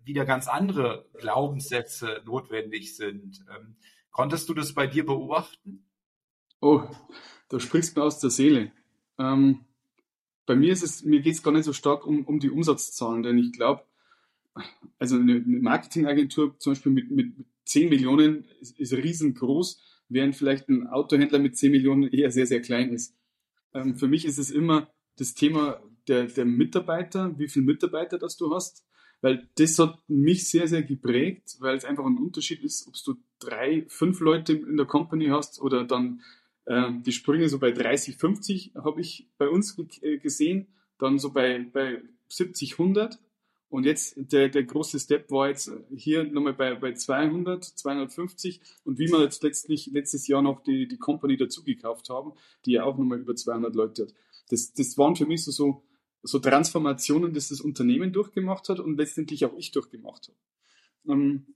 wieder 0.07 0.25
ganz 0.25 0.47
andere 0.47 1.05
Glaubenssätze 1.19 2.21
notwendig 2.25 2.95
sind. 2.95 3.45
Ähm, 3.55 3.75
konntest 4.11 4.49
du 4.49 4.53
das 4.53 4.73
bei 4.73 4.87
dir 4.87 5.05
beobachten? 5.05 5.85
Oh, 6.59 6.83
da 7.49 7.59
sprichst 7.59 7.95
du 7.95 7.99
mir 7.99 8.05
aus 8.05 8.19
der 8.19 8.29
Seele. 8.29 8.71
Ähm, 9.19 9.65
bei 10.45 10.55
mir 10.55 10.71
ist 10.71 10.83
es, 10.83 11.03
mir 11.03 11.21
geht 11.21 11.35
es 11.35 11.43
gar 11.43 11.51
nicht 11.51 11.65
so 11.65 11.73
stark 11.73 12.07
um, 12.07 12.25
um 12.25 12.39
die 12.39 12.49
Umsatzzahlen, 12.49 13.21
denn 13.21 13.37
ich 13.37 13.51
glaube, 13.51 13.83
also 14.97 15.17
eine 15.17 15.39
Marketingagentur 15.45 16.57
zum 16.57 16.71
Beispiel 16.71 16.91
mit, 16.91 17.11
mit 17.11 17.33
10 17.65 17.89
Millionen 17.89 18.45
ist, 18.61 18.79
ist 18.79 18.93
riesengroß, 18.93 19.81
während 20.09 20.35
vielleicht 20.35 20.69
ein 20.69 20.87
Autohändler 20.87 21.39
mit 21.39 21.57
10 21.57 21.71
Millionen 21.71 22.07
eher 22.09 22.31
sehr, 22.31 22.47
sehr 22.47 22.61
klein 22.61 22.91
ist. 22.91 23.15
Ähm, 23.73 23.97
für 23.97 24.07
mich 24.07 24.25
ist 24.25 24.37
es 24.37 24.49
immer 24.49 24.89
das 25.17 25.33
Thema 25.33 25.81
der, 26.07 26.25
der 26.25 26.45
Mitarbeiter, 26.45 27.37
wie 27.37 27.49
viele 27.49 27.65
Mitarbeiter 27.65 28.17
das 28.17 28.37
du 28.37 28.53
hast, 28.53 28.85
weil 29.21 29.47
das 29.55 29.79
hat 29.79 29.97
mich 30.07 30.49
sehr, 30.49 30.67
sehr 30.67 30.83
geprägt, 30.83 31.57
weil 31.59 31.75
es 31.75 31.85
einfach 31.85 32.05
ein 32.05 32.17
Unterschied 32.17 32.63
ist, 32.63 32.87
ob 32.87 32.93
du 33.03 33.21
drei, 33.39 33.85
fünf 33.87 34.19
Leute 34.19 34.53
in 34.53 34.77
der 34.77 34.85
Company 34.85 35.27
hast 35.27 35.61
oder 35.61 35.83
dann 35.83 36.21
ähm, 36.67 37.03
die 37.03 37.11
Sprünge 37.11 37.49
so 37.49 37.59
bei 37.59 37.71
30, 37.71 38.17
50 38.17 38.73
habe 38.75 39.01
ich 39.01 39.29
bei 39.37 39.47
uns 39.47 39.77
äh, 40.01 40.17
gesehen, 40.17 40.67
dann 40.99 41.17
so 41.19 41.31
bei, 41.31 41.65
bei 41.71 42.01
70, 42.29 42.73
100. 42.73 43.19
Und 43.69 43.83
jetzt 43.83 44.15
der, 44.17 44.47
der 44.47 44.63
große 44.63 44.97
Step 44.97 45.29
war 45.29 45.49
jetzt 45.49 45.69
hier 45.93 46.23
nochmal 46.23 46.53
bei, 46.53 46.75
bei 46.75 46.93
200, 46.93 47.63
250 47.63 48.61
und 48.85 48.97
wie 48.97 49.09
wir 49.09 49.21
jetzt 49.21 49.43
letztlich 49.43 49.87
letztes 49.87 50.25
Jahr 50.27 50.41
noch 50.41 50.63
die, 50.63 50.87
die 50.87 50.97
Company 50.97 51.35
dazugekauft 51.35 52.09
haben, 52.09 52.31
die 52.65 52.73
ja 52.73 52.83
auch 52.83 52.97
nochmal 52.97 53.19
über 53.19 53.35
200 53.35 53.75
Leute 53.75 54.03
hat. 54.03 54.13
Das, 54.49 54.71
das 54.71 54.97
waren 54.97 55.17
für 55.17 55.25
mich 55.25 55.43
so, 55.43 55.51
so, 55.51 55.83
so 56.27 56.39
Transformationen, 56.39 57.33
dass 57.33 57.49
das 57.49 57.61
Unternehmen 57.61 58.11
durchgemacht 58.11 58.69
hat 58.69 58.79
und 58.79 58.97
letztendlich 58.97 59.45
auch 59.45 59.55
ich 59.57 59.71
durchgemacht 59.71 60.29
habe. 60.29 61.13
Ähm, 61.13 61.55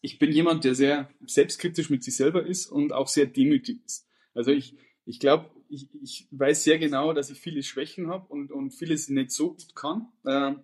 ich 0.00 0.18
bin 0.18 0.32
jemand, 0.32 0.64
der 0.64 0.74
sehr 0.74 1.10
selbstkritisch 1.26 1.90
mit 1.90 2.04
sich 2.04 2.16
selber 2.16 2.46
ist 2.46 2.66
und 2.66 2.92
auch 2.92 3.08
sehr 3.08 3.26
demütig 3.26 3.84
ist. 3.84 4.06
Also 4.34 4.52
ich, 4.52 4.76
ich 5.04 5.20
glaube, 5.20 5.50
ich, 5.68 5.88
ich 6.02 6.28
weiß 6.30 6.64
sehr 6.64 6.78
genau, 6.78 7.12
dass 7.12 7.30
ich 7.30 7.40
viele 7.40 7.62
Schwächen 7.62 8.08
habe 8.08 8.26
und, 8.28 8.52
und 8.52 8.70
vieles 8.70 9.08
nicht 9.08 9.32
so 9.32 9.50
gut 9.50 9.74
kann. 9.74 10.08
Äh, 10.24 10.54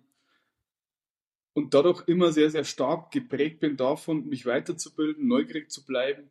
und 1.53 1.73
dadurch 1.73 2.07
immer 2.07 2.31
sehr, 2.31 2.49
sehr 2.49 2.63
stark 2.63 3.11
geprägt 3.11 3.59
bin 3.59 3.77
davon, 3.77 4.27
mich 4.27 4.45
weiterzubilden, 4.45 5.27
neugierig 5.27 5.69
zu 5.69 5.85
bleiben, 5.85 6.29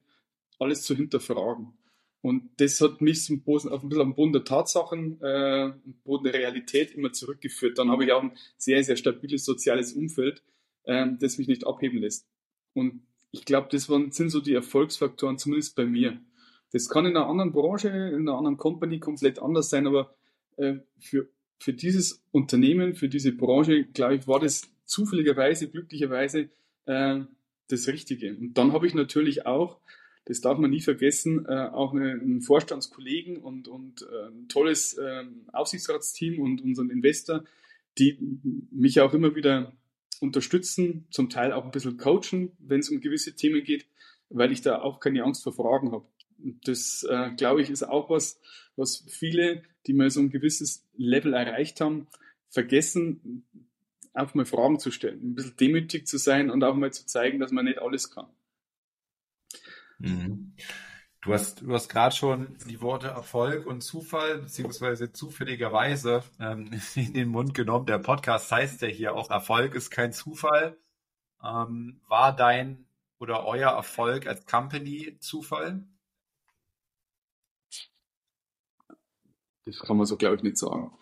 alles 0.58 0.82
zu 0.82 0.96
hinterfragen. 0.96 1.72
Und 2.22 2.50
das 2.58 2.80
hat 2.80 3.00
mich 3.00 3.24
zum 3.24 3.42
Boden, 3.42 3.68
auf 3.68 3.82
ein 3.82 3.88
bisschen 3.88 4.02
am 4.02 4.14
Boden 4.14 4.32
der 4.32 4.44
Tatsachen, 4.44 5.20
äh, 5.20 5.72
Boden 6.04 6.24
der 6.24 6.34
Realität 6.34 6.92
immer 6.92 7.12
zurückgeführt. 7.12 7.78
Dann 7.78 7.90
habe 7.90 8.04
ich 8.04 8.12
auch 8.12 8.22
ein 8.22 8.32
sehr, 8.56 8.82
sehr 8.84 8.96
stabiles 8.96 9.44
soziales 9.44 9.92
Umfeld, 9.92 10.42
äh, 10.84 11.06
das 11.18 11.38
mich 11.38 11.48
nicht 11.48 11.66
abheben 11.66 11.98
lässt. 11.98 12.28
Und 12.74 13.02
ich 13.32 13.44
glaube, 13.44 13.68
das 13.72 13.88
waren, 13.88 14.12
sind 14.12 14.30
so 14.30 14.40
die 14.40 14.54
Erfolgsfaktoren, 14.54 15.36
zumindest 15.36 15.74
bei 15.74 15.84
mir. 15.84 16.20
Das 16.70 16.88
kann 16.88 17.06
in 17.06 17.16
einer 17.16 17.26
anderen 17.26 17.52
Branche, 17.52 17.88
in 17.88 18.28
einer 18.28 18.38
anderen 18.38 18.56
Company 18.56 19.00
komplett 19.00 19.40
anders 19.40 19.68
sein, 19.68 19.86
aber 19.88 20.14
äh, 20.56 20.76
für, 21.00 21.28
für 21.58 21.72
dieses 21.72 22.22
Unternehmen, 22.30 22.94
für 22.94 23.08
diese 23.08 23.32
Branche, 23.32 23.84
glaube 23.84 24.14
ich, 24.14 24.28
war 24.28 24.38
das 24.38 24.70
zufälligerweise, 24.84 25.68
glücklicherweise 25.68 26.50
äh, 26.86 27.20
das 27.68 27.88
Richtige. 27.88 28.36
Und 28.36 28.54
dann 28.54 28.72
habe 28.72 28.86
ich 28.86 28.94
natürlich 28.94 29.44
auch, 29.46 29.80
das 30.24 30.40
darf 30.40 30.58
man 30.58 30.70
nie 30.70 30.80
vergessen, 30.80 31.46
äh, 31.46 31.68
auch 31.72 31.94
einen 31.94 32.42
Vorstandskollegen 32.42 33.38
und, 33.38 33.68
und 33.68 34.02
äh, 34.02 34.28
ein 34.28 34.48
tolles 34.48 34.94
äh, 34.94 35.24
Aufsichtsratsteam 35.52 36.40
und 36.40 36.62
unseren 36.62 36.90
Investor, 36.90 37.44
die 37.98 38.18
mich 38.70 39.00
auch 39.00 39.14
immer 39.14 39.34
wieder 39.34 39.72
unterstützen, 40.20 41.06
zum 41.10 41.28
Teil 41.28 41.52
auch 41.52 41.64
ein 41.64 41.72
bisschen 41.72 41.96
coachen, 41.96 42.52
wenn 42.60 42.80
es 42.80 42.90
um 42.90 43.00
gewisse 43.00 43.34
Themen 43.34 43.64
geht, 43.64 43.86
weil 44.28 44.52
ich 44.52 44.62
da 44.62 44.80
auch 44.80 45.00
keine 45.00 45.24
Angst 45.24 45.42
vor 45.42 45.52
Fragen 45.52 45.90
habe. 45.90 46.06
Das, 46.64 47.04
äh, 47.08 47.30
glaube 47.36 47.62
ich, 47.62 47.70
ist 47.70 47.82
auch 47.82 48.08
was, 48.08 48.40
was 48.76 49.04
viele, 49.08 49.62
die 49.86 49.92
mal 49.92 50.10
so 50.10 50.20
ein 50.20 50.30
gewisses 50.30 50.86
Level 50.96 51.34
erreicht 51.34 51.80
haben, 51.80 52.06
vergessen, 52.48 53.44
auch 54.14 54.34
mal 54.34 54.44
Fragen 54.44 54.78
zu 54.78 54.90
stellen, 54.90 55.30
ein 55.30 55.34
bisschen 55.34 55.56
demütig 55.56 56.06
zu 56.06 56.18
sein 56.18 56.50
und 56.50 56.62
auch 56.62 56.74
mal 56.74 56.92
zu 56.92 57.06
zeigen, 57.06 57.40
dass 57.40 57.50
man 57.50 57.64
nicht 57.64 57.78
alles 57.78 58.10
kann. 58.10 58.26
Mhm. 60.02 60.54
Du 61.20 61.32
hast, 61.32 61.62
du 61.62 61.72
hast 61.72 61.88
gerade 61.88 62.14
schon 62.14 62.58
die 62.66 62.80
Worte 62.80 63.06
Erfolg 63.06 63.66
und 63.66 63.82
Zufall 63.82 64.38
beziehungsweise 64.38 65.12
zufälligerweise 65.12 66.24
ähm, 66.40 66.70
in 66.96 67.14
den 67.14 67.28
Mund 67.28 67.54
genommen. 67.54 67.86
Der 67.86 67.98
Podcast 67.98 68.50
heißt 68.50 68.82
ja 68.82 68.88
hier 68.88 69.14
auch 69.14 69.30
Erfolg 69.30 69.74
ist 69.74 69.90
kein 69.90 70.12
Zufall. 70.12 70.76
Ähm, 71.42 72.00
war 72.08 72.34
dein 72.34 72.86
oder 73.18 73.46
euer 73.46 73.70
Erfolg 73.70 74.26
als 74.26 74.46
Company 74.46 75.16
Zufall? 75.20 75.84
Das 79.64 79.78
kann 79.78 79.96
man 79.96 80.06
so, 80.06 80.16
glaube 80.16 80.36
ich, 80.36 80.42
nicht 80.42 80.58
sagen. 80.58 80.92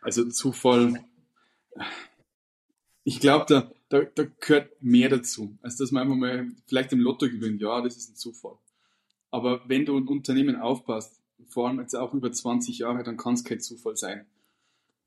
Also 0.00 0.26
Zufall, 0.30 1.04
ich 3.06 3.20
glaube, 3.20 3.46
da, 3.48 3.70
da, 3.88 4.02
da 4.02 4.24
gehört 4.40 4.82
mehr 4.82 5.08
dazu, 5.08 5.56
als 5.62 5.76
dass 5.76 5.92
man 5.92 6.02
einfach 6.02 6.16
mal 6.16 6.48
vielleicht 6.66 6.92
im 6.92 6.98
Lotto 6.98 7.26
gewinnt. 7.28 7.60
Ja, 7.60 7.80
das 7.80 7.96
ist 7.96 8.10
ein 8.10 8.16
Zufall. 8.16 8.56
Aber 9.30 9.62
wenn 9.68 9.86
du 9.86 9.96
ein 9.96 10.08
Unternehmen 10.08 10.56
aufpasst, 10.56 11.22
vor 11.46 11.68
allem 11.68 11.78
jetzt 11.78 11.94
auch 11.94 12.14
über 12.14 12.32
20 12.32 12.78
Jahre, 12.78 13.04
dann 13.04 13.16
kann 13.16 13.34
es 13.34 13.44
kein 13.44 13.60
Zufall 13.60 13.96
sein. 13.96 14.26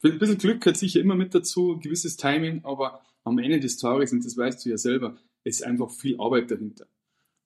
Ein 0.02 0.18
bisschen 0.18 0.38
Glück 0.38 0.62
gehört 0.62 0.78
sicher 0.78 1.02
immer 1.02 1.16
mit 1.16 1.36
dazu, 1.36 1.74
ein 1.74 1.82
gewisses 1.82 2.16
Timing, 2.16 2.64
aber 2.64 3.02
am 3.26 3.38
Ende 3.38 3.60
des 3.60 3.76
Tages, 3.76 4.14
und 4.14 4.24
das 4.24 4.38
weißt 4.38 4.66
du 4.66 4.70
ja 4.70 4.78
selber, 4.78 5.18
ist 5.44 5.66
einfach 5.66 5.92
viel 5.92 6.18
Arbeit 6.22 6.52
dahinter. 6.52 6.88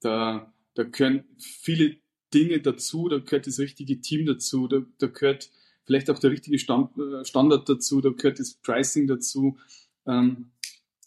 Da, 0.02 0.54
da 0.74 0.84
gehören 0.84 1.24
viele 1.36 1.96
Dinge 2.32 2.60
dazu, 2.60 3.08
da 3.08 3.18
gehört 3.18 3.48
das 3.48 3.58
richtige 3.58 4.00
Team 4.00 4.24
dazu, 4.26 4.68
da, 4.68 4.84
da 4.98 5.08
gehört 5.08 5.50
vielleicht 5.84 6.10
auch 6.10 6.20
der 6.20 6.30
richtige 6.30 6.60
Stand, 6.60 6.96
äh, 6.96 7.24
Standard 7.24 7.68
dazu, 7.68 8.00
da 8.00 8.10
gehört 8.10 8.38
das 8.38 8.54
Pricing 8.54 9.08
dazu, 9.08 9.58
ähm, 10.06 10.50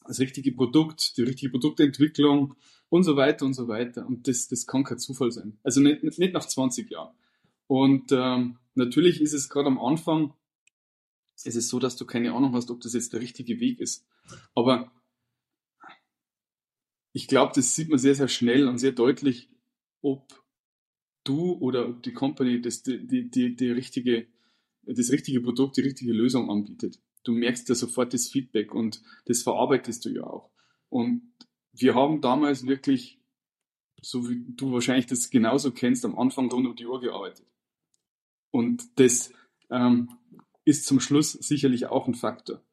das 0.06 0.20
richtige 0.20 0.52
Produkt, 0.52 1.18
die 1.18 1.24
richtige 1.24 1.52
Produktentwicklung 1.52 2.56
und 2.90 3.04
so 3.04 3.18
weiter 3.18 3.46
und 3.46 3.54
so 3.54 3.68
weiter. 3.68 4.06
Und 4.06 4.28
das, 4.28 4.48
das 4.48 4.66
kann 4.66 4.84
kein 4.84 5.00
Zufall 5.00 5.32
sein. 5.32 5.60
Also 5.64 5.82
nicht, 5.82 6.04
nicht 6.04 6.34
nach 6.34 6.46
20 6.46 6.90
Jahren. 6.90 7.14
Und 7.68 8.12
ähm, 8.12 8.58
natürlich 8.76 9.22
ist 9.22 9.34
es 9.34 9.50
gerade 9.50 9.68
am 9.68 9.80
Anfang, 9.80 10.34
ist 11.44 11.56
es 11.56 11.68
so, 11.68 11.80
dass 11.80 11.98
du 11.98 12.06
keine 12.06 12.34
Ahnung 12.34 12.54
hast, 12.54 12.72
ob 12.72 12.82
das 12.82 12.94
jetzt 12.94 13.14
der 13.14 13.22
richtige 13.22 13.60
Weg 13.60 13.80
ist. 13.80 14.06
Aber 14.56 14.92
ich 17.14 17.28
glaube, 17.28 17.52
das 17.56 17.76
sieht 17.76 17.90
man 17.90 18.00
sehr, 18.00 18.16
sehr 18.16 18.28
schnell 18.28 18.68
und 18.68 18.78
sehr 18.78 18.92
deutlich, 18.94 19.50
ob 20.02 20.44
du 21.24 21.54
oder 21.54 21.92
die 21.92 22.14
Company 22.14 22.62
das, 22.62 22.84
die, 22.84 23.30
die, 23.30 23.56
die 23.56 23.72
richtige, 23.72 24.28
das 24.84 25.12
richtige 25.12 25.42
Produkt, 25.42 25.78
die 25.78 25.82
richtige 25.82 26.14
Lösung 26.14 26.50
anbietet. 26.50 27.00
Du 27.28 27.34
merkst 27.34 27.68
ja 27.68 27.76
sofort 27.76 28.14
das 28.14 28.30
Feedback 28.30 28.74
und 28.74 29.02
das 29.26 29.44
verarbeitest 29.44 30.06
du 30.06 30.10
ja 30.10 30.24
auch. 30.24 30.50
Und 30.88 31.34
wir 31.74 31.94
haben 31.94 32.22
damals 32.22 32.66
wirklich, 32.66 33.20
so 34.02 34.30
wie 34.30 34.46
du 34.48 34.72
wahrscheinlich 34.72 35.08
das 35.08 35.30
genauso 35.30 35.72
kennst, 35.72 36.06
am 36.06 36.18
Anfang 36.18 36.50
rund 36.50 36.66
um 36.66 36.76
die 36.76 36.86
Uhr 36.86 37.02
gearbeitet. 37.02 37.46
Und 38.52 38.98
das 38.98 39.34
ähm, 39.70 40.10
ist 40.64 40.86
zum 40.86 41.02
Schluss 41.02 41.34
sicherlich 41.34 41.88
auch 41.88 42.08
ein 42.08 42.16
Faktor, 42.16 42.64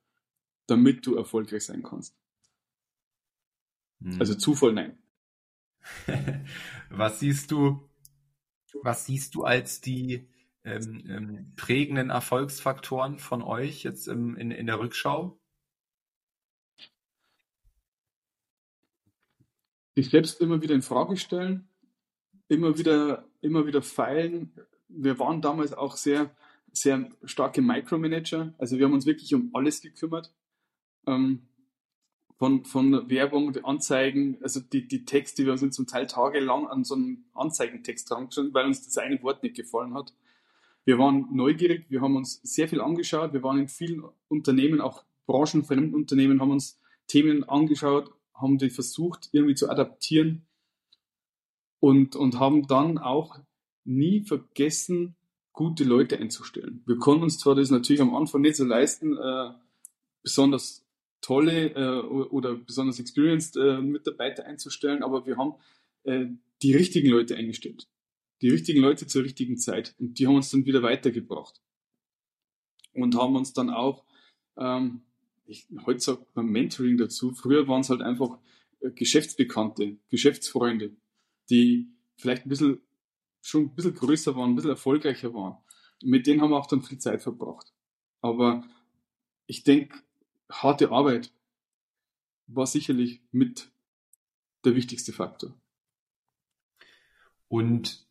damit 0.68 1.04
du 1.04 1.16
erfolgreich 1.16 1.64
sein 1.64 1.82
kannst. 1.82 2.16
Hm. 4.02 4.20
Also 4.20 4.36
Zufall 4.36 4.72
nein. 4.72 4.98
was 6.90 7.18
siehst 7.18 7.50
du, 7.50 7.90
was 8.82 9.06
siehst 9.06 9.34
du 9.34 9.42
als 9.42 9.80
die 9.80 10.28
ähm, 10.64 11.04
ähm, 11.08 11.52
prägenden 11.56 12.10
Erfolgsfaktoren 12.10 13.18
von 13.18 13.42
euch 13.42 13.82
jetzt 13.82 14.08
im, 14.08 14.36
in, 14.36 14.50
in 14.50 14.66
der 14.66 14.78
Rückschau? 14.78 15.38
sich 19.94 20.10
selbst 20.10 20.40
immer 20.40 20.62
wieder 20.62 20.74
in 20.74 20.82
Frage 20.82 21.16
stellen, 21.16 21.68
immer 22.48 22.78
wieder, 22.78 23.28
immer 23.40 23.66
wieder 23.66 23.82
feilen. 23.82 24.52
Wir 24.88 25.18
waren 25.18 25.40
damals 25.40 25.72
auch 25.72 25.96
sehr, 25.96 26.34
sehr 26.72 27.10
starke 27.24 27.62
Micromanager. 27.62 28.54
Also 28.58 28.78
wir 28.78 28.86
haben 28.86 28.92
uns 28.92 29.06
wirklich 29.06 29.34
um 29.34 29.50
alles 29.54 29.80
gekümmert. 29.80 30.32
Ähm, 31.06 31.46
von, 32.36 32.64
von 32.64 33.08
Werbung, 33.08 33.56
Anzeigen, 33.64 34.38
also 34.42 34.58
die, 34.58 34.88
die 34.88 35.04
Texte, 35.04 35.46
wir 35.46 35.56
sind 35.56 35.72
zum 35.72 35.86
Teil 35.86 36.08
tagelang 36.08 36.66
an 36.66 36.82
so 36.82 36.96
einem 36.96 37.24
Anzeigentext 37.32 38.10
dran 38.10 38.28
weil 38.52 38.66
uns 38.66 38.84
das 38.84 38.98
eine 38.98 39.22
Wort 39.22 39.44
nicht 39.44 39.54
gefallen 39.54 39.94
hat. 39.94 40.12
Wir 40.84 40.98
waren 40.98 41.28
neugierig, 41.32 41.86
wir 41.88 42.00
haben 42.00 42.16
uns 42.16 42.40
sehr 42.42 42.68
viel 42.68 42.80
angeschaut, 42.80 43.32
wir 43.32 43.42
waren 43.42 43.58
in 43.58 43.68
vielen 43.68 44.02
Unternehmen, 44.28 44.80
auch 44.80 45.04
branchenfremden 45.26 45.94
Unternehmen, 45.94 46.40
haben 46.40 46.50
uns 46.50 46.78
Themen 47.06 47.44
angeschaut, 47.44 48.10
haben 48.34 48.58
die 48.58 48.70
versucht 48.70 49.30
irgendwie 49.32 49.54
zu 49.54 49.70
adaptieren 49.70 50.46
und, 51.80 52.16
und 52.16 52.38
haben 52.38 52.66
dann 52.66 52.98
auch 52.98 53.38
nie 53.84 54.20
vergessen, 54.24 55.16
gute 55.52 55.84
Leute 55.84 56.18
einzustellen. 56.18 56.82
Wir 56.84 56.98
konnten 56.98 57.22
uns 57.22 57.38
zwar 57.38 57.54
das 57.54 57.70
natürlich 57.70 58.02
am 58.02 58.14
Anfang 58.14 58.40
nicht 58.40 58.56
so 58.56 58.64
leisten, 58.64 59.16
äh, 59.16 59.50
besonders 60.22 60.84
tolle 61.20 61.70
äh, 61.70 62.00
oder 62.00 62.54
besonders 62.54 62.98
experienced 62.98 63.56
äh, 63.56 63.80
Mitarbeiter 63.80 64.44
einzustellen, 64.44 65.02
aber 65.02 65.26
wir 65.26 65.36
haben 65.36 65.54
äh, 66.02 66.26
die 66.62 66.74
richtigen 66.74 67.08
Leute 67.08 67.36
eingestellt. 67.36 67.88
Die 68.44 68.50
richtigen 68.50 68.80
Leute 68.80 69.08
zur 69.08 69.24
richtigen 69.24 69.58
Zeit. 69.58 69.96
Und 69.98 70.20
die 70.20 70.28
haben 70.28 70.36
uns 70.36 70.50
dann 70.50 70.66
wieder 70.66 70.82
weitergebracht. 70.82 71.60
Und 72.92 73.16
haben 73.16 73.34
uns 73.34 73.52
dann 73.52 73.70
auch 73.70 74.04
ähm, 74.56 75.02
ich, 75.46 75.66
heute 75.84 76.00
sagt 76.00 76.36
man 76.36 76.46
Mentoring 76.46 76.96
dazu. 76.96 77.32
Früher 77.32 77.68
waren 77.68 77.80
es 77.80 77.90
halt 77.90 78.02
einfach 78.02 78.38
äh, 78.80 78.90
Geschäftsbekannte, 78.90 79.96
Geschäftsfreunde, 80.10 80.96
die 81.50 81.88
vielleicht 82.16 82.46
ein 82.46 82.48
bisschen, 82.48 82.80
schon 83.42 83.64
ein 83.64 83.74
bisschen 83.74 83.94
größer 83.94 84.34
waren, 84.36 84.50
ein 84.50 84.54
bisschen 84.54 84.70
erfolgreicher 84.70 85.34
waren. 85.34 85.58
mit 86.02 86.26
denen 86.26 86.40
haben 86.40 86.50
wir 86.50 86.58
auch 86.58 86.66
dann 86.66 86.82
viel 86.82 86.98
Zeit 86.98 87.22
verbracht. 87.22 87.72
Aber 88.20 88.64
ich 89.46 89.64
denke, 89.64 89.98
harte 90.50 90.90
Arbeit 90.90 91.32
war 92.46 92.66
sicherlich 92.66 93.20
mit 93.32 93.70
der 94.64 94.74
wichtigste 94.76 95.12
Faktor. 95.12 95.54
Und 97.48 98.03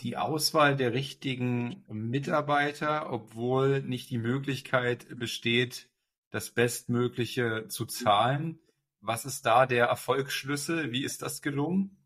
die 0.00 0.16
Auswahl 0.16 0.76
der 0.76 0.92
richtigen 0.92 1.84
Mitarbeiter, 1.88 3.12
obwohl 3.12 3.82
nicht 3.82 4.10
die 4.10 4.18
Möglichkeit 4.18 5.06
besteht, 5.18 5.88
das 6.30 6.50
Bestmögliche 6.50 7.66
zu 7.68 7.86
zahlen. 7.86 8.58
Was 9.00 9.24
ist 9.24 9.46
da 9.46 9.66
der 9.66 9.86
Erfolgsschlüssel? 9.86 10.92
Wie 10.92 11.04
ist 11.04 11.22
das 11.22 11.42
gelungen? 11.42 11.96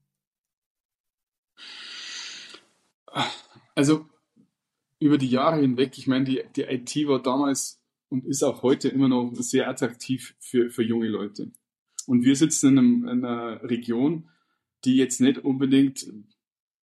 Also 3.75 4.09
über 4.99 5.19
die 5.19 5.31
Jahre 5.31 5.61
hinweg, 5.61 5.97
ich 5.97 6.07
meine, 6.07 6.25
die, 6.25 6.43
die 6.57 6.63
IT 6.63 6.95
war 7.07 7.23
damals 7.23 7.81
und 8.09 8.25
ist 8.27 8.43
auch 8.43 8.63
heute 8.63 8.89
immer 8.89 9.09
noch 9.09 9.33
sehr 9.35 9.69
attraktiv 9.69 10.35
für, 10.41 10.71
für 10.71 10.83
junge 10.83 11.09
Leute. 11.09 11.53
Und 12.07 12.25
wir 12.25 12.37
sitzen 12.37 12.71
in, 12.71 12.79
einem, 12.79 13.09
in 13.09 13.25
einer 13.25 13.63
Region, 13.63 14.29
die 14.85 14.97
jetzt 14.97 15.21
nicht 15.21 15.39
unbedingt 15.39 16.07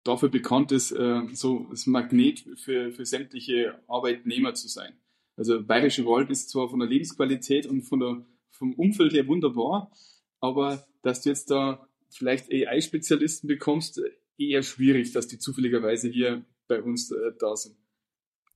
dafür 0.05 0.29
bekannt 0.29 0.71
ist, 0.71 0.91
äh, 0.91 1.21
so 1.33 1.67
das 1.69 1.85
Magnet 1.87 2.45
für, 2.55 2.93
für 2.93 3.05
sämtliche 3.05 3.77
Arbeitnehmer 3.87 4.53
zu 4.53 4.69
sein. 4.69 4.93
Also 5.35 5.61
Bayerische 5.61 6.05
Wald 6.05 6.29
ist 6.29 6.49
zwar 6.49 6.69
von 6.69 6.79
der 6.79 6.87
Lebensqualität 6.87 7.65
und 7.65 7.81
von 7.81 7.99
der, 7.99 8.25
vom 8.51 8.73
Umfeld 8.75 9.11
her 9.11 9.27
wunderbar, 9.27 9.91
aber 10.39 10.87
dass 11.01 11.23
du 11.23 11.29
jetzt 11.29 11.51
da 11.51 11.85
vielleicht 12.09 12.49
AI-Spezialisten 12.51 13.47
bekommst, 13.47 14.01
eher 14.37 14.63
schwierig, 14.63 15.11
dass 15.11 15.27
die 15.27 15.39
zufälligerweise 15.39 16.07
hier 16.07 16.45
bei 16.67 16.81
uns 16.81 17.11
äh, 17.11 17.33
da 17.39 17.55
sind. 17.55 17.75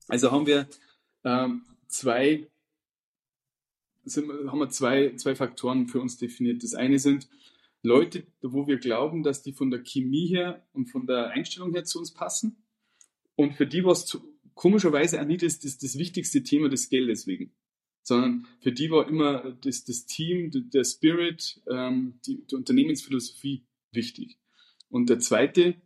Also 0.08 0.30
haben 0.30 0.46
wir 0.46 0.68
ähm, 1.24 1.62
zwei, 1.88 2.46
sind, 4.04 4.30
haben 4.50 4.58
wir 4.58 4.70
zwei, 4.70 5.14
zwei 5.16 5.34
Faktoren 5.34 5.88
für 5.88 6.00
uns 6.00 6.16
definiert. 6.16 6.62
Das 6.62 6.74
eine 6.74 6.98
sind 6.98 7.28
Leute, 7.82 8.26
wo 8.42 8.66
wir 8.66 8.78
glauben, 8.78 9.22
dass 9.22 9.42
die 9.42 9.52
von 9.52 9.70
der 9.70 9.82
Chemie 9.82 10.26
her 10.28 10.66
und 10.72 10.86
von 10.86 11.06
der 11.06 11.30
Einstellung 11.30 11.72
her 11.72 11.84
zu 11.84 11.98
uns 11.98 12.12
passen 12.12 12.62
und 13.36 13.54
für 13.54 13.66
die 13.66 13.84
was 13.84 14.06
zu, 14.06 14.20
komischerweise 14.54 15.20
auch 15.20 15.26
nicht 15.26 15.42
das, 15.42 15.58
das, 15.58 15.78
das 15.78 15.96
wichtigste 15.98 16.42
Thema 16.42 16.68
des 16.68 16.90
Geldes 16.90 17.26
wegen, 17.26 17.52
sondern 18.02 18.46
für 18.60 18.72
die 18.72 18.90
war 18.90 19.08
immer 19.08 19.52
das, 19.62 19.84
das 19.84 20.04
Team, 20.04 20.50
der 20.52 20.84
Spirit, 20.84 21.62
ähm, 21.70 22.20
die, 22.26 22.44
die 22.46 22.54
Unternehmensphilosophie 22.54 23.66
wichtig. 23.92 24.38
Und 24.90 25.08
der 25.08 25.20
zweite 25.20 25.76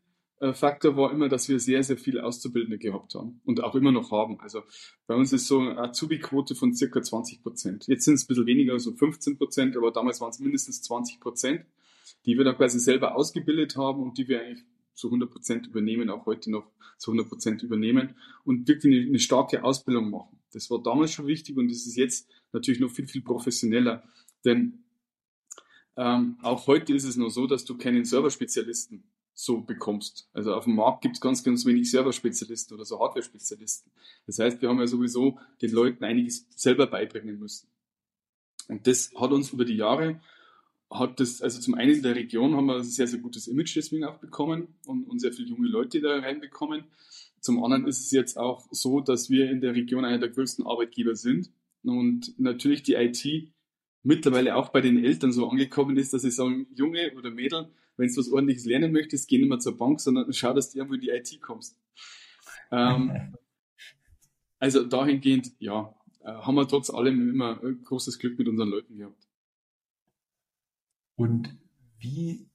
äh, 0.41 0.53
Faktor 0.53 0.97
war 0.97 1.13
immer, 1.13 1.29
dass 1.29 1.49
wir 1.49 1.61
sehr, 1.61 1.83
sehr 1.83 1.97
viele 1.97 2.25
Auszubildende 2.25 2.79
gehabt 2.79 3.15
haben 3.15 3.41
und 3.45 3.63
auch 3.63 3.75
immer 3.75 3.93
noch 3.93 4.11
haben. 4.11 4.41
Also 4.41 4.63
bei 5.07 5.15
uns 5.15 5.33
ist 5.33 5.47
so 5.47 5.61
eine 5.61 5.79
Azubi-Quote 5.79 6.55
von 6.55 6.75
circa 6.75 7.03
20 7.03 7.43
Prozent. 7.43 7.87
Jetzt 7.87 8.05
sind 8.05 8.15
es 8.15 8.25
ein 8.25 8.27
bisschen 8.27 8.47
weniger, 8.47 8.79
so 8.79 8.93
15 8.93 9.39
Prozent, 9.39 9.77
aber 9.77 9.93
damals 9.93 10.21
waren 10.21 10.31
es 10.31 10.41
mindestens 10.41 10.83
20 10.83 11.21
Prozent, 11.21 11.65
die 12.27 12.37
wir 12.37 12.45
dann 12.45 12.57
quasi 12.57 12.79
selber 12.79 13.17
ausgebildet 13.17 13.77
haben 13.77 14.03
und 14.03 14.19
die 14.19 14.29
wir 14.29 14.41
eigentlich 14.41 14.65
zu 14.95 15.09
100 15.09 15.31
Prozent 15.31 15.67
übernehmen, 15.67 16.11
auch 16.11 16.27
heute 16.27 16.51
noch 16.51 16.71
zu 16.99 17.11
100 17.11 17.29
Prozent 17.29 17.63
übernehmen 17.63 18.17
und 18.45 18.69
wirklich 18.69 18.95
eine, 18.95 19.09
eine, 19.09 19.19
starke 19.19 19.65
Ausbildung 19.65 20.11
machen. 20.11 20.39
Das 20.53 20.71
war 20.71 20.83
damals 20.83 21.13
schon 21.13 21.27
wichtig 21.27 21.57
und 21.57 21.69
das 21.69 21.87
ist 21.87 21.97
jetzt 21.97 22.29
natürlich 22.53 22.81
noch 22.81 22.91
viel, 22.91 23.07
viel 23.07 23.23
professioneller. 23.23 24.05
Denn 24.45 24.85
ähm, 25.97 26.39
auch 26.43 26.67
heute 26.67 26.95
ist 26.95 27.05
es 27.05 27.17
nur 27.17 27.31
so, 27.31 27.47
dass 27.47 27.65
du 27.65 27.77
keinen 27.77 28.05
Serverspezialisten 28.05 29.05
so 29.35 29.61
bekommst. 29.61 30.29
Also 30.33 30.55
auf 30.55 30.65
dem 30.65 30.77
Markt 30.77 31.03
gibt 31.03 31.17
es 31.17 31.21
ganz, 31.21 31.43
ganz 31.43 31.67
wenig 31.67 31.91
Server-Spezialisten 31.91 32.75
oder 32.75 32.85
so 32.85 33.01
Hardware-Spezialisten. 33.01 33.91
Das 34.27 34.39
heißt, 34.39 34.63
wir 34.63 34.69
haben 34.69 34.79
ja 34.79 34.87
sowieso 34.87 35.39
den 35.61 35.73
Leuten 35.73 36.05
einiges 36.05 36.47
selber 36.51 36.87
beibringen 36.87 37.39
müssen. 37.39 37.69
Und 38.69 38.87
das 38.87 39.13
hat 39.17 39.33
uns 39.33 39.53
über 39.53 39.65
die 39.65 39.77
Jahre, 39.77 40.21
hat 40.95 41.19
das, 41.21 41.43
also 41.43 41.61
zum 41.61 41.75
einen 41.75 41.97
in 41.97 42.03
der 42.03 42.15
Region 42.15 42.55
haben 42.55 42.67
wir 42.67 42.77
ein 42.77 42.85
sehr, 42.85 43.07
sehr 43.07 43.19
gutes 43.19 43.49
Image 43.49 43.77
deswegen 43.77 44.05
auch 44.05 44.19
bekommen 44.19 44.69
und, 44.87 45.05
und 45.05 45.19
sehr 45.19 45.33
viele 45.33 45.49
junge 45.49 45.69
Leute 45.69 46.01
da 46.01 46.19
reinbekommen. 46.19 46.85
Zum 47.41 47.63
anderen 47.63 47.87
ist 47.87 48.01
es 48.01 48.11
jetzt 48.11 48.39
auch 48.39 48.67
so, 48.71 49.01
dass 49.01 49.29
wir 49.29 49.51
in 49.51 49.61
der 49.61 49.75
Region 49.75 50.05
einer 50.05 50.19
der 50.19 50.31
größten 50.31 50.67
Arbeitgeber 50.67 51.17
sind 51.17 51.51
und 51.83 52.39
natürlich 52.39 52.83
die 52.85 52.95
IT 52.95 53.53
mittlerweile 54.03 54.55
auch 54.55 54.69
bei 54.69 54.81
den 54.81 55.05
Eltern 55.05 55.33
so 55.33 55.49
angekommen 55.49 55.97
ist, 55.97 56.15
dass 56.15 56.23
sie 56.23 56.31
sagen, 56.31 56.67
Junge 56.75 57.13
oder 57.17 57.31
Mädel, 57.31 57.69
wenn 57.97 58.09
du 58.09 58.17
was 58.17 58.31
ordentliches 58.31 58.65
lernen 58.65 58.93
möchtest, 58.93 59.29
geh 59.29 59.39
nicht 59.39 59.49
mehr 59.49 59.59
zur 59.59 59.77
Bank, 59.77 60.01
sondern 60.01 60.33
schau, 60.33 60.53
dass 60.55 60.71
du 60.71 60.79
irgendwo 60.79 60.95
in 60.95 61.01
die 61.01 61.11
IT 61.11 61.41
kommst. 61.41 61.79
Ähm, 62.71 63.35
also 64.59 64.85
dahingehend, 64.85 65.53
ja, 65.59 65.95
äh, 66.21 66.33
haben 66.33 66.55
wir 66.55 66.69
trotz 66.69 66.91
allem 66.91 67.29
immer 67.29 67.57
großes 67.57 68.19
Glück 68.19 68.39
mit 68.39 68.49
unseren 68.49 68.69
Leuten 68.69 68.97
gehabt. 68.97 69.24
Und 71.17 71.57
wie, 71.99 72.49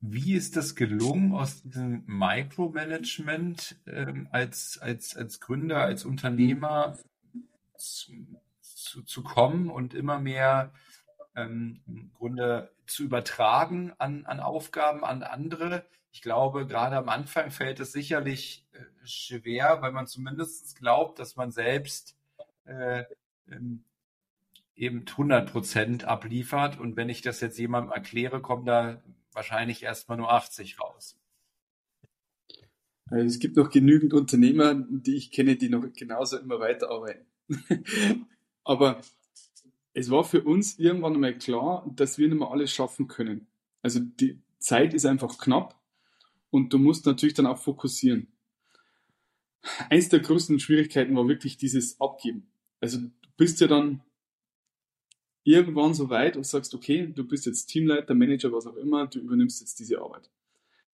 wie 0.00 0.34
ist 0.34 0.56
das 0.56 0.74
gelungen, 0.74 1.34
aus 1.34 1.62
diesem 1.62 2.04
Micromanagement 2.06 3.76
ähm, 3.86 4.28
als, 4.30 4.78
als, 4.78 5.16
als 5.16 5.40
Gründer, 5.40 5.82
als 5.82 6.04
Unternehmer 6.04 6.96
zu, 7.76 8.12
zu, 8.60 9.02
zu 9.02 9.22
kommen 9.22 9.70
und 9.70 9.94
immer 9.94 10.18
mehr 10.18 10.72
ähm, 11.36 11.82
im 11.86 12.12
Grunde 12.14 12.72
zu 12.86 13.04
übertragen 13.04 13.92
an, 13.98 14.26
an 14.26 14.40
Aufgaben 14.40 15.04
an 15.04 15.22
andere. 15.22 15.84
Ich 16.10 16.22
glaube, 16.22 16.66
gerade 16.66 16.96
am 16.96 17.08
Anfang 17.08 17.50
fällt 17.50 17.80
es 17.80 17.92
sicherlich 17.92 18.66
äh, 18.72 19.06
schwer, 19.06 19.82
weil 19.82 19.92
man 19.92 20.06
zumindest 20.06 20.76
glaubt, 20.78 21.18
dass 21.18 21.36
man 21.36 21.50
selbst 21.50 22.16
äh, 22.64 23.04
ähm, 23.50 23.84
eben 24.78 25.04
100 25.06 25.50
Prozent 25.50 26.04
abliefert. 26.04 26.78
Und 26.78 26.96
wenn 26.96 27.08
ich 27.08 27.20
das 27.20 27.40
jetzt 27.40 27.58
jemandem 27.58 27.92
erkläre, 27.92 28.40
kommen 28.40 28.64
da 28.64 29.02
wahrscheinlich 29.32 29.82
erstmal 29.82 30.18
nur 30.18 30.32
80 30.32 30.80
raus. 30.80 31.18
Also 33.10 33.24
es 33.24 33.38
gibt 33.38 33.56
noch 33.56 33.70
genügend 33.70 34.14
Unternehmer, 34.14 34.74
die 34.74 35.16
ich 35.16 35.30
kenne, 35.30 35.56
die 35.56 35.68
noch 35.68 35.84
genauso 35.92 36.38
immer 36.38 36.60
weiterarbeiten. 36.60 37.26
Aber 38.64 39.00
es 39.94 40.10
war 40.10 40.24
für 40.24 40.42
uns 40.42 40.78
irgendwann 40.78 41.14
einmal 41.14 41.36
klar, 41.36 41.90
dass 41.96 42.18
wir 42.18 42.28
nicht 42.28 42.38
mehr 42.38 42.50
alles 42.50 42.70
schaffen 42.70 43.08
können. 43.08 43.46
Also 43.82 44.00
die 44.00 44.42
Zeit 44.58 44.94
ist 44.94 45.06
einfach 45.06 45.38
knapp 45.38 45.80
und 46.50 46.72
du 46.72 46.78
musst 46.78 47.06
natürlich 47.06 47.34
dann 47.34 47.46
auch 47.46 47.58
fokussieren. 47.58 48.28
Eins 49.90 50.08
der 50.08 50.20
größten 50.20 50.60
Schwierigkeiten 50.60 51.16
war 51.16 51.26
wirklich 51.26 51.56
dieses 51.56 52.00
Abgeben. 52.00 52.50
Also 52.80 52.98
du 52.98 53.28
bist 53.36 53.60
ja 53.60 53.66
dann 53.66 54.02
irgendwann 55.48 55.94
so 55.94 56.10
weit 56.10 56.36
und 56.36 56.46
sagst, 56.46 56.74
okay, 56.74 57.10
du 57.14 57.24
bist 57.24 57.46
jetzt 57.46 57.66
Teamleiter, 57.66 58.14
Manager, 58.14 58.52
was 58.52 58.66
auch 58.66 58.76
immer, 58.76 59.06
du 59.06 59.18
übernimmst 59.18 59.60
jetzt 59.60 59.78
diese 59.78 60.00
Arbeit. 60.00 60.30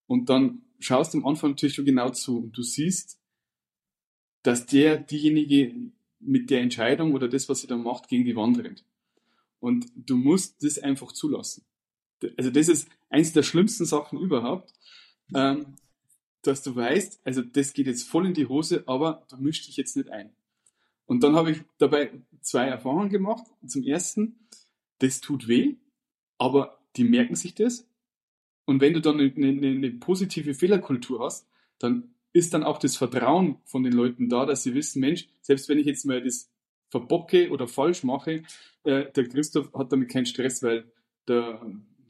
Und 0.07 0.29
dann 0.29 0.63
schaust 0.79 1.13
du 1.13 1.19
am 1.19 1.27
Anfang 1.27 1.51
natürlich 1.51 1.75
schon 1.75 1.85
genau 1.85 2.11
zu 2.11 2.39
und 2.39 2.57
du 2.57 2.63
siehst, 2.63 3.19
dass 4.43 4.67
der, 4.67 4.99
diejenige 4.99 5.75
mit 6.21 6.51
der 6.51 6.61
Entscheidung 6.61 7.15
oder 7.15 7.29
das, 7.29 7.49
was 7.49 7.63
sie 7.63 7.67
dann 7.67 7.83
macht, 7.83 8.09
gegen 8.09 8.25
die 8.25 8.37
Wand 8.37 8.59
rennt. 8.59 8.85
Und 9.59 9.87
du 9.97 10.17
musst 10.17 10.63
das 10.63 10.79
einfach 10.79 11.11
zulassen. 11.13 11.65
Also 12.37 12.51
das 12.51 12.69
ist 12.69 12.89
eins 13.09 13.33
der 13.33 13.43
schlimmsten 13.43 13.87
Sachen 13.87 14.21
überhaupt, 14.21 14.73
ähm, 15.35 15.75
dass 16.43 16.63
du 16.63 16.77
weißt, 16.77 17.21
also 17.25 17.43
das 17.43 17.73
geht 17.73 17.87
jetzt 17.87 18.09
voll 18.09 18.27
in 18.27 18.35
die 18.35 18.47
Hose, 18.47 18.85
aber 18.87 19.27
du 19.31 19.37
mischst 19.39 19.67
dich 19.67 19.77
jetzt 19.77 19.97
nicht 19.97 20.11
ein. 20.11 20.31
Und 21.07 21.23
dann 21.23 21.35
habe 21.35 21.51
ich 21.51 21.61
dabei 21.79 22.11
zwei 22.41 22.67
Erfahrungen 22.67 23.11
gemacht. 23.11 23.45
Zum 23.67 23.83
ersten, 23.83 24.44
das 24.99 25.21
tut 25.21 25.49
weh, 25.49 25.77
aber 26.39 26.81
die 26.97 27.05
merken 27.05 27.35
sich 27.35 27.55
das. 27.55 27.89
Und 28.65 28.81
wenn 28.81 28.95
du 28.95 29.01
dann 29.01 29.21
eine, 29.21 29.33
eine, 29.35 29.69
eine 29.69 29.91
positive 29.93 30.55
Fehlerkultur 30.55 31.21
hast, 31.21 31.47
dann 31.79 32.15
ist 32.33 32.55
dann 32.55 32.65
auch 32.65 32.79
das 32.79 32.97
Vertrauen 32.97 33.59
von 33.65 33.83
den 33.85 33.93
Leuten 33.93 34.29
da, 34.29 34.47
dass 34.47 34.63
sie 34.63 34.75
wissen, 34.75 35.01
Mensch, 35.01 35.29
selbst 35.41 35.69
wenn 35.69 35.79
ich 35.79 35.87
jetzt 35.87 36.05
mal 36.05 36.23
das 36.23 36.51
verbocke 36.89 37.51
oder 37.51 37.69
falsch 37.69 38.05
mache, 38.05 38.43
äh, 38.85 39.11
der 39.13 39.29
Christoph 39.29 39.73
hat 39.75 39.93
damit 39.93 40.11
keinen 40.11 40.27
Stress, 40.27 40.63
weil 40.63 40.91
da 41.27 41.65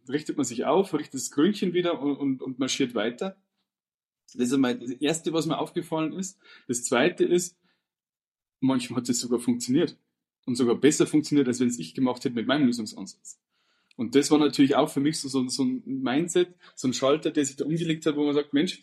richtet 0.09 0.37
man 0.37 0.45
sich 0.45 0.65
auf, 0.65 0.95
richtet 0.95 1.15
das 1.15 1.31
Grünchen 1.31 1.73
wieder 1.73 2.01
und, 2.01 2.17
und, 2.17 2.43
und 2.43 2.59
marschiert 2.59 2.95
weiter. 2.95 3.37
Das 4.35 4.49
ist 4.49 4.53
einmal 4.55 4.79
das 4.79 4.91
Erste, 4.91 5.33
was 5.33 5.47
mir 5.47 5.59
aufgefallen 5.59 6.13
ist. 6.13 6.39
Das 6.69 6.85
Zweite 6.85 7.25
ist, 7.25 7.57
manchmal 8.61 9.01
hat 9.01 9.09
es 9.09 9.21
sogar 9.21 9.39
funktioniert. 9.39 9.97
Und 10.47 10.57
sogar 10.57 10.77
besser 10.77 11.07
funktioniert, 11.07 11.49
als 11.49 11.61
wenn 11.61 11.69
es 11.69 11.79
ich 11.79 11.95
gemacht 11.95 12.25
hätte 12.25 12.35
mit 12.35 12.47
meinem 12.47 12.67
Lösungsansatz. 12.67 13.41
Und 13.97 14.15
das 14.15 14.31
war 14.31 14.39
natürlich 14.39 14.75
auch 14.75 14.91
für 14.91 15.01
mich 15.01 15.19
so, 15.21 15.29
so, 15.29 15.47
so 15.49 15.65
ein 15.65 15.83
Mindset, 15.87 16.55
so 16.75 16.89
ein 16.89 16.93
Schalter, 16.93 17.31
der 17.31 17.45
sich 17.45 17.57
da 17.57 17.65
umgelegt 17.65 18.05
hat, 18.07 18.17
wo 18.17 18.25
man 18.25 18.35
sagt, 18.35 18.53
Mensch, 18.53 18.83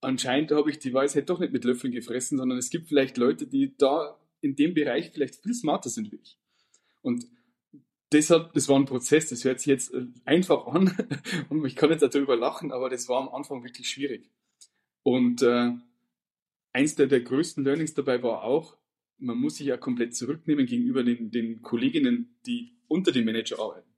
anscheinend 0.00 0.52
habe 0.52 0.70
ich 0.70 0.78
die 0.78 0.92
Weisheit 0.92 1.28
doch 1.30 1.40
nicht 1.40 1.52
mit 1.52 1.64
Löffeln 1.64 1.92
gefressen, 1.92 2.38
sondern 2.38 2.58
es 2.58 2.70
gibt 2.70 2.88
vielleicht 2.88 3.16
Leute, 3.16 3.46
die 3.46 3.74
da 3.76 4.18
in 4.40 4.56
dem 4.56 4.74
Bereich 4.74 5.10
vielleicht 5.12 5.36
viel 5.36 5.54
smarter 5.54 5.90
sind 5.90 6.12
wie 6.12 6.16
ich. 6.16 6.38
Und 7.02 7.26
deshalb, 8.12 8.52
das 8.52 8.68
war 8.68 8.78
ein 8.78 8.86
Prozess, 8.86 9.28
das 9.28 9.44
hört 9.44 9.60
sich 9.60 9.68
jetzt 9.68 9.94
äh, 9.94 10.06
einfach 10.24 10.66
an 10.66 10.96
und 11.48 11.64
ich 11.64 11.76
kann 11.76 11.90
jetzt 11.90 12.02
darüber 12.02 12.36
lachen, 12.36 12.72
aber 12.72 12.90
das 12.90 13.08
war 13.08 13.20
am 13.20 13.28
Anfang 13.28 13.64
wirklich 13.64 13.88
schwierig. 13.88 14.30
Und 15.02 15.42
äh, 15.42 15.72
eins 16.72 16.94
der, 16.96 17.06
der 17.06 17.20
größten 17.20 17.64
Learnings 17.64 17.94
dabei 17.94 18.22
war 18.22 18.44
auch, 18.44 18.76
man 19.20 19.38
muss 19.38 19.56
sich 19.56 19.66
ja 19.66 19.76
komplett 19.76 20.14
zurücknehmen 20.14 20.66
gegenüber 20.66 21.02
den, 21.02 21.30
den 21.30 21.62
Kolleginnen, 21.62 22.36
die 22.46 22.76
unter 22.88 23.12
dem 23.12 23.24
Manager 23.24 23.60
arbeiten. 23.60 23.88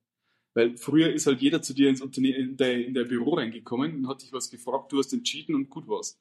Weil 0.55 0.77
früher 0.77 1.13
ist 1.13 1.27
halt 1.27 1.41
jeder 1.41 1.63
zu 1.63 1.73
dir 1.73 1.89
ins 1.89 2.03
Unternehmen, 2.03 2.51
in 2.51 2.57
der, 2.57 2.87
in 2.87 2.95
der 2.95 3.05
Büro 3.05 3.35
reingekommen 3.35 3.97
und 3.97 4.09
hat 4.09 4.23
dich 4.23 4.33
was 4.33 4.51
gefragt, 4.51 4.93
du 4.93 4.99
hast 4.99 5.13
entschieden 5.13 5.55
und 5.55 5.71
gut 5.71 5.89
war's. 5.89 6.21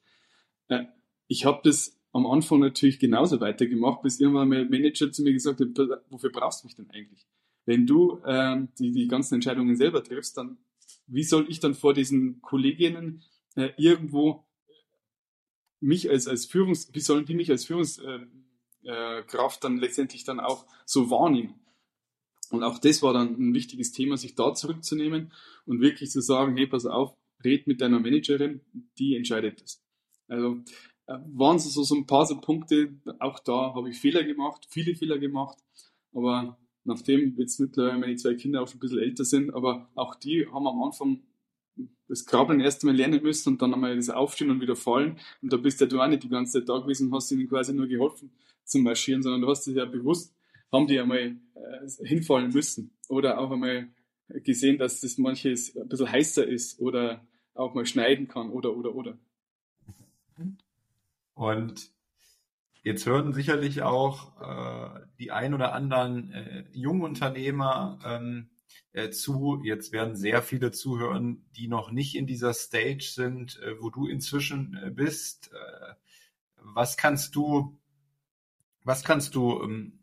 Äh, 0.68 0.84
ich 1.28 1.44
habe 1.44 1.60
das 1.64 2.00
am 2.12 2.26
Anfang 2.26 2.60
natürlich 2.60 2.98
genauso 2.98 3.40
weitergemacht, 3.40 4.02
bis 4.02 4.20
irgendwann 4.20 4.48
mein 4.48 4.70
Manager 4.70 5.10
zu 5.12 5.22
mir 5.22 5.32
gesagt 5.32 5.60
hat, 5.60 6.02
wofür 6.10 6.30
brauchst 6.30 6.62
du 6.62 6.66
mich 6.66 6.76
denn 6.76 6.90
eigentlich? 6.90 7.26
Wenn 7.64 7.86
du 7.86 8.20
ähm, 8.26 8.68
die, 8.78 8.92
die 8.92 9.08
ganzen 9.08 9.34
Entscheidungen 9.34 9.76
selber 9.76 10.02
triffst, 10.02 10.36
dann 10.36 10.58
wie 11.06 11.22
soll 11.22 11.46
ich 11.48 11.60
dann 11.60 11.74
vor 11.74 11.94
diesen 11.94 12.40
Kolleginnen 12.42 13.22
äh, 13.54 13.70
irgendwo 13.76 14.46
mich 15.80 16.08
als, 16.08 16.28
als 16.28 16.46
Führungs, 16.46 16.90
wie 16.94 17.00
sollen 17.00 17.24
die 17.24 17.34
mich 17.34 17.50
als 17.50 17.64
Führungskraft 17.64 18.22
äh, 18.22 18.26
äh, 18.84 19.22
dann 19.60 19.78
letztendlich 19.78 20.24
dann 20.24 20.40
auch 20.40 20.66
so 20.84 21.10
wahrnehmen? 21.10 21.54
Und 22.50 22.62
auch 22.62 22.78
das 22.78 23.02
war 23.02 23.14
dann 23.14 23.34
ein 23.38 23.54
wichtiges 23.54 23.92
Thema, 23.92 24.16
sich 24.18 24.34
da 24.34 24.52
zurückzunehmen 24.52 25.32
und 25.64 25.80
wirklich 25.80 26.10
zu 26.10 26.20
sagen, 26.20 26.56
hey, 26.56 26.66
pass 26.66 26.84
auf, 26.84 27.16
red 27.42 27.66
mit 27.66 27.80
deiner 27.80 27.98
Managerin, 27.98 28.60
die 28.98 29.16
entscheidet 29.16 29.62
das. 29.62 29.82
Also 30.28 30.60
äh, 31.06 31.18
waren 31.32 31.58
so, 31.58 31.82
so 31.82 31.94
ein 31.94 32.06
paar 32.06 32.26
so 32.26 32.38
Punkte, 32.40 32.94
auch 33.20 33.38
da 33.38 33.74
habe 33.74 33.88
ich 33.88 33.98
Fehler 33.98 34.22
gemacht, 34.22 34.66
viele 34.68 34.94
Fehler 34.94 35.18
gemacht, 35.18 35.58
aber 36.12 36.58
nachdem 36.84 37.34
jetzt 37.38 37.58
mittlerweile 37.58 37.98
meine 37.98 38.16
zwei 38.16 38.34
Kinder 38.34 38.62
auch 38.62 38.68
schon 38.68 38.76
ein 38.76 38.80
bisschen 38.80 38.98
älter 38.98 39.24
sind, 39.24 39.54
aber 39.54 39.90
auch 39.94 40.14
die 40.14 40.46
haben 40.46 40.66
am 40.66 40.82
Anfang 40.82 41.22
das 42.08 42.26
Krabbeln 42.26 42.60
erst 42.60 42.82
einmal 42.82 42.96
lernen 42.96 43.22
müssen 43.22 43.50
und 43.50 43.62
dann 43.62 43.72
einmal 43.72 43.96
das 43.96 44.10
Aufstehen 44.10 44.50
und 44.50 44.60
wieder 44.60 44.76
fallen. 44.76 45.18
Und 45.40 45.52
da 45.52 45.56
bist 45.56 45.80
ja 45.80 45.86
du 45.86 46.00
auch 46.00 46.08
nicht 46.08 46.22
die 46.22 46.28
ganze 46.28 46.58
Zeit 46.58 46.68
da 46.68 46.78
gewesen 46.78 47.08
und 47.08 47.14
hast 47.14 47.30
ihnen 47.30 47.48
quasi 47.48 47.72
nur 47.72 47.86
geholfen 47.86 48.30
zum 48.64 48.82
Marschieren, 48.82 49.22
sondern 49.22 49.42
du 49.42 49.48
hast 49.48 49.66
es 49.66 49.74
ja 49.74 49.84
bewusst 49.84 50.34
haben 50.72 50.86
die 50.86 50.98
einmal 50.98 51.36
äh, 51.54 52.06
hinfallen 52.06 52.50
müssen 52.52 52.96
oder 53.08 53.38
auch 53.38 53.50
einmal 53.50 53.88
gesehen, 54.28 54.78
dass 54.78 55.00
das 55.00 55.18
manches 55.18 55.76
ein 55.76 55.88
bisschen 55.88 56.10
heißer 56.10 56.46
ist 56.46 56.80
oder 56.80 57.26
auch 57.54 57.74
mal 57.74 57.84
schneiden 57.84 58.28
kann 58.28 58.50
oder 58.50 58.74
oder 58.74 58.94
oder. 58.94 59.18
Und 61.34 61.90
jetzt 62.82 63.04
hören 63.04 63.34
sicherlich 63.34 63.82
auch 63.82 64.40
äh, 64.40 65.00
die 65.18 65.30
ein 65.30 65.52
oder 65.52 65.74
anderen 65.74 66.32
äh, 66.32 66.64
Jungunternehmer 66.72 67.98
ähm, 68.04 68.50
äh, 68.92 69.10
zu. 69.10 69.60
Jetzt 69.64 69.92
werden 69.92 70.16
sehr 70.16 70.40
viele 70.42 70.70
zuhören, 70.72 71.44
die 71.56 71.68
noch 71.68 71.90
nicht 71.90 72.14
in 72.14 72.26
dieser 72.26 72.54
Stage 72.54 73.10
sind, 73.14 73.60
äh, 73.60 73.80
wo 73.80 73.90
du 73.90 74.06
inzwischen 74.06 74.78
äh, 74.82 74.90
bist. 74.90 75.50
Äh, 75.52 75.94
was 76.56 76.96
kannst 76.96 77.34
du, 77.34 77.78
was 78.84 79.04
kannst 79.04 79.34
du 79.34 79.62
ähm, 79.62 79.98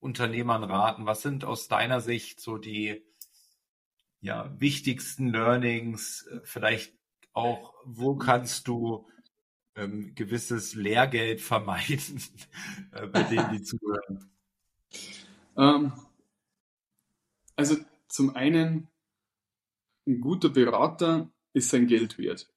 Unternehmern 0.00 0.64
raten? 0.64 1.06
Was 1.06 1.22
sind 1.22 1.44
aus 1.44 1.68
deiner 1.68 2.00
Sicht 2.00 2.40
so 2.40 2.58
die 2.58 3.04
ja, 4.20 4.54
wichtigsten 4.58 5.28
Learnings? 5.28 6.26
Äh, 6.26 6.40
vielleicht 6.44 6.94
auch, 7.32 7.74
wo 7.84 8.16
kannst 8.16 8.68
du 8.68 9.08
ähm, 9.76 10.14
gewisses 10.14 10.74
Lehrgeld 10.74 11.40
vermeiden 11.40 12.22
äh, 12.92 13.06
bei 13.06 13.22
denen, 13.24 13.50
die 13.52 13.62
zuhören? 13.62 14.30
Ähm, 15.56 15.92
also 17.56 17.76
zum 18.08 18.36
einen, 18.36 18.88
ein 20.06 20.20
guter 20.20 20.50
Berater 20.50 21.30
ist 21.52 21.70
sein 21.70 21.86
Geld 21.86 22.18
wert. 22.18 22.53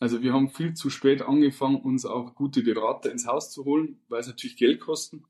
Also 0.00 0.22
wir 0.22 0.32
haben 0.32 0.48
viel 0.48 0.74
zu 0.74 0.90
spät 0.90 1.22
angefangen, 1.22 1.80
uns 1.80 2.06
auch 2.06 2.34
gute 2.34 2.62
Berater 2.62 3.10
ins 3.10 3.26
Haus 3.26 3.52
zu 3.52 3.64
holen, 3.64 4.00
weil 4.08 4.20
es 4.20 4.28
natürlich 4.28 4.56
Geld 4.56 4.80
kosten. 4.80 5.24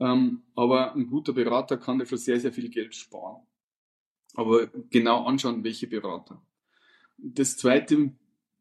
Ähm, 0.00 0.42
aber 0.54 0.94
ein 0.94 1.08
guter 1.08 1.32
Berater 1.32 1.76
kann 1.76 1.98
dafür 1.98 2.18
sehr, 2.18 2.40
sehr 2.40 2.52
viel 2.52 2.70
Geld 2.70 2.94
sparen. 2.94 3.42
Aber 4.34 4.68
genau 4.90 5.24
anschauen, 5.24 5.64
welche 5.64 5.88
Berater. 5.88 6.40
Das 7.18 7.56
Zweite, 7.56 8.12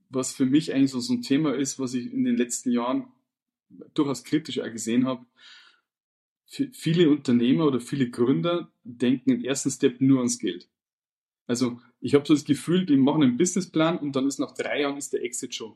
was 0.10 0.34
für 0.34 0.46
mich 0.46 0.74
eigentlich 0.74 0.92
so, 0.92 1.14
ein 1.14 1.22
Thema 1.22 1.54
ist, 1.54 1.80
was 1.80 1.94
ich 1.94 2.12
in 2.12 2.24
den 2.24 2.36
letzten 2.36 2.72
Jahren 2.72 3.08
durchaus 3.94 4.24
kritisch 4.24 4.56
gesehen 4.56 5.06
habe, 5.06 5.26
viele 6.48 7.10
Unternehmer 7.10 7.66
oder 7.66 7.80
viele 7.80 8.10
Gründer 8.10 8.72
denken 8.84 9.32
im 9.32 9.44
ersten 9.44 9.70
Step 9.70 10.02
nur 10.02 10.20
ans 10.20 10.40
Geld. 10.40 10.70
Also 11.48 11.80
ich 12.00 12.14
habe 12.14 12.26
so 12.26 12.34
das 12.34 12.46
Gefühl, 12.46 12.86
die 12.86 12.98
machen 12.98 13.24
einen 13.24 13.38
Businessplan 13.38 13.98
und 13.98 14.16
dann 14.16 14.28
ist 14.28 14.40
nach 14.40 14.54
drei 14.54 14.82
Jahren 14.82 14.98
ist 14.98 15.14
der 15.14 15.24
Exit 15.24 15.56
schon 15.56 15.76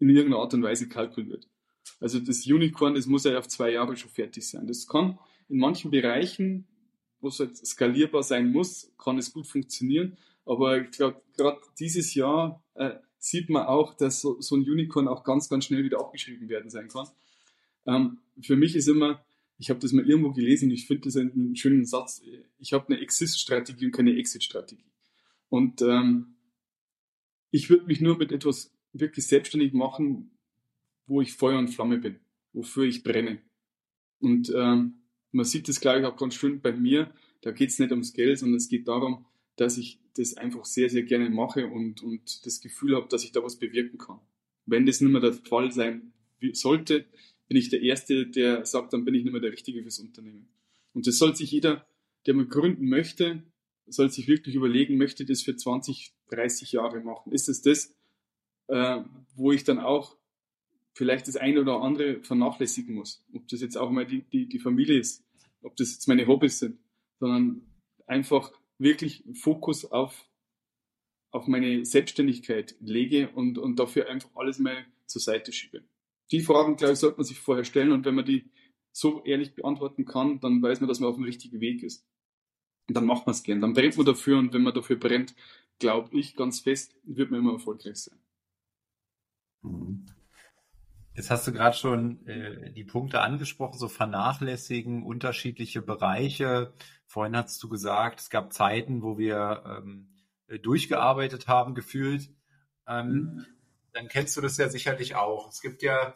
in 0.00 0.10
irgendeiner 0.10 0.42
Art 0.42 0.52
und 0.52 0.62
Weise 0.62 0.88
kalkuliert. 0.88 1.48
Also 2.00 2.18
das 2.18 2.46
Unicorn, 2.46 2.94
das 2.94 3.06
muss 3.06 3.24
ja 3.24 3.38
auf 3.38 3.48
zwei 3.48 3.72
Jahre 3.72 3.96
schon 3.96 4.10
fertig 4.10 4.46
sein. 4.48 4.66
Das 4.66 4.86
kann 4.86 5.18
in 5.48 5.58
manchen 5.58 5.90
Bereichen, 5.90 6.66
wo 7.20 7.28
es 7.28 7.38
halt 7.38 7.56
skalierbar 7.56 8.22
sein 8.22 8.50
muss, 8.50 8.92
kann 8.98 9.18
es 9.18 9.32
gut 9.32 9.46
funktionieren. 9.46 10.16
Aber 10.44 10.80
ich 10.80 10.90
glaube, 10.90 11.20
gerade 11.36 11.60
dieses 11.78 12.14
Jahr 12.14 12.64
äh, 12.74 12.94
sieht 13.18 13.50
man 13.50 13.66
auch, 13.66 13.94
dass 13.94 14.20
so, 14.20 14.40
so, 14.40 14.56
ein 14.56 14.62
Unicorn 14.62 15.06
auch 15.06 15.22
ganz, 15.22 15.48
ganz 15.48 15.66
schnell 15.66 15.84
wieder 15.84 16.00
abgeschrieben 16.00 16.48
werden 16.48 16.70
sein 16.70 16.88
kann. 16.88 17.08
Ähm, 17.86 18.18
für 18.40 18.56
mich 18.56 18.74
ist 18.74 18.88
immer, 18.88 19.24
ich 19.60 19.68
habe 19.68 19.78
das 19.78 19.92
mal 19.92 20.08
irgendwo 20.08 20.32
gelesen, 20.32 20.70
ich 20.70 20.86
finde 20.86 21.02
das 21.02 21.16
einen 21.16 21.54
schönen 21.54 21.84
Satz, 21.84 22.22
ich 22.58 22.72
habe 22.72 22.88
eine 22.88 23.02
Exist-Strategie 23.02 23.84
und 23.84 23.92
keine 23.92 24.16
Exit-Strategie. 24.16 24.90
Und 25.50 25.82
ähm, 25.82 26.36
ich 27.50 27.68
würde 27.68 27.84
mich 27.84 28.00
nur 28.00 28.16
mit 28.16 28.32
etwas 28.32 28.74
wirklich 28.94 29.26
selbstständig 29.26 29.74
machen, 29.74 30.30
wo 31.06 31.20
ich 31.20 31.34
Feuer 31.34 31.58
und 31.58 31.68
Flamme 31.68 31.98
bin, 31.98 32.20
wofür 32.54 32.84
ich 32.84 33.02
brenne. 33.02 33.42
Und 34.18 34.50
ähm, 34.56 35.02
man 35.30 35.44
sieht 35.44 35.68
das, 35.68 35.78
glaube 35.78 36.00
ich, 36.00 36.06
auch 36.06 36.16
ganz 36.16 36.36
schön 36.36 36.62
bei 36.62 36.72
mir. 36.72 37.12
Da 37.42 37.50
geht 37.50 37.68
es 37.68 37.78
nicht 37.78 37.90
ums 37.90 38.14
Geld, 38.14 38.38
sondern 38.38 38.56
es 38.56 38.68
geht 38.68 38.88
darum, 38.88 39.26
dass 39.56 39.76
ich 39.76 40.00
das 40.14 40.38
einfach 40.38 40.64
sehr, 40.64 40.88
sehr 40.88 41.02
gerne 41.02 41.28
mache 41.28 41.66
und, 41.66 42.02
und 42.02 42.46
das 42.46 42.62
Gefühl 42.62 42.96
habe, 42.96 43.08
dass 43.08 43.24
ich 43.24 43.32
da 43.32 43.42
was 43.42 43.58
bewirken 43.58 43.98
kann. 43.98 44.20
Wenn 44.64 44.86
das 44.86 45.02
nicht 45.02 45.10
mehr 45.10 45.20
der 45.20 45.34
Fall 45.34 45.70
sein 45.70 46.14
sollte, 46.54 47.04
bin 47.50 47.56
ich 47.56 47.68
der 47.68 47.82
Erste, 47.82 48.28
der 48.28 48.64
sagt, 48.64 48.92
dann 48.92 49.04
bin 49.04 49.12
ich 49.12 49.24
nicht 49.24 49.32
mehr 49.32 49.40
der 49.40 49.50
Richtige 49.50 49.82
fürs 49.82 49.98
Unternehmen. 49.98 50.48
Und 50.92 51.08
das 51.08 51.18
soll 51.18 51.34
sich 51.34 51.50
jeder, 51.50 51.84
der 52.24 52.34
mal 52.34 52.46
gründen 52.46 52.88
möchte, 52.88 53.42
soll 53.86 54.08
sich 54.08 54.28
wirklich 54.28 54.54
überlegen, 54.54 54.96
möchte 54.96 55.26
das 55.26 55.42
für 55.42 55.56
20, 55.56 56.14
30 56.28 56.70
Jahre 56.70 57.00
machen? 57.00 57.32
Ist 57.32 57.48
es 57.48 57.60
das, 57.60 57.92
äh, 58.68 59.02
wo 59.34 59.50
ich 59.50 59.64
dann 59.64 59.80
auch 59.80 60.16
vielleicht 60.94 61.26
das 61.26 61.36
eine 61.36 61.60
oder 61.60 61.80
andere 61.80 62.22
vernachlässigen 62.22 62.94
muss? 62.94 63.26
Ob 63.34 63.48
das 63.48 63.60
jetzt 63.62 63.76
auch 63.76 63.90
mal 63.90 64.06
die, 64.06 64.22
die, 64.30 64.48
die 64.48 64.60
Familie 64.60 65.00
ist, 65.00 65.24
ob 65.62 65.74
das 65.74 65.94
jetzt 65.94 66.06
meine 66.06 66.28
Hobbys 66.28 66.60
sind, 66.60 66.78
sondern 67.18 67.62
einfach 68.06 68.52
wirklich 68.78 69.24
Fokus 69.34 69.86
auf, 69.86 70.24
auf 71.32 71.48
meine 71.48 71.84
Selbstständigkeit 71.84 72.76
lege 72.78 73.28
und, 73.30 73.58
und 73.58 73.80
dafür 73.80 74.08
einfach 74.08 74.30
alles 74.36 74.60
mal 74.60 74.86
zur 75.06 75.20
Seite 75.20 75.50
schiebe. 75.50 75.82
Die 76.32 76.40
Fragen, 76.40 76.76
glaube 76.76 76.92
ich, 76.92 76.98
sollte 76.98 77.18
man 77.18 77.24
sich 77.24 77.38
vorher 77.38 77.64
stellen 77.64 77.92
und 77.92 78.04
wenn 78.04 78.14
man 78.14 78.24
die 78.24 78.50
so 78.92 79.22
ehrlich 79.24 79.54
beantworten 79.54 80.04
kann, 80.04 80.40
dann 80.40 80.62
weiß 80.62 80.80
man, 80.80 80.88
dass 80.88 81.00
man 81.00 81.10
auf 81.10 81.16
dem 81.16 81.24
richtigen 81.24 81.60
Weg 81.60 81.82
ist. 81.82 82.06
Und 82.88 82.96
dann 82.96 83.06
macht 83.06 83.26
man 83.26 83.34
es 83.34 83.42
gern. 83.42 83.60
Dann 83.60 83.72
brennt 83.72 83.96
man 83.96 84.06
dafür 84.06 84.38
und 84.38 84.52
wenn 84.52 84.62
man 84.62 84.74
dafür 84.74 84.96
brennt, 84.96 85.34
glaube 85.78 86.16
ich 86.16 86.36
ganz 86.36 86.60
fest, 86.60 86.96
wird 87.04 87.30
man 87.30 87.40
immer 87.40 87.52
erfolgreich 87.52 87.96
sein. 87.96 88.18
Mhm. 89.62 90.06
Jetzt 91.14 91.30
hast 91.30 91.46
du 91.46 91.52
gerade 91.52 91.76
schon 91.76 92.26
äh, 92.26 92.72
die 92.72 92.84
Punkte 92.84 93.20
angesprochen, 93.20 93.78
so 93.78 93.88
vernachlässigen, 93.88 95.02
unterschiedliche 95.02 95.82
Bereiche. 95.82 96.72
Vorhin 97.06 97.36
hast 97.36 97.62
du 97.62 97.68
gesagt, 97.68 98.20
es 98.20 98.30
gab 98.30 98.52
Zeiten, 98.52 99.02
wo 99.02 99.18
wir 99.18 99.64
ähm, 99.66 100.08
durchgearbeitet 100.62 101.48
haben, 101.48 101.74
gefühlt. 101.74 102.30
Ähm, 102.86 103.08
mhm 103.08 103.46
dann 103.92 104.08
kennst 104.08 104.36
du 104.36 104.40
das 104.40 104.56
ja 104.56 104.68
sicherlich 104.68 105.16
auch. 105.16 105.48
Es 105.48 105.60
gibt 105.60 105.82
ja, 105.82 106.14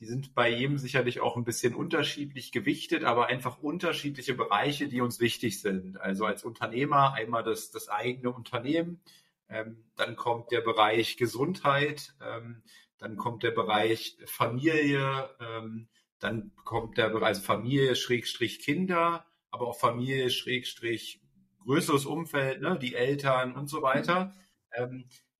die 0.00 0.06
sind 0.06 0.34
bei 0.34 0.50
jedem 0.50 0.78
sicherlich 0.78 1.20
auch 1.20 1.36
ein 1.36 1.44
bisschen 1.44 1.74
unterschiedlich 1.74 2.52
gewichtet, 2.52 3.04
aber 3.04 3.26
einfach 3.26 3.62
unterschiedliche 3.62 4.34
Bereiche, 4.34 4.88
die 4.88 5.00
uns 5.00 5.20
wichtig 5.20 5.60
sind. 5.60 6.00
Also 6.00 6.26
als 6.26 6.44
Unternehmer 6.44 7.14
einmal 7.14 7.42
das, 7.42 7.70
das 7.70 7.88
eigene 7.88 8.30
Unternehmen, 8.30 9.00
ähm, 9.48 9.84
dann 9.96 10.16
kommt 10.16 10.50
der 10.50 10.60
Bereich 10.60 11.16
Gesundheit, 11.16 12.14
ähm, 12.20 12.62
dann 12.98 13.16
kommt 13.16 13.42
der 13.42 13.50
Bereich 13.50 14.16
Familie, 14.26 15.30
ähm, 15.40 15.88
dann 16.18 16.52
kommt 16.64 16.96
der 16.96 17.10
Bereich 17.10 17.38
Familie 17.38 17.96
Schrägstrich 17.96 18.60
Kinder, 18.60 19.26
aber 19.50 19.68
auch 19.68 19.78
Familie 19.78 20.30
Schrägstrich 20.30 21.20
größeres 21.64 22.06
Umfeld, 22.06 22.60
ne, 22.60 22.78
die 22.78 22.94
Eltern 22.94 23.54
und 23.54 23.68
so 23.68 23.82
weiter. 23.82 24.36
Ähm, 24.72 25.04
äh, 25.08 25.33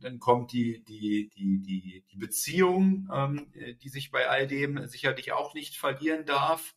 dann 0.00 0.18
kommt 0.18 0.52
die, 0.52 0.82
die, 0.84 1.30
die, 1.30 1.62
die, 1.62 2.04
die 2.10 2.16
Beziehung, 2.16 3.08
ähm, 3.12 3.52
die 3.82 3.88
sich 3.88 4.10
bei 4.10 4.28
all 4.28 4.46
dem 4.46 4.86
sicherlich 4.86 5.32
auch 5.32 5.54
nicht 5.54 5.76
verlieren 5.76 6.26
darf 6.26 6.74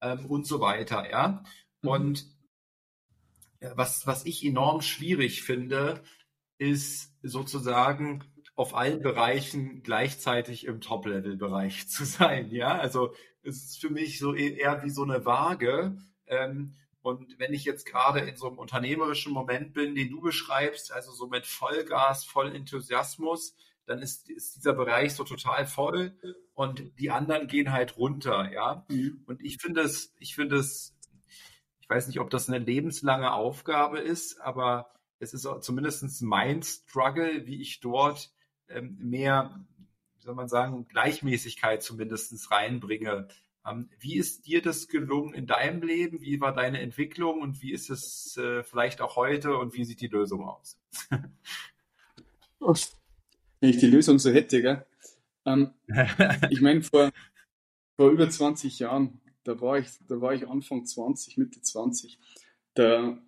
ähm, 0.00 0.26
und 0.26 0.46
so 0.46 0.60
weiter, 0.60 1.08
ja. 1.10 1.42
Mhm. 1.82 1.88
Und 1.88 2.38
was, 3.60 4.06
was 4.06 4.24
ich 4.24 4.44
enorm 4.44 4.82
schwierig 4.82 5.42
finde, 5.42 6.02
ist 6.58 7.14
sozusagen 7.22 8.24
auf 8.54 8.74
allen 8.74 9.02
Bereichen 9.02 9.82
gleichzeitig 9.82 10.66
im 10.66 10.80
Top-Level-Bereich 10.80 11.88
zu 11.88 12.04
sein, 12.04 12.50
ja. 12.50 12.78
Also 12.78 13.14
es 13.42 13.64
ist 13.64 13.80
für 13.80 13.90
mich 13.90 14.18
so 14.18 14.34
e-, 14.34 14.56
eher 14.56 14.82
wie 14.82 14.90
so 14.90 15.04
eine 15.04 15.24
Waage. 15.24 15.96
Ähm, 16.26 16.74
und 17.08 17.38
wenn 17.38 17.52
ich 17.52 17.64
jetzt 17.64 17.86
gerade 17.86 18.20
in 18.20 18.36
so 18.36 18.48
einem 18.48 18.58
unternehmerischen 18.58 19.32
Moment 19.32 19.72
bin, 19.72 19.94
den 19.94 20.10
du 20.10 20.20
beschreibst, 20.20 20.92
also 20.92 21.12
so 21.12 21.26
mit 21.26 21.46
Vollgas, 21.46 22.24
voll 22.24 22.54
Enthusiasmus, 22.54 23.56
dann 23.86 24.00
ist, 24.00 24.28
ist 24.28 24.56
dieser 24.56 24.74
Bereich 24.74 25.14
so 25.14 25.24
total 25.24 25.66
voll 25.66 26.12
und 26.54 26.92
die 26.98 27.10
anderen 27.10 27.46
gehen 27.46 27.72
halt 27.72 27.96
runter, 27.96 28.52
ja. 28.52 28.84
Mhm. 28.88 29.22
Und 29.26 29.42
ich 29.42 29.58
finde 29.58 29.80
es, 29.80 30.14
ich 30.18 30.34
finde 30.34 30.56
es, 30.56 30.94
ich 31.80 31.88
weiß 31.88 32.06
nicht, 32.06 32.20
ob 32.20 32.30
das 32.30 32.48
eine 32.48 32.58
lebenslange 32.58 33.32
Aufgabe 33.32 33.98
ist, 33.98 34.40
aber 34.40 34.92
es 35.18 35.34
ist 35.34 35.48
zumindest 35.62 36.22
mein 36.22 36.62
Struggle, 36.62 37.46
wie 37.46 37.60
ich 37.60 37.80
dort 37.80 38.30
ähm, 38.68 38.98
mehr, 39.00 39.64
wie 40.16 40.22
soll 40.22 40.34
man 40.34 40.48
sagen, 40.48 40.86
Gleichmäßigkeit 40.88 41.82
zumindest 41.82 42.50
reinbringe. 42.50 43.28
Ähm, 43.68 43.88
wie 43.98 44.16
ist 44.16 44.46
dir 44.46 44.62
das 44.62 44.88
gelungen 44.88 45.34
in 45.34 45.46
deinem 45.46 45.82
Leben? 45.82 46.20
Wie 46.20 46.40
war 46.40 46.54
deine 46.54 46.80
Entwicklung 46.80 47.40
und 47.40 47.62
wie 47.62 47.72
ist 47.72 47.90
es 47.90 48.36
äh, 48.36 48.62
vielleicht 48.62 49.00
auch 49.00 49.16
heute 49.16 49.56
und 49.56 49.74
wie 49.74 49.84
sieht 49.84 50.00
die 50.00 50.08
Lösung 50.08 50.44
aus? 50.44 50.78
Wenn 53.60 53.70
ich 53.70 53.78
die 53.78 53.86
Lösung 53.86 54.18
so 54.18 54.30
hätte, 54.30 54.62
gell? 54.62 54.86
Ähm, 55.44 55.72
ich 56.50 56.60
meine, 56.60 56.82
vor, 56.82 57.10
vor 57.96 58.10
über 58.10 58.28
20 58.28 58.78
Jahren, 58.78 59.20
da 59.44 59.60
war 59.60 59.78
ich, 59.78 59.88
da 60.06 60.20
war 60.20 60.34
ich 60.34 60.46
Anfang 60.46 60.84
20, 60.84 61.38
Mitte 61.38 61.60
20, 61.60 62.18
da, 62.74 63.18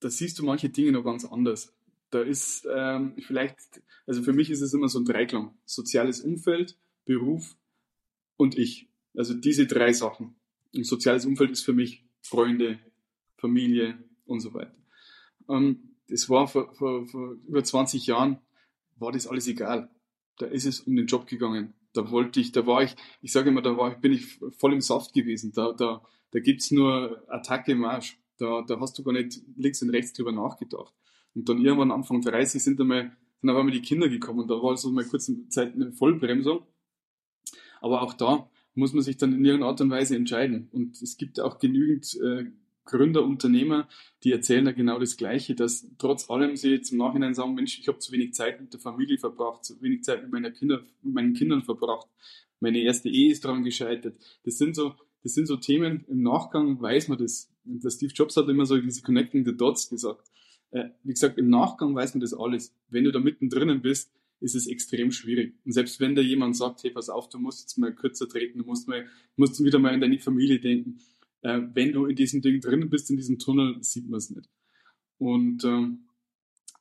da 0.00 0.10
siehst 0.10 0.38
du 0.38 0.44
manche 0.44 0.68
Dinge 0.68 0.92
noch 0.92 1.04
ganz 1.04 1.24
anders. 1.24 1.74
Da 2.10 2.22
ist 2.22 2.66
ähm, 2.72 3.14
vielleicht, 3.18 3.82
also 4.06 4.22
für 4.22 4.32
mich 4.32 4.50
ist 4.50 4.62
es 4.62 4.72
immer 4.72 4.88
so 4.88 4.98
ein 4.98 5.04
Dreiklang. 5.04 5.54
Soziales 5.66 6.20
Umfeld, 6.20 6.78
Beruf 7.04 7.56
und 8.36 8.56
ich. 8.56 8.87
Also 9.14 9.34
diese 9.34 9.66
drei 9.66 9.92
Sachen. 9.92 10.36
Ein 10.74 10.84
soziales 10.84 11.26
Umfeld 11.26 11.50
ist 11.50 11.64
für 11.64 11.72
mich 11.72 12.04
Freunde, 12.20 12.78
Familie 13.36 13.98
und 14.26 14.40
so 14.40 14.54
weiter. 14.54 14.74
Ähm, 15.48 15.96
das 16.08 16.28
war 16.28 16.48
vor, 16.48 16.74
vor, 16.74 17.06
vor 17.06 17.36
über 17.46 17.62
20 17.62 18.06
Jahren, 18.06 18.38
war 18.96 19.12
das 19.12 19.26
alles 19.26 19.46
egal. 19.46 19.90
Da 20.38 20.46
ist 20.46 20.66
es 20.66 20.80
um 20.80 20.96
den 20.96 21.06
Job 21.06 21.26
gegangen. 21.26 21.74
Da 21.92 22.10
wollte 22.10 22.40
ich, 22.40 22.52
da 22.52 22.66
war 22.66 22.82
ich, 22.82 22.94
ich 23.22 23.32
sage 23.32 23.50
immer, 23.50 23.62
da 23.62 23.76
war 23.76 23.92
ich, 23.92 23.98
bin 23.98 24.12
ich 24.12 24.38
voll 24.58 24.72
im 24.72 24.80
Saft 24.80 25.12
gewesen. 25.12 25.52
Da, 25.52 25.72
da, 25.72 26.02
da 26.30 26.40
gibt's 26.40 26.70
nur 26.70 27.24
Attacke 27.28 27.74
Marsch. 27.74 28.18
Da, 28.38 28.62
da 28.62 28.78
hast 28.80 28.96
du 28.98 29.02
gar 29.02 29.12
nicht 29.12 29.40
links 29.56 29.82
und 29.82 29.90
rechts 29.90 30.12
drüber 30.12 30.32
nachgedacht. 30.32 30.94
Und 31.34 31.48
dann 31.48 31.58
irgendwann 31.58 31.90
Anfang 31.90 32.20
30 32.20 32.62
sind 32.62 32.80
einmal, 32.80 33.16
sind 33.40 33.50
auf 33.50 33.56
einmal 33.56 33.72
die 33.72 33.82
Kinder 33.82 34.08
gekommen 34.08 34.40
und 34.40 34.48
da 34.48 34.54
war 34.54 34.76
so 34.76 34.90
mal 34.90 35.04
kurz 35.04 35.28
eine 35.28 35.48
Zeit 35.48 35.74
eine 35.74 35.92
Vollbremsung. 35.92 36.66
Aber 37.80 38.02
auch 38.02 38.14
da, 38.14 38.48
muss 38.78 38.92
man 38.92 39.02
sich 39.02 39.16
dann 39.16 39.32
in 39.32 39.44
irgendeiner 39.44 39.70
Art 39.70 39.80
und 39.80 39.90
Weise 39.90 40.14
entscheiden. 40.14 40.68
Und 40.70 41.02
es 41.02 41.16
gibt 41.16 41.40
auch 41.40 41.58
genügend 41.58 42.16
äh, 42.22 42.44
Gründer, 42.84 43.24
Unternehmer, 43.24 43.88
die 44.22 44.32
erzählen 44.32 44.64
da 44.64 44.72
genau 44.72 44.98
das 44.98 45.16
Gleiche, 45.16 45.54
dass 45.54 45.86
trotz 45.98 46.30
allem 46.30 46.56
sie 46.56 46.70
jetzt 46.70 46.92
im 46.92 46.98
Nachhinein 46.98 47.34
sagen, 47.34 47.54
Mensch, 47.54 47.78
ich 47.78 47.88
habe 47.88 47.98
zu 47.98 48.12
wenig 48.12 48.34
Zeit 48.34 48.60
mit 48.60 48.72
der 48.72 48.80
Familie 48.80 49.18
verbracht, 49.18 49.64
zu 49.64 49.82
wenig 49.82 50.04
Zeit 50.04 50.22
mit, 50.22 50.32
meiner 50.32 50.52
Kinder, 50.52 50.82
mit 51.02 51.12
meinen 51.12 51.34
Kindern 51.34 51.62
verbracht, 51.62 52.06
meine 52.60 52.80
erste 52.80 53.08
Ehe 53.08 53.32
ist 53.32 53.44
daran 53.44 53.64
gescheitert. 53.64 54.16
Das 54.44 54.58
sind 54.58 54.74
so, 54.74 54.94
das 55.22 55.34
sind 55.34 55.46
so 55.46 55.56
Themen, 55.56 56.04
im 56.08 56.22
Nachgang 56.22 56.80
weiß 56.80 57.08
man 57.08 57.18
das. 57.18 57.52
Und 57.66 57.84
der 57.84 57.90
Steve 57.90 58.12
Jobs 58.14 58.36
hat 58.36 58.48
immer 58.48 58.64
so 58.64 58.80
diese 58.80 59.02
Connecting 59.02 59.44
the 59.44 59.56
Dots 59.56 59.90
gesagt. 59.90 60.28
Äh, 60.70 60.90
wie 61.02 61.12
gesagt, 61.12 61.36
im 61.36 61.50
Nachgang 61.50 61.94
weiß 61.94 62.14
man 62.14 62.20
das 62.20 62.32
alles. 62.32 62.74
Wenn 62.88 63.04
du 63.04 63.12
da 63.12 63.18
mittendrin 63.18 63.82
bist, 63.82 64.12
ist 64.40 64.54
es 64.54 64.66
extrem 64.66 65.10
schwierig. 65.10 65.54
Und 65.64 65.72
selbst 65.72 66.00
wenn 66.00 66.14
da 66.14 66.22
jemand 66.22 66.56
sagt, 66.56 66.82
hey, 66.84 66.90
pass 66.90 67.08
auf, 67.08 67.28
du 67.28 67.38
musst 67.38 67.62
jetzt 67.62 67.78
mal 67.78 67.94
kürzer 67.94 68.28
treten, 68.28 68.58
du 68.58 68.64
musst, 68.64 68.88
mal, 68.88 69.06
musst 69.36 69.62
wieder 69.62 69.78
mal 69.78 69.92
an 69.92 70.00
deine 70.00 70.18
Familie 70.18 70.60
denken, 70.60 71.00
äh, 71.42 71.60
wenn 71.74 71.92
du 71.92 72.06
in 72.06 72.16
diesem 72.16 72.42
Ding 72.42 72.60
drin 72.60 72.88
bist, 72.90 73.10
in 73.10 73.16
diesem 73.16 73.38
Tunnel, 73.38 73.82
sieht 73.82 74.08
man 74.08 74.18
es 74.18 74.30
nicht. 74.30 74.48
Und 75.18 75.64
ähm, 75.64 76.08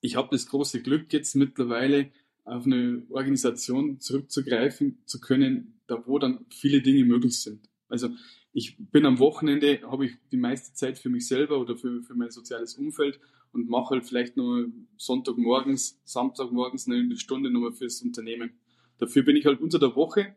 ich 0.02 0.16
habe 0.16 0.30
das 0.32 0.48
große 0.48 0.82
Glück, 0.82 1.12
jetzt 1.14 1.36
mittlerweile 1.36 2.12
auf 2.44 2.66
eine 2.66 3.04
Organisation 3.10 4.00
zurückzugreifen 4.00 5.00
zu 5.06 5.20
können, 5.20 5.82
da 5.88 6.06
wo 6.06 6.20
dann 6.20 6.46
viele 6.50 6.82
Dinge 6.82 7.04
möglich 7.04 7.40
sind. 7.40 7.68
Also 7.90 8.10
ich 8.54 8.78
bin 8.78 9.06
am 9.06 9.20
Wochenende, 9.20 9.82
habe 9.84 10.06
ich 10.06 10.14
die 10.32 10.38
meiste 10.38 10.74
Zeit 10.74 10.98
für 10.98 11.10
mich 11.10 11.28
selber 11.28 11.60
oder 11.60 11.78
für, 11.78 12.02
für 12.04 12.16
mein 12.16 12.32
soziales 12.32 12.76
Umfeld 12.76 13.20
und 13.58 13.70
mache 13.70 13.96
halt 13.96 14.06
vielleicht 14.06 14.38
nur 14.38 14.72
Sonntagmorgens, 14.98 16.00
Samstagmorgens 16.06 16.88
eine 16.88 17.18
Stunde 17.18 17.50
nochmal 17.50 17.74
fürs 17.74 18.02
Unternehmen. 18.02 18.52
Dafür 19.00 19.24
bin 19.24 19.36
ich 19.36 19.46
halt 19.46 19.60
unter 19.60 19.80
der 19.80 19.96
Woche 19.96 20.36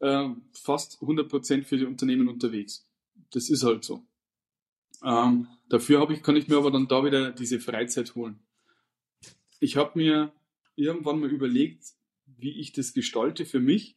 äh, 0.00 0.28
fast 0.52 1.02
100% 1.02 1.64
für 1.64 1.76
die 1.76 1.84
Unternehmen 1.84 2.28
unterwegs. 2.28 2.88
Das 3.32 3.50
ist 3.50 3.64
halt 3.64 3.84
so. 3.84 4.06
Ähm, 5.04 5.48
dafür 5.68 6.08
ich, 6.10 6.22
kann 6.22 6.36
ich 6.36 6.48
mir 6.48 6.56
aber 6.56 6.70
dann 6.70 6.88
da 6.88 7.04
wieder 7.04 7.32
diese 7.32 7.58
Freizeit 7.58 8.14
holen. 8.14 8.38
Ich 9.58 9.76
habe 9.76 9.98
mir 9.98 10.32
irgendwann 10.76 11.20
mal 11.20 11.30
überlegt, 11.30 11.84
wie 12.26 12.58
ich 12.60 12.72
das 12.72 12.94
gestalte 12.94 13.44
für 13.46 13.60
mich. 13.60 13.96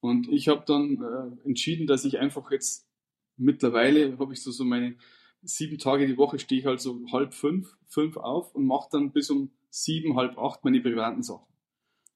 Und 0.00 0.28
ich 0.28 0.46
habe 0.46 0.62
dann 0.66 1.02
äh, 1.02 1.48
entschieden, 1.48 1.88
dass 1.88 2.04
ich 2.04 2.18
einfach 2.18 2.50
jetzt 2.52 2.88
mittlerweile 3.36 4.18
habe 4.18 4.32
ich 4.32 4.42
so, 4.42 4.52
so 4.52 4.64
meine 4.64 4.96
sieben 5.42 5.78
Tage 5.78 6.06
die 6.06 6.16
Woche 6.16 6.38
stehe 6.38 6.60
ich 6.60 6.66
halt 6.66 6.80
so 6.80 7.00
halb 7.12 7.34
fünf, 7.34 7.76
fünf 7.86 8.16
auf 8.16 8.54
und 8.54 8.66
mache 8.66 8.88
dann 8.92 9.12
bis 9.12 9.30
um 9.30 9.50
sieben, 9.70 10.16
halb 10.16 10.38
acht 10.38 10.64
meine 10.64 10.80
privaten 10.80 11.22
Sachen. 11.22 11.46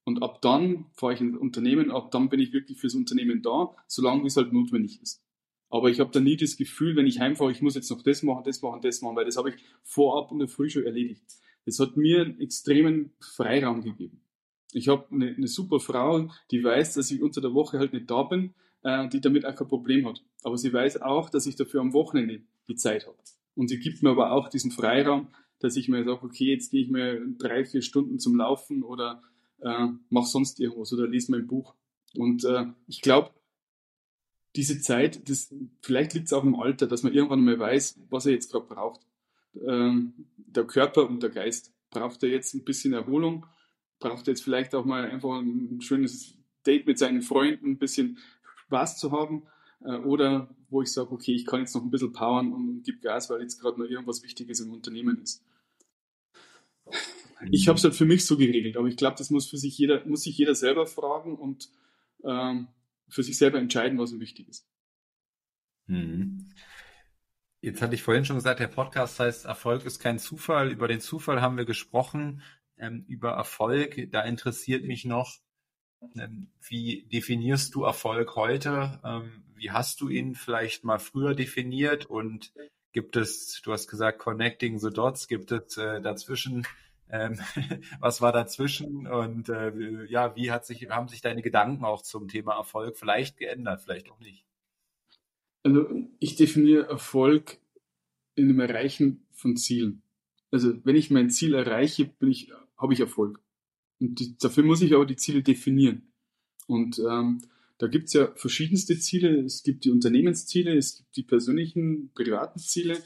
Und 0.05 0.23
ab 0.23 0.43
dann 0.43 0.87
fahre 0.95 1.15
ich 1.15 1.21
ins 1.21 1.37
Unternehmen, 1.37 1.91
ab 1.91 2.11
dann 2.11 2.29
bin 2.29 2.41
ich 2.41 2.53
wirklich 2.53 2.79
fürs 2.81 2.95
Unternehmen 2.95 3.43
da, 3.43 3.75
solange 3.87 4.27
es 4.27 4.37
halt 4.37 4.53
notwendig 4.53 5.01
ist. 5.01 5.23
Aber 5.71 5.89
ich 5.89 6.01
habe 6.01 6.11
da 6.11 6.21
nie 6.21 6.37
das 6.37 6.57
Gefühl, 6.57 6.97
wenn 6.97 7.07
ich 7.07 7.21
heimfahre, 7.21 7.53
ich 7.53 7.63
muss 7.63 7.77
jetzt 7.77 7.91
noch 7.91 8.03
das 8.03 8.23
machen, 8.23 8.45
das 8.45 8.61
machen, 8.61 8.81
das 8.83 9.01
machen, 9.01 9.17
weil 9.17 9.25
das 9.25 9.37
habe 9.37 9.51
ich 9.51 9.57
vorab 9.83 10.31
in 10.33 10.39
der 10.39 10.49
Früh 10.49 10.69
schon 10.69 10.85
erledigt. 10.85 11.25
Das 11.65 11.79
hat 11.79 11.97
mir 11.97 12.23
einen 12.23 12.41
extremen 12.41 13.13
Freiraum 13.21 13.83
gegeben. 13.83 14.21
Ich 14.73 14.89
habe 14.89 15.07
eine, 15.11 15.35
eine 15.35 15.47
super 15.47 15.81
Frau, 15.81 16.31
die 16.51 16.63
weiß, 16.63 16.95
dass 16.95 17.11
ich 17.11 17.23
unter 17.23 17.41
der 17.41 17.55
Woche 17.55 17.79
halt 17.79 17.93
nicht 17.93 18.11
da 18.11 18.23
bin, 18.25 18.55
äh, 18.83 19.09
die 19.09 19.21
damit 19.21 19.47
auch 19.47 19.55
kein 19.55 19.69
Problem 19.69 20.07
hat. 20.07 20.23
Aber 20.43 20.57
sie 20.59 20.73
weiß 20.73 21.03
auch, 21.03 21.31
dass 21.31 21.47
ich 21.47 21.57
dafür 21.57 21.81
am 21.81 21.93
Wochenende 21.93 22.43
die 22.69 22.77
Zeit 22.77 23.07
habe. 23.07 23.19
Und 23.55 23.69
sie 23.69 23.79
gibt 23.79 24.03
mir 24.03 24.11
aber 24.11 24.33
auch 24.33 24.49
diesen 24.49 24.71
Freiraum, 24.71 25.29
dass 25.61 25.77
ich 25.77 25.89
mir 25.89 26.05
sage, 26.05 26.23
okay, 26.23 26.53
jetzt 26.53 26.71
gehe 26.71 26.83
ich 26.83 26.91
mir 26.91 27.21
drei, 27.39 27.65
vier 27.65 27.83
Stunden 27.83 28.19
zum 28.19 28.37
Laufen 28.37 28.83
oder 28.83 29.23
äh, 29.61 29.89
mache 30.09 30.27
sonst 30.27 30.59
irgendwas 30.61 30.93
oder 30.93 31.07
lese 31.07 31.31
mein 31.31 31.47
Buch. 31.47 31.75
Und 32.17 32.45
äh, 32.45 32.67
ich 32.89 33.01
glaube, 33.01 33.31
diese 34.57 34.81
Zeit, 34.81 35.29
das, 35.29 35.55
vielleicht 35.81 36.15
liegt 36.15 36.27
es 36.27 36.33
auch 36.33 36.45
im 36.45 36.57
Alter, 36.57 36.87
dass 36.87 37.03
man 37.03 37.13
irgendwann 37.13 37.45
mal 37.45 37.59
weiß, 37.59 38.01
was 38.11 38.27
er 38.27 38.33
jetzt 38.33 38.51
gerade 38.51 38.67
braucht. 38.67 39.01
Ähm, 39.67 40.27
der 40.37 40.65
Körper 40.65 41.09
und 41.09 41.23
der 41.23 41.31
Geist. 41.31 41.73
Braucht 41.91 42.23
er 42.23 42.31
jetzt 42.31 42.55
ein 42.55 42.65
bisschen 42.65 42.93
Erholung? 42.93 43.47
Braucht 43.99 44.27
er 44.27 44.33
jetzt 44.33 44.43
vielleicht 44.43 44.75
auch 44.75 44.85
mal 44.85 45.09
einfach 45.09 45.41
ein 45.41 45.81
schönes 45.81 46.37
Date 46.67 46.87
mit 46.87 46.99
seinen 46.99 47.23
Freunden, 47.23 47.73
ein 47.73 47.79
bisschen 47.79 48.19
Spaß 48.73 48.99
zu 48.99 49.13
haben? 49.13 49.43
Äh, 49.85 49.97
oder 49.99 50.49
wo 50.71 50.81
ich 50.83 50.93
sage, 50.93 51.13
okay, 51.13 51.35
ich 51.35 51.45
kann 51.45 51.61
jetzt 51.61 51.75
noch 51.75 51.83
ein 51.83 51.91
bisschen 51.91 52.13
powern 52.13 52.53
und 52.53 52.83
gebe 52.85 52.99
Gas, 52.99 53.29
weil 53.29 53.43
jetzt 53.43 53.61
gerade 53.61 53.79
noch 53.79 53.89
irgendwas 53.89 54.23
Wichtiges 54.23 54.61
im 54.61 54.73
Unternehmen 54.73 55.21
ist. 55.23 55.45
Ich 57.51 57.69
habe 57.69 57.77
es 57.77 57.85
halt 57.85 57.95
für 57.95 58.05
mich 58.05 58.25
so 58.25 58.37
geregelt, 58.37 58.77
aber 58.77 58.87
ich 58.87 58.97
glaube, 58.97 59.17
das 59.19 59.31
muss 59.31 59.51
für 59.51 59.59
sich 59.59 59.77
jeder, 59.77 60.07
muss 60.07 60.23
sich 60.23 60.39
jeder 60.39 60.55
selber 60.55 60.87
fragen 60.87 61.37
und 61.37 61.71
ähm, 62.25 62.69
für 63.09 63.23
sich 63.23 63.37
selber 63.37 63.59
entscheiden, 63.59 63.99
was 63.99 64.13
ihm 64.13 64.21
wichtig 64.21 64.49
ist. 64.49 64.67
Mhm. 65.87 66.49
Jetzt 67.61 67.83
hatte 67.83 67.95
ich 67.95 68.03
vorhin 68.03 68.25
schon 68.25 68.37
gesagt, 68.37 68.61
der 68.61 68.69
Podcast 68.69 69.21
heißt 69.21 69.45
Erfolg 69.45 69.85
ist 69.85 69.99
kein 69.99 70.19
Zufall. 70.19 70.71
Über 70.71 70.89
den 70.89 71.01
Zufall 71.01 71.41
haben 71.41 71.57
wir 71.57 71.65
gesprochen. 71.65 72.43
Ähm, 72.79 73.05
über 73.07 73.33
Erfolg, 73.33 74.09
da 74.11 74.23
interessiert 74.23 74.85
mich 74.85 75.05
noch, 75.05 75.39
wie 76.61 77.07
definierst 77.13 77.75
du 77.75 77.85
Erfolg 77.85 78.37
heute? 78.37 79.01
Ähm, 79.05 79.45
wie 79.55 79.71
hast 79.71 80.01
du 80.01 80.09
ihn 80.09 80.35
vielleicht 80.35 80.85
mal 80.85 80.99
früher 80.99 81.35
definiert? 81.35 82.07
Und 82.07 82.53
gibt 82.93 83.17
es, 83.17 83.61
du 83.63 83.73
hast 83.73 83.89
gesagt, 83.89 84.19
Connecting 84.19 84.79
the 84.79 84.91
Dots, 84.91 85.29
gibt 85.29 85.53
es 85.53 85.77
äh, 85.77 86.01
dazwischen, 86.01 86.67
ähm, 87.09 87.39
was 88.01 88.21
war 88.21 88.33
dazwischen? 88.33 89.07
Und 89.07 89.49
äh, 89.49 90.05
ja, 90.07 90.35
wie 90.37 90.51
hat 90.51 90.67
sich, 90.67 90.89
haben 90.91 91.09
sich 91.09 91.21
deine 91.21 91.43
Gedanken 91.43 91.85
auch 91.85 92.03
zum 92.03 92.29
Thema 92.29 92.57
Erfolg 92.57 92.97
vielleicht 92.97 93.39
geändert, 93.39 93.83
vielleicht 93.83 94.11
auch 94.11 94.21
nicht? 94.21 94.45
Also 95.63 95.89
ich 96.19 96.37
definiere 96.37 96.89
Erfolg 96.89 97.59
in 98.35 98.49
dem 98.49 98.61
Erreichen 98.61 99.27
von 99.33 99.57
Zielen. 99.57 100.03
Also 100.51 100.75
wenn 100.85 100.97
ich 100.97 101.11
mein 101.11 101.31
Ziel 101.31 101.55
erreiche, 101.55 102.07
bin 102.07 102.31
ich, 102.31 102.51
habe 102.77 102.93
ich 102.93 103.01
Erfolg. 103.01 103.41
Und 104.03 104.19
die, 104.19 104.37
dafür 104.37 104.65
muss 104.65 104.83
ich 104.83 104.95
aber 104.95 105.07
die 105.07 105.17
Ziele 105.17 105.43
definieren. 105.43 106.03
Und 106.67 106.99
ähm, 106.99 107.41
da 107.79 107.87
gibt 107.87 108.07
es 108.07 108.15
ja 108.15 108.33
verschiedenste 108.35 108.99
Ziele. 108.99 109.41
Es 109.41 109.63
gibt 109.63 109.85
die 109.85 109.91
Unternehmensziele, 109.91 110.77
es 110.77 110.97
gibt 110.97 111.17
die 111.17 111.23
persönlichen, 111.23 112.11
privaten 112.13 112.59
Ziele. 112.59 112.99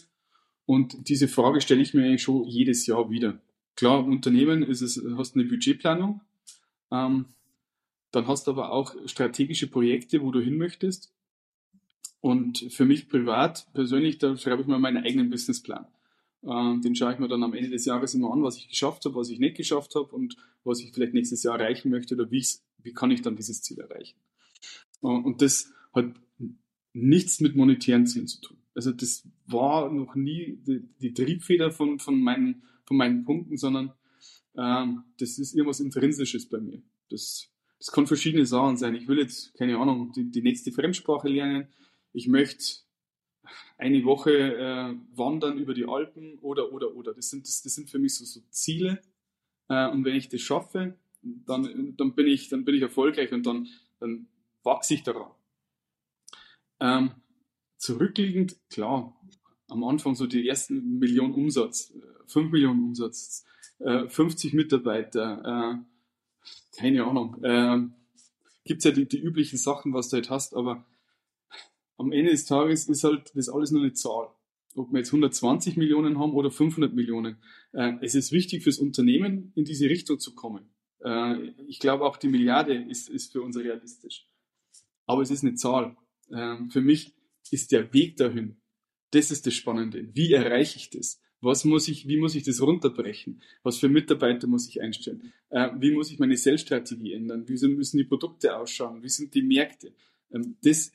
Und 0.65 1.09
diese 1.09 1.29
Frage 1.29 1.61
stelle 1.61 1.83
ich 1.83 1.95
mir 1.95 2.05
eigentlich 2.05 2.23
schon 2.23 2.45
jedes 2.45 2.87
Jahr 2.87 3.11
wieder. 3.11 3.41
Klar, 3.77 4.05
im 4.05 4.11
Unternehmen 4.11 4.63
ist 4.63 4.81
es, 4.81 5.03
hast 5.17 5.35
eine 5.35 5.45
Budgetplanung. 5.45 6.23
Ähm, 6.91 7.27
dann 8.11 8.27
hast 8.27 8.47
du 8.47 8.53
aber 8.53 8.73
auch 8.73 8.95
strategische 9.07 9.67
Projekte, 9.67 10.23
wo 10.23 10.31
du 10.31 10.41
hin 10.41 10.57
möchtest. 10.57 11.13
Und 12.21 12.67
für 12.71 12.87
mich 12.87 13.09
privat, 13.09 13.67
persönlich, 13.75 14.19
da 14.19 14.37
schreibe 14.37 14.63
ich 14.63 14.69
mir 14.69 14.79
meinen 14.79 15.05
eigenen 15.05 15.29
Businessplan. 15.29 15.87
Ähm, 16.47 16.81
den 16.81 16.95
schaue 16.95 17.13
ich 17.13 17.19
mir 17.19 17.29
dann 17.29 17.43
am 17.43 17.55
Ende 17.55 17.71
des 17.71 17.85
Jahres 17.87 18.15
immer 18.15 18.33
an, 18.33 18.43
was 18.43 18.57
ich 18.57 18.69
geschafft 18.69 19.05
habe, 19.05 19.17
was 19.17 19.31
ich 19.31 19.41
nicht 19.41 19.57
geschafft 19.57 19.95
habe 19.97 20.15
und 20.15 20.37
was 20.65 20.81
ich 20.81 20.93
vielleicht 20.93 21.15
nächstes 21.15 21.43
Jahr 21.43 21.59
erreichen 21.59 21.91
möchte 21.91 22.15
oder 22.15 22.31
wie, 22.31 22.45
wie 22.83 22.93
kann 22.93 23.11
ich 23.11 23.23
dann 23.23 23.37
dieses 23.37 23.63
Ziel 23.63 23.81
erreichen. 23.81 24.17
Äh, 25.03 25.09
und 25.09 25.43
das 25.43 25.73
hat 25.93 26.15
nichts 26.93 27.41
mit 27.41 27.57
monetären 27.57 28.07
Zielen 28.07 28.29
zu 28.29 28.41
tun. 28.41 28.57
Also 28.75 28.93
das 28.93 29.27
war 29.47 29.91
noch 29.91 30.15
nie 30.15 30.59
die, 30.67 30.83
die 31.01 31.15
Triebfeder 31.15 31.71
von, 31.71 31.99
von, 31.99 32.21
meinen, 32.21 32.63
von 32.85 32.97
meinen 32.97 33.25
Punkten, 33.25 33.57
sondern 33.57 33.93
ähm, 34.57 35.05
das 35.19 35.39
ist 35.39 35.55
irgendwas 35.55 35.81
Intrinsisches 35.81 36.49
bei 36.49 36.59
mir. 36.59 36.83
Das, 37.11 37.49
das 37.79 37.91
kann 37.91 38.07
verschiedene 38.07 38.47
Sachen 38.47 38.77
sein. 38.77 38.95
Ich 38.95 39.09
will 39.09 39.19
jetzt, 39.19 39.55
keine 39.55 39.79
Ahnung, 39.79 40.13
die, 40.13 40.31
die 40.31 40.43
nächste 40.43 40.73
Fremdsprache 40.73 41.29
lernen. 41.29 41.69
Ich 42.13 42.29
möchte 42.29 42.86
eine 43.79 44.05
Woche 44.05 44.33
äh, 44.33 44.95
wandern 45.15 45.59
über 45.59 45.75
die 45.75 45.87
Alpen 45.87 46.39
oder, 46.39 46.73
oder, 46.73 46.95
oder. 46.95 47.15
Das 47.15 47.31
sind, 47.31 47.47
das, 47.47 47.63
das 47.63 47.75
sind 47.75 47.91
für 47.91 47.99
mich 47.99 48.15
so, 48.15 48.25
so 48.25 48.41
Ziele. 48.51 49.01
Äh, 49.69 49.89
und 49.91 50.05
wenn 50.05 50.15
ich 50.15 50.29
das 50.29 50.41
schaffe, 50.41 50.95
dann, 51.23 51.95
dann, 51.97 52.15
bin 52.15 52.27
ich, 52.27 52.49
dann 52.49 52.65
bin 52.65 52.75
ich 52.75 52.83
erfolgreich 52.83 53.33
und 53.33 53.47
dann, 53.47 53.69
dann 53.99 54.29
wachse 54.63 54.95
ich 54.95 55.03
daran. 55.03 55.31
Ähm, 56.81 57.11
zurückliegend, 57.79 58.57
klar, 58.69 59.17
am 59.69 59.85
Anfang 59.85 60.15
so 60.15 60.27
die 60.27 60.49
ersten 60.49 60.99
Millionen 60.99 61.35
Umsatz, 61.35 61.93
5 62.27 62.47
äh, 62.47 62.51
Millionen 62.51 62.85
Umsatz, 62.85 63.45
äh, 63.79 64.09
50 64.09 64.55
Mitarbeiter, 64.55 65.43
äh, 65.75 66.79
keine 66.79 67.05
Ahnung. 67.05 67.43
Äh, 67.43 67.89
Gibt 68.65 68.79
es 68.79 68.85
ja 68.85 68.91
die, 68.91 69.07
die 69.07 69.21
üblichen 69.21 69.59
Sachen, 69.59 69.95
was 69.95 70.09
du 70.09 70.17
halt 70.17 70.31
hast, 70.31 70.55
aber 70.55 70.85
am 71.97 72.13
Ende 72.13 72.31
des 72.31 72.45
Tages 72.45 72.89
ist 72.89 73.05
halt 73.05 73.33
das 73.35 73.49
alles 73.49 73.71
nur 73.71 73.83
eine 73.83 73.93
Zahl. 73.93 74.29
Ob 74.75 74.93
wir 74.93 74.99
jetzt 74.99 75.09
120 75.09 75.77
Millionen 75.77 76.19
haben 76.19 76.35
oder 76.35 76.51
500 76.51 76.95
Millionen. 76.95 77.39
Äh, 77.73 77.95
es 78.03 78.15
ist 78.15 78.33
wichtig 78.33 78.63
fürs 78.63 78.79
Unternehmen, 78.79 79.53
in 79.55 79.65
diese 79.65 79.89
Richtung 79.89 80.19
zu 80.19 80.35
kommen. 80.35 80.69
Äh, 81.03 81.53
ich 81.67 81.81
glaube 81.81 82.05
auch 82.05 82.19
die 82.19 82.29
Milliarde 82.29 82.75
ist, 82.75 83.09
ist 83.09 83.33
für 83.33 83.41
uns 83.41 83.57
realistisch. 83.57 84.29
Aber 85.07 85.23
es 85.23 85.31
ist 85.31 85.45
eine 85.45 85.55
Zahl. 85.55 85.97
Äh, 86.31 86.57
für 86.69 86.83
mich 86.83 87.15
ist 87.51 87.73
der 87.73 87.93
Weg 87.95 88.17
dahin. 88.17 88.57
Das 89.13 89.31
ist 89.31 89.47
das 89.47 89.55
Spannende. 89.55 90.09
Wie 90.15 90.33
erreiche 90.33 90.77
ich 90.77 90.91
das? 90.91 91.21
Was 91.41 91.65
muss 91.65 91.89
ich, 91.89 92.09
wie 92.09 92.19
muss 92.19 92.35
ich 92.35 92.43
das 92.43 92.61
runterbrechen? 92.61 93.43
Was 93.63 93.79
für 93.79 93.89
Mitarbeiter 93.89 94.47
muss 94.47 94.69
ich 94.69 94.81
einstellen? 94.81 95.33
Äh, 95.51 95.71
wie 95.79 95.93
muss 95.93 96.11
ich 96.11 96.19
meine 96.19 96.37
Selbststrategie 96.37 97.13
ändern? 97.13 97.49
Wie 97.49 97.67
müssen 97.69 97.99
die 97.99 98.05
Produkte 98.05 98.57
ausschauen? 98.57 99.03
Wie 99.03 99.09
sind 99.09 99.35
die 99.35 99.43
Märkte? 99.43 99.93
Ähm, 100.33 100.57
das 100.63 100.93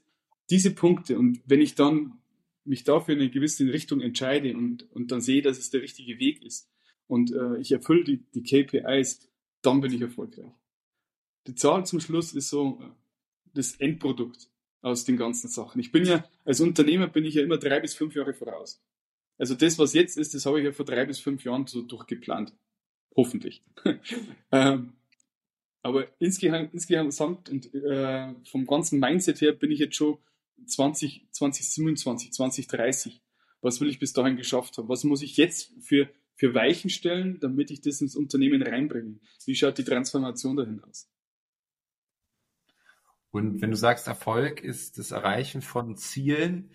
diese 0.52 0.72
Punkte 0.72 1.18
und 1.18 1.41
wenn 1.45 1.62
ich 1.62 1.76
dann 1.76 2.20
mich 2.64 2.84
dafür 2.84 3.16
in 3.16 3.22
eine 3.22 3.32
gewisse 3.32 3.66
Richtung 3.72 4.02
entscheide 4.02 4.56
und, 4.56 4.89
und 4.91 5.12
dann 5.12 5.22
sehe, 5.22 5.41
dass 5.41 5.58
es 5.58 5.72
der 5.72 5.82
richtige 5.82 6.20
Weg 6.20 6.43
ist 6.43 6.70
und 7.08 7.34
äh, 7.34 7.58
ich 7.58 7.72
erfülle 7.72 8.04
die, 8.04 8.18
die 8.36 8.43
KPIs, 8.43 9.28
dann 9.62 9.82
bin 9.82 9.91
ich 9.93 10.02
erfolgreich. 10.02 10.52
Die 11.47 11.56
Zahl 11.56 11.86
zum 11.86 11.99
Schluss 11.99 12.34
ist 12.34 12.49
so 12.49 12.80
äh, 12.82 12.89
das 13.54 13.76
Endprodukt 13.78 14.49
aus 14.82 15.06
den 15.06 15.18
ganzen 15.18 15.47
Sachen. 15.47 15.80
Ich 15.80 15.91
bin 15.91 16.06
ja, 16.06 16.24
als 16.45 16.62
Unternehmer 16.62 17.08
bin 17.08 17.26
ich 17.26 17.36
ja 17.36 17.43
immer 17.43 17.58
drei 17.58 17.80
bis 17.80 17.93
fünf 17.93 18.16
Jahre 18.16 18.34
voraus. 18.34 18.84
Also 19.38 19.56
das, 19.56 19.80
was 19.80 19.93
jetzt 19.93 20.18
ist, 20.18 20.34
das 20.34 20.45
habe 20.45 20.60
ich 20.60 20.66
ja 20.66 20.72
vor 20.72 20.86
drei 20.86 21.06
bis 21.06 21.20
fünf 21.20 21.43
Jahren 21.43 21.66
so 21.66 21.82
durchgeplant. 21.82 22.54
Hoffentlich. 23.16 23.64
ähm, 24.52 24.93
Aber 25.82 26.08
insgesamt, 26.20 26.74
insgesamt 26.74 27.49
und 27.49 27.74
äh, 27.74 28.34
vom 28.45 28.66
ganzen 28.66 28.99
Mindset 28.99 29.41
her 29.41 29.54
bin 29.54 29.72
ich 29.72 29.80
jetzt 29.80 29.95
schon 29.95 30.20
20, 30.66 31.28
2027, 31.32 32.34
2030. 32.34 33.22
Was 33.62 33.80
will 33.80 33.89
ich 33.89 33.99
bis 33.99 34.14
dahin 34.14 34.38
geschafft 34.38 34.78
haben? 34.78 34.89
Was 34.89 35.03
muss 35.03 35.22
ich 35.22 35.38
jetzt 35.38 35.72
für, 35.82 36.09
für 36.36 36.53
Weichen 36.53 36.89
stellen, 36.89 37.39
damit 37.39 37.72
ich 37.72 37.82
das 37.82 38.01
ins 38.01 38.16
Unternehmen 38.16 38.62
reinbringe? 38.64 39.20
Wie 39.45 39.55
schaut 39.55 39.78
die 39.78 39.84
Transformation 39.84 40.55
dahin 40.55 40.84
aus? 40.84 41.09
Und 43.32 43.62
wenn 43.62 43.72
du 43.72 43.78
sagst, 43.78 44.07
Erfolg 44.07 44.62
ist 44.62 44.97
das 44.97 45.12
Erreichen 45.12 45.62
von 45.62 45.95
Zielen, 45.95 46.72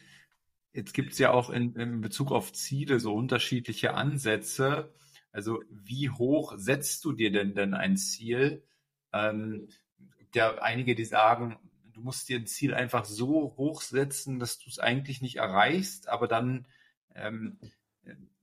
jetzt 0.73 0.95
gibt 0.95 1.13
es 1.13 1.19
ja 1.19 1.33
auch 1.33 1.51
in, 1.51 1.75
in 1.75 2.01
Bezug 2.01 2.33
auf 2.33 2.53
Ziele 2.53 2.99
so 3.01 3.15
unterschiedliche 3.15 3.95
Ansätze. 3.95 4.95
Also 5.33 5.63
wie 5.71 6.09
hoch 6.09 6.55
setzt 6.57 7.05
du 7.05 7.13
dir 7.13 7.31
denn 7.31 7.55
denn 7.55 7.75
ein 7.75 7.97
Ziel? 7.97 8.63
Ähm, 9.13 9.69
ja 10.37 10.57
einige, 10.59 10.95
die 10.95 11.05
sagen, 11.05 11.57
du 11.97 12.03
musst 12.03 12.29
dir 12.29 12.39
ein 12.39 12.47
Ziel 12.47 12.75
einfach 12.75 13.07
so 13.07 13.55
hoch 13.57 13.81
setzen, 13.81 14.39
dass 14.39 14.59
du 14.59 14.69
es 14.69 14.79
eigentlich 14.79 15.23
nicht 15.23 15.37
erreichst, 15.37 16.09
aber 16.09 16.29
dann, 16.29 16.67
ähm, 17.15 17.59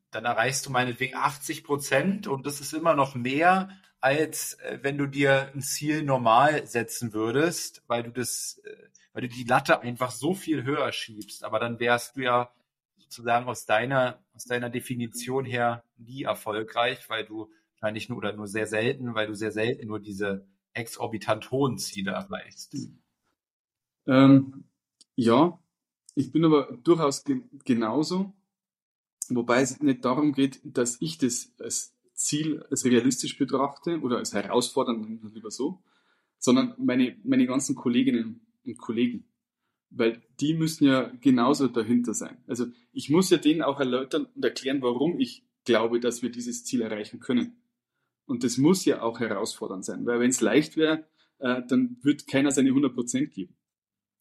dann 0.09 0.25
erreichst 0.25 0.65
du 0.65 0.71
meinetwegen 0.71 1.15
80 1.15 1.63
Prozent 1.63 2.27
und 2.27 2.47
das 2.47 2.61
ist 2.61 2.73
immer 2.73 2.95
noch 2.95 3.13
mehr, 3.13 3.69
als 4.01 4.55
äh, 4.55 4.79
wenn 4.81 4.97
du 4.97 5.05
dir 5.05 5.51
ein 5.53 5.61
Ziel 5.61 6.03
normal 6.03 6.65
setzen 6.65 7.13
würdest, 7.13 7.83
weil 7.85 8.01
du 8.01 8.11
das, 8.11 8.59
äh, 8.65 8.75
weil 9.13 9.21
du 9.21 9.29
die 9.29 9.43
Latte 9.43 9.81
einfach 9.81 10.09
so 10.09 10.33
viel 10.33 10.63
höher 10.63 10.91
schiebst. 10.91 11.43
Aber 11.43 11.59
dann 11.59 11.79
wärst 11.79 12.17
du 12.17 12.21
ja 12.21 12.51
sozusagen 12.97 13.47
aus 13.47 13.67
deiner, 13.67 14.19
aus 14.33 14.45
deiner 14.45 14.71
Definition 14.71 15.45
her 15.45 15.83
nie 15.97 16.23
erfolgreich, 16.23 17.07
weil 17.07 17.23
du 17.23 17.51
wahrscheinlich 17.75 18.09
nur 18.09 18.17
oder 18.17 18.33
nur 18.33 18.47
sehr 18.47 18.65
selten, 18.65 19.13
weil 19.13 19.27
du 19.27 19.35
sehr 19.35 19.51
selten 19.51 19.87
nur 19.87 19.99
diese 19.99 20.47
exorbitant 20.73 21.51
hohen 21.51 21.77
Ziele 21.77 22.13
erreichst. 22.13 22.75
Ähm, 24.07 24.65
ja, 25.15 25.59
ich 26.15 26.31
bin 26.31 26.45
aber 26.45 26.77
durchaus 26.83 27.23
ge 27.23 27.41
genauso, 27.65 28.33
wobei 29.29 29.61
es 29.61 29.81
nicht 29.81 30.05
darum 30.05 30.33
geht, 30.33 30.59
dass 30.63 30.97
ich 31.01 31.17
das 31.17 31.53
als 31.59 31.95
Ziel 32.13 32.63
als 32.69 32.85
realistisch 32.85 33.37
betrachte 33.37 33.99
oder 34.01 34.17
als 34.17 34.33
herausfordernd, 34.33 35.33
lieber 35.33 35.51
so, 35.51 35.81
sondern 36.37 36.75
meine, 36.77 37.17
meine 37.23 37.47
ganzen 37.47 37.75
Kolleginnen 37.75 38.41
und 38.65 38.77
Kollegen. 38.77 39.25
Weil 39.89 40.21
die 40.39 40.53
müssen 40.55 40.85
ja 40.85 41.11
genauso 41.21 41.67
dahinter 41.67 42.13
sein. 42.13 42.37
Also 42.47 42.65
ich 42.91 43.09
muss 43.09 43.29
ja 43.29 43.37
denen 43.37 43.61
auch 43.61 43.79
erläutern 43.79 44.27
und 44.35 44.43
erklären, 44.43 44.81
warum 44.81 45.19
ich 45.19 45.43
glaube, 45.65 45.99
dass 45.99 46.21
wir 46.21 46.31
dieses 46.31 46.65
Ziel 46.65 46.81
erreichen 46.81 47.19
können. 47.19 47.57
Und 48.25 48.43
das 48.43 48.57
muss 48.57 48.85
ja 48.85 49.01
auch 49.01 49.19
herausfordernd 49.19 49.85
sein, 49.85 50.05
weil 50.05 50.19
wenn 50.19 50.29
es 50.29 50.41
leicht 50.41 50.77
wäre, 50.77 51.05
äh, 51.39 51.61
dann 51.67 51.97
wird 52.01 52.27
keiner 52.27 52.51
seine 52.51 52.71
100% 52.71 53.27
geben. 53.27 53.55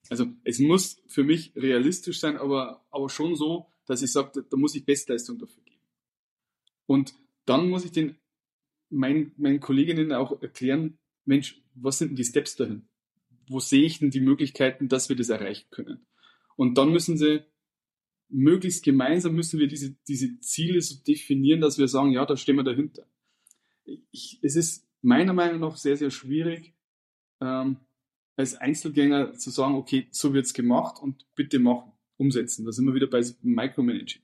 Also 0.09 0.26
es 0.44 0.59
muss 0.59 1.03
für 1.07 1.24
mich 1.24 1.53
realistisch 1.57 2.20
sein, 2.20 2.36
aber, 2.36 2.84
aber 2.90 3.09
schon 3.09 3.36
so, 3.36 3.66
dass 3.86 4.03
ich 4.03 4.12
sage, 4.12 4.44
da, 4.48 4.57
muss 4.57 4.74
ich 4.74 4.84
Bestleistung 4.84 5.38
dafür 5.38 5.62
geben. 5.64 5.82
Und 6.86 7.14
dann 7.46 7.68
muss 7.68 7.84
ich 7.84 7.92
den 7.92 8.16
meinen, 8.90 9.32
meinen 9.36 9.61
Kolleginnen 9.61 10.12
auch 10.12 10.42
erklären, 10.42 10.98
Mensch, 11.24 11.62
was 11.74 11.98
sind 11.98 12.09
denn 12.09 12.16
die 12.16 12.24
Steps 12.24 12.57
dahin? 12.57 12.88
Wo 13.48 13.61
sehe 13.61 13.84
ich 13.84 14.00
denn 14.00 14.11
die 14.11 14.20
Möglichkeiten, 14.20 14.88
dass 14.88 15.09
wir 15.09 15.16
das 15.16 15.30
erreichen 15.30 15.66
können? 15.70 16.07
Und 16.57 16.78
dann 16.78 16.92
müssen 16.92 17.16
sie 17.16 17.44
möglichst 18.28 18.82
gemeinsam 18.82 19.34
müssen 19.34 19.61
wir 19.61 19.68
diese, 19.68 19.94
diese 20.09 20.40
Ziele 20.40 20.80
so 20.80 20.96
definieren, 21.07 21.61
dass 21.61 21.78
wir 21.78 21.86
sagen, 21.86 22.12
ja, 22.12 22.24
da 22.24 22.36
stehen 22.36 22.57
wir 22.57 22.64
dahinter. 22.64 23.07
Ich, 24.11 24.38
es 24.42 24.57
ist 24.57 24.88
meiner 25.03 25.34
Meinung 25.34 25.61
nach 25.61 25.76
sehr, 25.76 25.96
sehr 25.96 26.11
schwierig, 26.11 26.74
ähm, 27.40 27.76
als 28.37 28.55
Einzelgänger 28.55 29.35
zu 29.35 29.51
sagen, 29.51 29.74
okay, 29.74 30.09
so 30.11 30.33
wird's 30.33 30.55
gemacht 30.55 31.01
und 31.01 31.26
bitte 31.35 31.59
machen, 31.59 31.93
umsetzen. 32.16 32.64
Da 32.64 32.72
sind 32.72 32.87
wir 32.87 32.95
wieder 32.95 33.07
bei 33.07 33.22
Micromanaging. 33.43 34.22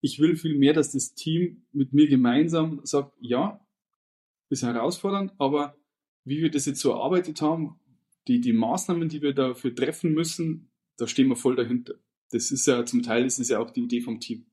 Ich 0.00 0.18
will 0.18 0.36
viel 0.36 0.56
mehr, 0.56 0.72
dass 0.72 0.92
das 0.92 1.14
Team 1.14 1.66
mit 1.72 1.92
mir 1.92 2.08
gemeinsam 2.08 2.80
sagt, 2.84 3.16
ja, 3.20 3.64
ist 4.48 4.62
herausfordernd, 4.62 5.32
aber 5.38 5.76
wie 6.24 6.40
wir 6.40 6.50
das 6.50 6.66
jetzt 6.66 6.80
so 6.80 6.92
erarbeitet 6.92 7.42
haben, 7.42 7.80
die, 8.28 8.40
die 8.40 8.52
Maßnahmen, 8.52 9.08
die 9.08 9.22
wir 9.22 9.34
dafür 9.34 9.74
treffen 9.74 10.12
müssen, 10.12 10.70
da 10.96 11.06
stehen 11.06 11.28
wir 11.28 11.36
voll 11.36 11.56
dahinter. 11.56 11.94
Das 12.30 12.50
ist 12.50 12.66
ja 12.66 12.84
zum 12.84 13.02
Teil, 13.02 13.24
das 13.24 13.38
ist 13.38 13.48
ja 13.48 13.58
auch 13.58 13.70
die 13.70 13.82
Idee 13.82 14.00
vom 14.00 14.20
Team. 14.20 14.46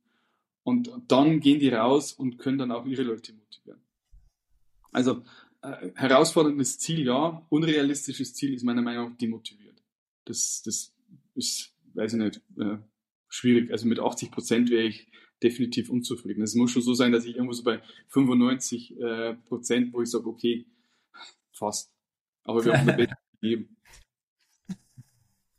Und 0.64 0.90
dann 1.08 1.42
gehen 1.42 1.60
die 1.60 1.70
raus 1.70 2.14
und 2.14 2.38
können 2.38 2.58
dann 2.58 2.72
auch 2.72 2.86
ihre 2.86 3.04
Leute 3.04 3.34
motivieren. 3.34 3.82
Also 4.92 5.24
äh, 5.74 5.92
herausforderndes 5.96 6.80
Ziel, 6.80 7.06
ja. 7.06 7.46
Unrealistisches 7.50 8.34
Ziel 8.34 8.54
ist 8.54 8.64
meiner 8.64 8.82
Meinung 8.82 9.12
nach 9.12 9.18
demotiviert. 9.18 9.82
Das, 10.26 10.62
das 10.64 10.94
ist, 11.36 11.74
weiß 11.94 12.14
ich 12.14 12.20
nicht, 12.20 12.42
äh, 12.60 12.78
schwierig. 13.28 13.72
Also 13.72 13.88
mit 13.88 14.00
80 14.00 14.32
Prozent 14.32 14.70
wäre 14.70 14.84
ich 14.84 15.08
definitiv 15.44 15.90
unzufrieden. 15.90 16.42
Es 16.44 16.56
muss 16.56 16.72
schon 16.72 16.82
so 16.82 16.94
sein, 16.94 17.12
dass 17.12 17.26
ich 17.26 17.36
irgendwo 17.36 17.54
so 17.54 17.64
bei 17.64 17.82
95 18.08 19.00
äh, 19.00 19.34
Prozent, 19.36 19.94
wo 19.94 20.02
ich 20.02 20.10
sage, 20.10 20.28
okay, 20.28 20.66
fast. 21.52 21.92
Aber 22.44 22.64
wir 22.64 22.78
haben 22.78 22.90
eine 22.90 23.08
gegeben. 23.42 23.76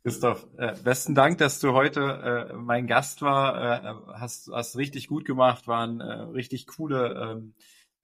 Christoph, 0.03 0.47
äh, 0.57 0.73
besten 0.83 1.15
Dank, 1.15 1.37
dass 1.37 1.59
du 1.59 1.73
heute 1.73 2.49
äh, 2.49 2.53
mein 2.53 2.87
Gast 2.87 3.21
war. 3.21 3.83
Äh, 3.83 4.19
hast, 4.19 4.49
hast 4.53 4.77
richtig 4.77 5.07
gut 5.07 5.25
gemacht, 5.25 5.67
waren 5.67 5.99
äh, 5.99 6.21
richtig 6.31 6.65
coole, 6.65 7.31
ähm, 7.37 7.53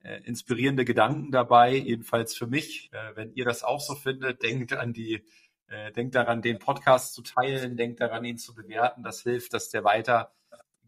äh, 0.04 0.20
inspirierende 0.24 0.84
Gedanken 0.84 1.32
dabei, 1.32 1.74
jedenfalls 1.74 2.36
für 2.36 2.46
mich. 2.46 2.90
Äh, 2.92 3.16
wenn 3.16 3.32
ihr 3.32 3.44
das 3.44 3.64
auch 3.64 3.80
so 3.80 3.94
findet, 3.94 4.42
denkt 4.42 4.74
an 4.74 4.92
die, 4.92 5.24
äh, 5.68 5.90
denkt 5.92 6.14
daran, 6.14 6.42
den 6.42 6.58
Podcast 6.58 7.14
zu 7.14 7.22
teilen, 7.22 7.76
denkt 7.76 8.00
daran, 8.00 8.24
ihn 8.24 8.38
zu 8.38 8.54
bewerten. 8.54 9.02
Das 9.02 9.22
hilft, 9.22 9.54
dass 9.54 9.70
der 9.70 9.82
weiter 9.82 10.32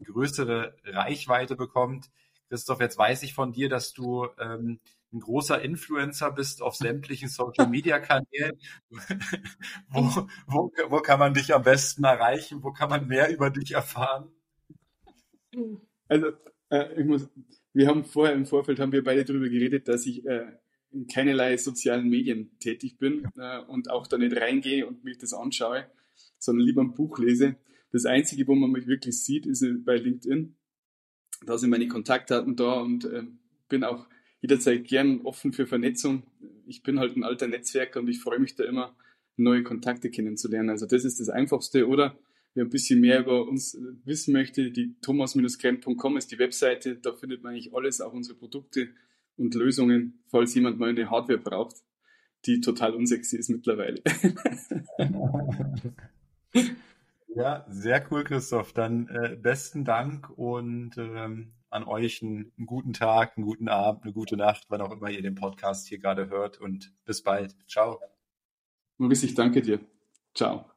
größere 0.03 0.75
Reichweite 0.85 1.55
bekommt. 1.55 2.09
Christoph, 2.49 2.79
jetzt 2.79 2.97
weiß 2.97 3.23
ich 3.23 3.33
von 3.33 3.51
dir, 3.51 3.69
dass 3.69 3.93
du 3.93 4.27
ähm, 4.39 4.79
ein 5.11 5.19
großer 5.19 5.61
Influencer 5.61 6.31
bist 6.31 6.61
auf 6.61 6.75
sämtlichen 6.75 7.29
Social 7.29 7.67
Media 7.67 7.99
Kanälen. 7.99 8.59
wo, 9.89 10.27
wo, 10.45 10.71
wo 10.89 10.99
kann 10.99 11.19
man 11.19 11.33
dich 11.33 11.55
am 11.55 11.63
besten 11.63 12.03
erreichen? 12.03 12.63
Wo 12.63 12.71
kann 12.71 12.89
man 12.89 13.07
mehr 13.07 13.33
über 13.33 13.49
dich 13.49 13.71
erfahren? 13.71 14.29
Also, 16.07 16.27
äh, 16.69 17.01
ich 17.01 17.05
muss, 17.05 17.29
wir 17.77 17.87
haben 17.87 18.05
vorher 18.05 18.35
im 18.35 18.47
Vorfeld 18.47 18.79
haben 18.79 18.91
wir 18.91 19.03
beide 19.03 19.23
darüber 19.23 19.49
geredet, 19.49 19.87
dass 19.87 20.07
ich 20.07 20.25
äh, 20.25 20.47
in 20.91 21.05
keinerlei 21.05 21.57
sozialen 21.57 22.09
Medien 22.09 22.49
tätig 22.59 22.97
bin 22.97 23.27
äh, 23.37 23.59
und 23.67 23.91
auch 23.91 24.07
da 24.07 24.17
nicht 24.17 24.35
reingehe 24.35 24.87
und 24.87 25.03
mich 25.03 25.19
das 25.19 25.31
anschaue, 25.31 25.85
sondern 26.39 26.65
lieber 26.65 26.81
ein 26.81 26.95
Buch 26.95 27.19
lese. 27.19 27.55
Das 27.91 28.05
Einzige, 28.05 28.47
wo 28.47 28.55
man 28.55 28.71
mich 28.71 28.87
wirklich 28.87 29.23
sieht, 29.23 29.45
ist 29.45 29.63
bei 29.85 29.95
LinkedIn. 29.95 30.55
Da 31.45 31.59
sind 31.59 31.69
meine 31.69 31.87
Kontaktdaten 31.87 32.55
da 32.55 32.81
und 32.81 33.05
äh, 33.05 33.23
bin 33.69 33.83
auch 33.83 34.07
jederzeit 34.41 34.85
gern 34.85 35.21
offen 35.21 35.53
für 35.53 35.67
Vernetzung. 35.67 36.23
Ich 36.65 36.81
bin 36.81 36.97
halt 36.97 37.15
ein 37.15 37.23
alter 37.23 37.47
Netzwerker 37.47 37.99
und 37.99 38.07
ich 38.07 38.19
freue 38.19 38.39
mich 38.39 38.55
da 38.55 38.63
immer, 38.63 38.95
neue 39.35 39.61
Kontakte 39.61 40.09
kennenzulernen. 40.09 40.71
Also 40.71 40.87
das 40.87 41.05
ist 41.05 41.19
das 41.19 41.29
Einfachste. 41.29 41.87
Oder 41.87 42.17
wer 42.57 42.65
ein 42.65 42.69
bisschen 42.69 42.99
mehr 42.99 43.19
über 43.19 43.47
uns 43.47 43.77
wissen 44.03 44.33
möchte, 44.33 44.71
die 44.71 44.95
thomas-kremp.com 45.01 46.17
ist 46.17 46.31
die 46.31 46.39
Webseite. 46.39 46.95
Da 46.95 47.13
findet 47.13 47.43
man 47.43 47.53
eigentlich 47.53 47.73
alles, 47.73 48.01
auch 48.01 48.13
unsere 48.13 48.35
Produkte 48.37 48.89
und 49.37 49.53
Lösungen, 49.53 50.23
falls 50.27 50.55
jemand 50.55 50.79
mal 50.79 50.89
eine 50.89 51.09
Hardware 51.11 51.37
braucht, 51.37 51.75
die 52.45 52.59
total 52.59 52.95
unsexy 52.95 53.37
ist 53.37 53.49
mittlerweile. 53.49 54.01
ja, 57.35 57.65
sehr 57.69 58.05
cool, 58.09 58.23
Christoph. 58.23 58.73
Dann 58.73 59.07
äh, 59.09 59.37
besten 59.39 59.85
Dank 59.85 60.31
und 60.35 60.97
ähm, 60.97 61.53
an 61.69 61.83
euch 61.83 62.23
einen, 62.23 62.51
einen, 62.57 62.65
guten 62.65 62.93
Tag, 62.93 63.37
einen 63.37 63.45
guten 63.45 63.69
Abend, 63.69 64.03
eine 64.03 64.13
gute 64.13 64.35
Nacht, 64.35 64.65
wann 64.69 64.81
auch 64.81 64.91
immer 64.91 65.11
ihr 65.11 65.21
den 65.21 65.35
Podcast 65.35 65.87
hier 65.87 65.99
gerade 65.99 66.29
hört 66.29 66.59
und 66.59 66.91
bis 67.05 67.21
bald. 67.21 67.55
Ciao. 67.67 67.99
Maurice, 68.97 69.27
ich 69.27 69.35
danke 69.35 69.61
dir. 69.61 69.79
Ciao. 70.33 70.76